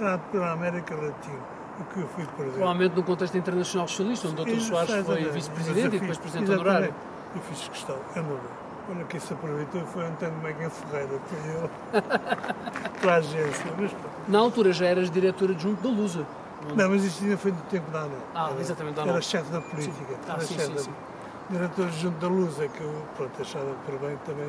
era 0.00 0.18
para 0.18 0.46
a 0.46 0.52
América 0.52 0.94
Latina 0.94 1.58
o 1.80 1.84
que 1.84 2.00
eu 2.00 2.08
fui 2.08 2.26
perder. 2.36 2.52
Provavelmente 2.52 2.96
no 2.96 3.02
contexto 3.02 3.36
internacional 3.36 3.88
socialista, 3.88 4.28
onde 4.28 4.42
o 4.42 4.44
Dr. 4.44 4.60
Soares 4.60 5.06
foi 5.06 5.30
vice-presidente 5.30 5.96
e 5.96 6.00
depois 6.00 6.18
presidente 6.18 6.50
honorário. 6.50 6.94
Eu 7.34 7.42
fiz 7.42 7.68
questão, 7.68 7.96
eu 8.16 8.22
não 8.22 8.30
vou. 8.30 8.67
Olha, 8.90 9.04
quem 9.04 9.20
se 9.20 9.32
aproveitou 9.32 9.84
foi 9.86 10.06
António 10.06 10.34
Maguinho 10.42 10.70
Ferreira, 10.70 11.20
foi 11.26 11.38
ele, 11.50 11.70
para 13.00 13.12
a 13.12 13.16
agência. 13.16 13.72
Mas, 13.78 13.90
Na 14.26 14.38
altura 14.38 14.72
já 14.72 14.86
eras 14.86 15.10
diretora 15.10 15.52
adjunto 15.52 15.82
da 15.82 15.88
Lusa. 15.94 16.26
Não, 16.74 16.88
mas 16.88 17.04
isto 17.04 17.22
ainda 17.22 17.36
foi 17.36 17.52
do 17.52 17.62
tempo 17.64 17.90
da 17.90 18.00
ANA. 18.00 18.14
Ah, 18.34 18.50
era, 18.50 18.60
exatamente, 18.60 18.94
da 18.94 19.02
ANA. 19.02 19.12
Era 19.12 19.20
chefe 19.22 19.50
da 19.52 19.60
política. 19.60 19.94
Sim. 19.94 20.16
Ah, 20.26 20.32
era 20.32 20.40
sim, 20.40 20.54
chefe 20.54 20.66
sim, 20.66 20.74
da... 20.74 20.80
sim. 20.80 20.92
Diretor 21.50 21.86
adjunto 21.86 22.18
da 22.18 22.28
Lusa, 22.28 22.68
que 22.68 22.80
eu 22.80 23.02
pronto, 23.16 23.42
achava 23.42 23.74
por 23.86 23.98
bem 23.98 24.18
também. 24.24 24.48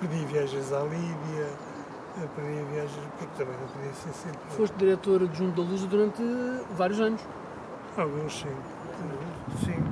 Pedi 0.00 0.24
viagens 0.26 0.72
à 0.72 0.80
Líbia, 0.80 1.46
pedi 2.34 2.64
viagens, 2.72 3.08
porque 3.18 3.32
também 3.38 3.54
não 3.60 3.68
podia 3.68 3.92
ser 3.94 4.12
sempre. 4.12 4.38
Foste 4.50 4.74
diretor 4.76 5.22
adjunto 5.22 5.62
da 5.62 5.70
Lusa 5.70 5.86
durante 5.86 6.22
vários 6.72 7.00
anos. 7.00 7.22
Alguns, 7.96 8.40
sim. 8.40 8.48
Sim, 9.64 9.82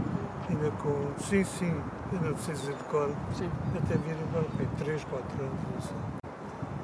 ainda 0.48 0.70
com. 0.82 1.10
Sim, 1.18 1.44
sim, 1.44 1.74
ainda 2.12 2.30
não 2.30 2.36
sei 2.38 2.54
dizer 2.54 2.74
de 2.74 2.84
cor. 2.84 3.10
Sim. 3.34 3.50
Até 3.76 3.96
vir 3.96 4.16
agora, 4.28 4.46
bem, 4.56 4.68
3, 4.78 5.04
4 5.04 5.26
anos, 5.42 5.58
não 5.74 5.80
sei. 5.82 5.96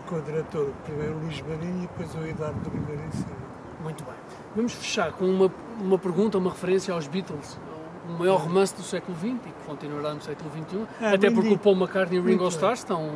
Com 0.09 0.17
o 0.17 0.23
diretor, 0.23 0.73
primeiro 0.85 1.15
o 1.15 1.19
Luís 1.21 1.41
Marinho 1.43 1.79
e 1.85 1.87
depois 1.87 2.15
o 2.15 2.27
Eduardo 2.27 2.61
de 2.61 2.69
Oliveira 2.69 3.03
em 3.07 3.11
cima. 3.13 3.41
Muito 3.83 4.05
bem. 4.05 4.15
Vamos 4.57 4.73
fechar 4.75 5.13
com 5.13 5.25
uma, 5.25 5.51
uma 5.81 5.99
pergunta, 5.99 6.37
uma 6.37 6.51
referência 6.51 6.93
aos 6.93 7.07
Beatles. 7.07 7.59
O 8.09 8.19
maior 8.19 8.39
romance 8.41 8.75
do 8.75 8.83
século 8.83 9.17
XX 9.17 9.27
e 9.47 9.51
que 9.51 9.67
continuará 9.67 10.13
no 10.13 10.21
século 10.21 10.51
XXI, 10.51 10.87
Ah, 11.01 11.09
até 11.11 11.29
bem 11.29 11.35
porque 11.35 11.55
o 11.55 11.59
Paul 11.59 11.77
McCartney 11.77 12.19
e 12.19 12.21
o 12.21 12.25
Ringo 12.25 12.49
Starr 12.49 12.73
estão, 12.73 13.09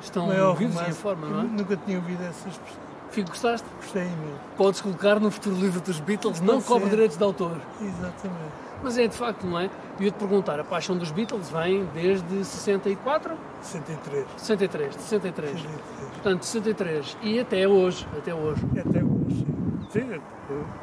estão 0.00 0.54
vivos 0.54 0.80
e 0.80 0.88
em 0.88 0.92
forma, 0.92 1.28
não 1.28 1.40
é? 1.40 1.42
Nunca 1.42 1.76
tinha 1.76 1.98
ouvido 1.98 2.22
essa 2.22 2.48
expressão. 2.48 2.80
Fico, 3.10 3.28
gostaste? 3.28 3.68
Gostei 3.76 4.04
imenso. 4.04 4.40
Podes 4.56 4.80
colocar 4.80 5.20
no 5.20 5.30
futuro 5.30 5.54
livro 5.56 5.82
dos 5.82 6.00
Beatles, 6.00 6.40
não 6.40 6.54
Pode 6.54 6.64
cobre 6.64 6.88
direitos 6.88 7.18
de 7.18 7.22
autor. 7.22 7.58
Exatamente. 7.78 8.71
Mas 8.82 8.98
é 8.98 9.06
de 9.06 9.16
facto, 9.16 9.46
não 9.46 9.58
é? 9.58 9.70
E 10.00 10.06
eu 10.06 10.10
te 10.10 10.18
perguntar, 10.18 10.58
a 10.58 10.64
paixão 10.64 10.96
dos 10.96 11.10
Beatles 11.10 11.48
vem 11.50 11.86
desde 11.94 12.44
64? 12.44 13.32
63. 13.62 14.26
63, 14.36 14.96
de 14.96 15.02
63. 15.02 15.52
63. 15.52 16.12
Portanto, 16.14 16.42
63 16.44 17.16
e 17.22 17.38
até 17.40 17.66
hoje, 17.68 18.06
até 18.16 18.34
hoje. 18.34 18.62
E 18.74 18.80
até 18.80 18.98
hoje. 19.02 19.46
Sim, 19.90 20.20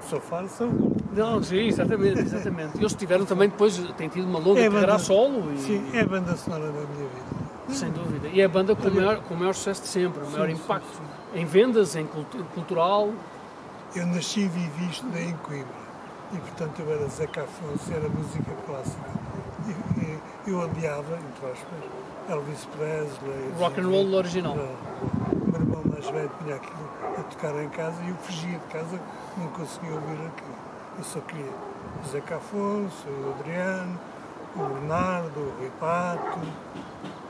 sou 0.09 0.19
fã, 0.21 0.47
sou. 0.47 0.69
Não, 1.15 1.41
sim, 1.41 1.67
exatamente, 1.67 2.19
exatamente. 2.21 2.77
Eles 2.77 2.93
tiveram 2.93 3.25
também 3.25 3.49
depois, 3.49 3.77
têm 3.97 4.07
tido 4.07 4.27
uma 4.27 4.39
longa 4.39 4.59
É 4.61 4.69
carreira 4.69 4.99
solo 4.99 5.51
e, 5.53 5.57
Sim, 5.57 5.83
é 5.93 6.01
a 6.01 6.05
banda 6.05 6.35
sonora 6.35 6.65
da 6.67 6.71
minha 6.71 6.85
vida. 7.09 7.73
sem 7.73 7.89
dúvida. 7.91 8.27
E 8.27 8.39
é 8.39 8.45
a 8.45 8.49
banda 8.49 8.75
com 8.75 8.87
o 8.87 8.93
maior, 8.93 9.17
com 9.21 9.33
o 9.33 9.37
maior 9.37 9.53
sucesso 9.53 9.81
de 9.81 9.87
sempre, 9.87 10.23
o 10.23 10.29
maior 10.29 10.47
Sim, 10.47 10.53
impacto 10.53 11.01
em 11.33 11.45
vendas, 11.45 11.95
em 11.95 12.05
cultu- 12.05 12.45
cultural. 12.53 13.09
Eu 13.95 14.05
nasci 14.07 14.41
e 14.41 14.47
vivi 14.47 14.85
estudei 14.91 15.25
em 15.29 15.33
Coimbra. 15.37 15.88
E, 16.31 16.37
portanto, 16.37 16.79
eu 16.79 16.93
era 16.93 17.07
Zeca 17.07 17.41
Afonso, 17.43 17.91
era 17.91 18.07
música 18.07 18.51
clássica. 18.65 19.09
E, 19.67 20.19
e 20.47 20.51
eu 20.51 20.59
odiava, 20.59 21.17
entre 21.17 21.51
aspas, 21.51 21.79
Elvis 22.29 22.65
Presley. 22.65 23.51
Rock 23.57 23.79
and 23.79 23.87
roll 23.87 24.13
original. 24.13 24.53
O 24.53 25.51
meu 25.51 25.61
irmão 25.61 25.81
mais 25.85 26.07
velho 26.09 26.31
tinha 26.41 26.55
aquilo 26.55 26.89
a 27.17 27.23
tocar 27.23 27.55
em 27.63 27.69
casa 27.69 28.01
e 28.03 28.09
eu 28.09 28.15
fugia 28.17 28.59
de 28.59 28.65
casa, 28.65 28.99
não 29.37 29.47
conseguia 29.47 29.93
ouvir 29.93 30.13
aquilo. 30.13 30.55
Eu 30.97 31.03
só 31.03 31.19
queria 31.21 31.51
o 32.03 32.07
Zeca 32.07 32.35
Afonso, 32.35 33.07
o 33.07 33.35
Adriano, 33.39 33.99
o 34.55 34.59
Bernardo, 34.59 35.39
o 35.39 35.53
Rui 35.59 35.71
Pato, 35.79 36.39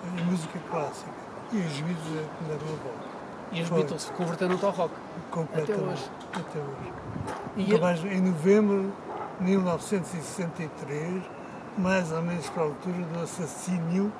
e 0.03 0.21
música 0.23 0.59
clássica. 0.69 1.11
E 1.51 1.57
os 1.57 1.79
Beatles 1.81 2.17
é 2.17 2.25
que 2.37 2.43
me 2.43 2.49
deram 2.49 2.73
a 2.73 2.83
volta. 2.83 3.08
E 3.51 3.61
os. 3.61 3.69
Beatles 3.69 4.11
converteram-te 4.15 4.65
ao 4.65 4.71
rock. 4.71 4.93
Completamente. 5.31 5.71
Até 5.79 5.91
hoje. 5.91 6.09
Até 6.33 6.59
hoje. 6.59 8.07
E 8.07 8.15
em 8.15 8.21
novembro 8.21 8.91
de 9.39 9.45
1963, 9.45 11.23
mais 11.77 12.11
ou 12.11 12.21
menos 12.21 12.47
para 12.49 12.63
a 12.63 12.65
altura 12.65 12.97
do 13.13 13.19
assassínio 13.23 14.11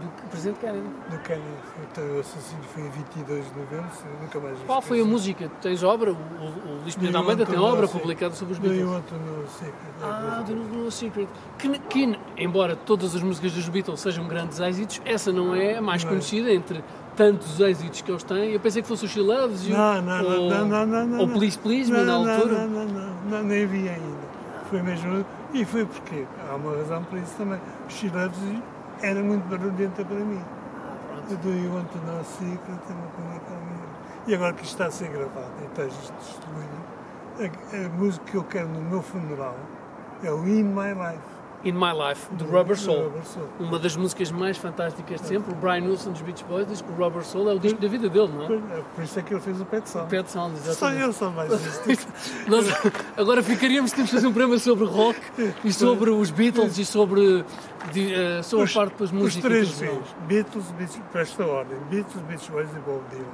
do 0.00 0.28
Presidente 0.28 0.58
Kennedy. 0.58 0.88
do 1.08 1.18
Kennedy. 1.18 1.44
Então, 1.90 2.04
o 2.16 2.18
assassínio 2.20 2.64
foi 2.64 2.82
em 2.82 2.90
22 2.90 3.44
de 3.44 3.58
novembro, 3.60 3.86
se- 3.94 4.04
nunca 4.20 4.40
mais 4.40 4.58
Qual 4.66 4.82
foi 4.82 5.00
a 5.00 5.04
música? 5.04 5.48
Tu 5.48 5.54
tens 5.62 5.82
obra? 5.84 6.10
O, 6.10 6.14
o, 6.14 6.18
o 6.18 6.80
Luís 6.82 6.96
Do 6.96 7.16
Almeida 7.16 7.46
tem 7.46 7.54
You 7.54 7.62
obra 7.62 7.86
publicada 7.86 8.34
sobre 8.34 8.54
os 8.54 8.58
Do 8.58 8.66
You 8.74 8.88
Beatles. 8.88 8.94
Want 8.96 9.04
to 9.06 9.14
Know 9.14 9.46
Secret? 9.46 9.74
Ah, 10.02 10.42
do 10.44 10.54
No 10.56 10.90
Secret. 10.90 11.28
Que, 11.58 11.78
que, 11.78 12.18
embora 12.36 12.74
todas 12.74 13.14
as 13.14 13.22
músicas 13.22 13.52
dos 13.52 13.68
Beatles 13.68 14.00
sejam 14.00 14.26
grandes 14.26 14.58
êxitos, 14.58 15.00
essa 15.04 15.30
não 15.32 15.54
é 15.54 15.76
a 15.76 15.82
mais 15.82 16.04
é. 16.04 16.08
conhecida 16.08 16.52
entre 16.52 16.82
tantos 17.16 17.60
êxitos 17.60 18.02
que 18.02 18.10
eles 18.10 18.22
têm. 18.22 18.52
Eu 18.52 18.60
pensei 18.60 18.82
que 18.82 18.88
fosse 18.88 19.04
o 19.04 19.08
She 19.08 19.20
Loves 19.20 19.66
You 19.66 19.76
Não, 19.76 20.02
não, 20.02 20.24
ou, 20.24 20.50
não, 20.50 20.66
não, 20.66 20.86
não, 20.86 21.06
não. 21.06 21.18
ou. 21.20 21.28
Please 21.28 21.58
Please 21.58 21.90
Me 21.90 21.98
não, 21.98 22.04
na 22.04 22.18
não, 22.18 22.34
altura. 22.34 22.66
Não, 22.66 22.68
não, 22.68 22.86
não, 22.86 23.14
não, 23.30 23.42
nem 23.42 23.66
vi 23.66 23.88
ainda. 23.88 24.24
Foi 24.70 24.82
mesmo. 24.82 25.24
E 25.52 25.64
foi 25.64 25.84
porque 25.84 26.24
há 26.50 26.56
uma 26.56 26.76
razão 26.76 27.04
para 27.04 27.18
isso 27.18 27.34
também. 27.36 27.60
O 27.88 27.90
She 27.92 28.08
Loves 28.08 28.38
You 28.42 28.62
era 29.02 29.22
muito 29.22 29.48
barulhenta 29.48 30.04
para 30.04 30.16
mim. 30.16 30.40
Do 31.42 31.48
You 31.48 31.72
Want 31.74 31.90
to 31.90 31.98
Know 32.06 32.20
a 32.20 32.24
Secret 32.24 32.58
é 32.68 32.92
uma 32.92 33.08
coisa 33.08 33.40
que 33.40 33.52
é 33.52 34.30
E 34.30 34.34
agora 34.34 34.52
que 34.52 34.62
isto 34.62 34.72
está 34.72 34.86
a 34.86 34.90
ser 34.90 35.08
gravado 35.08 35.52
e 35.62 35.64
está 35.64 35.84
isto 35.86 36.12
distribuído, 36.18 36.68
a, 37.40 37.86
a 37.86 37.88
música 37.98 38.24
que 38.30 38.36
eu 38.36 38.44
quero 38.44 38.68
no 38.68 38.82
meu 38.82 39.00
funeral 39.00 39.56
é 40.22 40.30
o 40.30 40.46
In 40.46 40.64
My 40.64 40.92
Life. 40.92 41.33
In 41.64 41.72
My 41.72 41.92
Life, 41.92 42.26
do 42.34 42.44
Rubber 42.44 42.78
Soul. 42.78 43.10
Uma 43.58 43.78
das 43.78 43.96
músicas 43.96 44.30
mais 44.30 44.58
fantásticas 44.58 45.20
de 45.22 45.26
sempre. 45.28 45.52
O 45.52 45.56
Brian 45.56 45.82
Wilson 45.88 46.12
dos 46.12 46.20
Beach 46.20 46.44
Boys 46.44 46.66
diz 46.66 46.82
que 46.82 46.90
o 46.92 46.94
Rubber 46.94 47.24
Soul 47.24 47.50
é 47.50 47.54
o 47.54 47.58
disco 47.58 47.80
da 47.80 47.88
vida 47.88 48.08
dele, 48.08 48.28
não 48.28 48.44
é? 48.44 48.46
Pois, 48.46 48.60
é, 48.70 48.82
Por 48.94 49.04
isso 49.04 49.18
é 49.18 49.22
que 49.22 49.32
ele 49.34 49.40
fez 49.40 49.60
o 49.60 49.64
Pet 49.64 49.88
Sound. 49.88 50.10
Pet 50.10 50.30
Sound, 50.30 50.58
Só 50.58 50.70
exatamente. 50.70 51.02
eu 51.02 51.12
sou 51.12 51.30
mais. 51.30 51.50
Nós 52.46 52.66
agora 53.16 53.42
ficaríamos, 53.42 53.92
temos 53.92 54.10
de 54.10 54.16
fazer 54.16 54.26
um 54.26 54.32
programa 54.32 54.58
sobre 54.58 54.84
rock 54.84 55.18
e 55.64 55.72
sobre 55.72 56.10
os 56.10 56.30
Beatles 56.30 56.76
e 56.76 56.84
sobre, 56.84 57.44
de, 57.92 58.12
eh, 58.14 58.42
sobre 58.42 58.70
a 58.70 58.74
parte 58.74 58.92
das 58.98 59.08
Os 59.08 59.12
músicas. 59.12 59.42
três 59.50 59.68
internacional. 59.70 60.02
Bs. 60.02 60.26
Beatles, 60.28 60.70
Beach, 60.78 61.00
para 61.12 61.20
esta 61.22 61.46
ordem. 61.46 61.78
Beatles, 61.90 62.22
Beach 62.24 62.50
Boys 62.50 62.68
e 62.70 62.78
Bob 62.80 63.00
Dylan. 63.10 63.24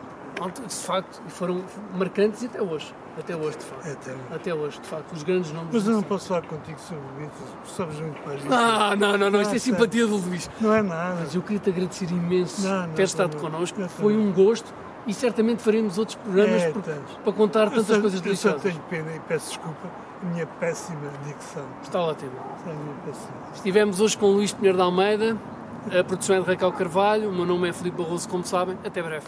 De 0.49 0.74
facto, 0.74 1.20
e 1.26 1.30
foram 1.30 1.62
marcantes 1.95 2.43
até 2.45 2.62
hoje. 2.62 2.95
Até 3.18 3.36
hoje, 3.36 3.59
de 3.59 3.64
facto. 3.64 3.86
É 3.86 3.93
até 3.93 4.11
hoje. 4.12 4.20
Até 4.32 4.55
hoje, 4.55 4.80
de 4.80 4.86
facto. 4.88 5.12
Os 5.12 5.22
grandes 5.22 5.53
nomes. 5.53 5.68
Mas 5.74 5.86
eu 5.86 5.93
não 5.93 6.03
posso 6.03 6.28
falar 6.28 6.43
contigo 6.43 6.78
sobre 6.80 7.03
Beatles, 7.18 7.49
sabes 7.76 8.01
muito 8.01 8.26
mais 8.26 8.41
disso. 8.41 8.55
Ah, 8.55 8.97
não, 8.97 9.18
não, 9.18 9.30
não. 9.30 9.43
Isto 9.43 9.53
é 9.53 9.57
Ah, 9.57 9.61
simpatia 9.61 10.07
do 10.07 10.16
Luís. 10.16 10.51
Não 10.61 10.74
é 10.74 10.82
nada. 10.82 11.16
Mas 11.20 11.34
eu 11.34 11.43
queria 11.43 11.59
te 11.59 11.70
agradecer 11.70 12.11
imenso 12.11 12.62
Não, 12.66 12.86
não, 12.86 12.95
ter 12.95 13.03
estado 13.03 13.36
connosco. 13.36 13.78
Não, 13.80 13.88
foi 13.88 14.16
um 14.16 14.32
gosto 14.32 14.72
e 15.07 15.12
certamente 15.12 15.62
faremos 15.62 15.99
outros 15.99 16.16
programas 16.16 16.62
É, 16.62 16.70
por- 16.72 16.82
para 16.82 17.32
contar 17.32 17.68
tantas 17.70 17.86
só, 17.86 18.01
coisas 18.01 18.14
eu 18.14 18.36
só 18.36 18.51
deliciosas. 18.51 18.62
tenho 18.62 18.80
pena 18.88 19.14
e 19.16 19.20
peço 19.20 19.49
desculpa 19.49 19.88
a 20.22 20.26
minha 20.26 20.47
péssima 20.47 21.11
dicção. 21.26 21.64
Está 21.82 22.01
ótimo. 22.01 22.32
Está 22.59 22.70
a 22.70 22.74
minha 22.74 22.95
péssima. 23.05 23.32
Estivemos 23.55 24.01
hoje 24.01 24.16
com 24.16 24.26
o 24.26 24.32
Luís 24.32 24.53
Pinheiro 24.53 24.76
de 24.78 24.82
Almeida, 24.84 25.36
a 25.86 26.05
produção 26.05 26.36
é 26.36 26.41
de 26.41 26.47
Raquel 26.47 26.72
Carvalho, 26.72 27.28
o 27.30 27.32
meu 27.34 27.45
nome 27.45 27.68
é 27.68 27.72
Filipe 27.72 27.97
Barroso, 28.03 28.28
como 28.28 28.45
sabem. 28.45 28.78
Até 28.84 29.03
breve. 29.03 29.26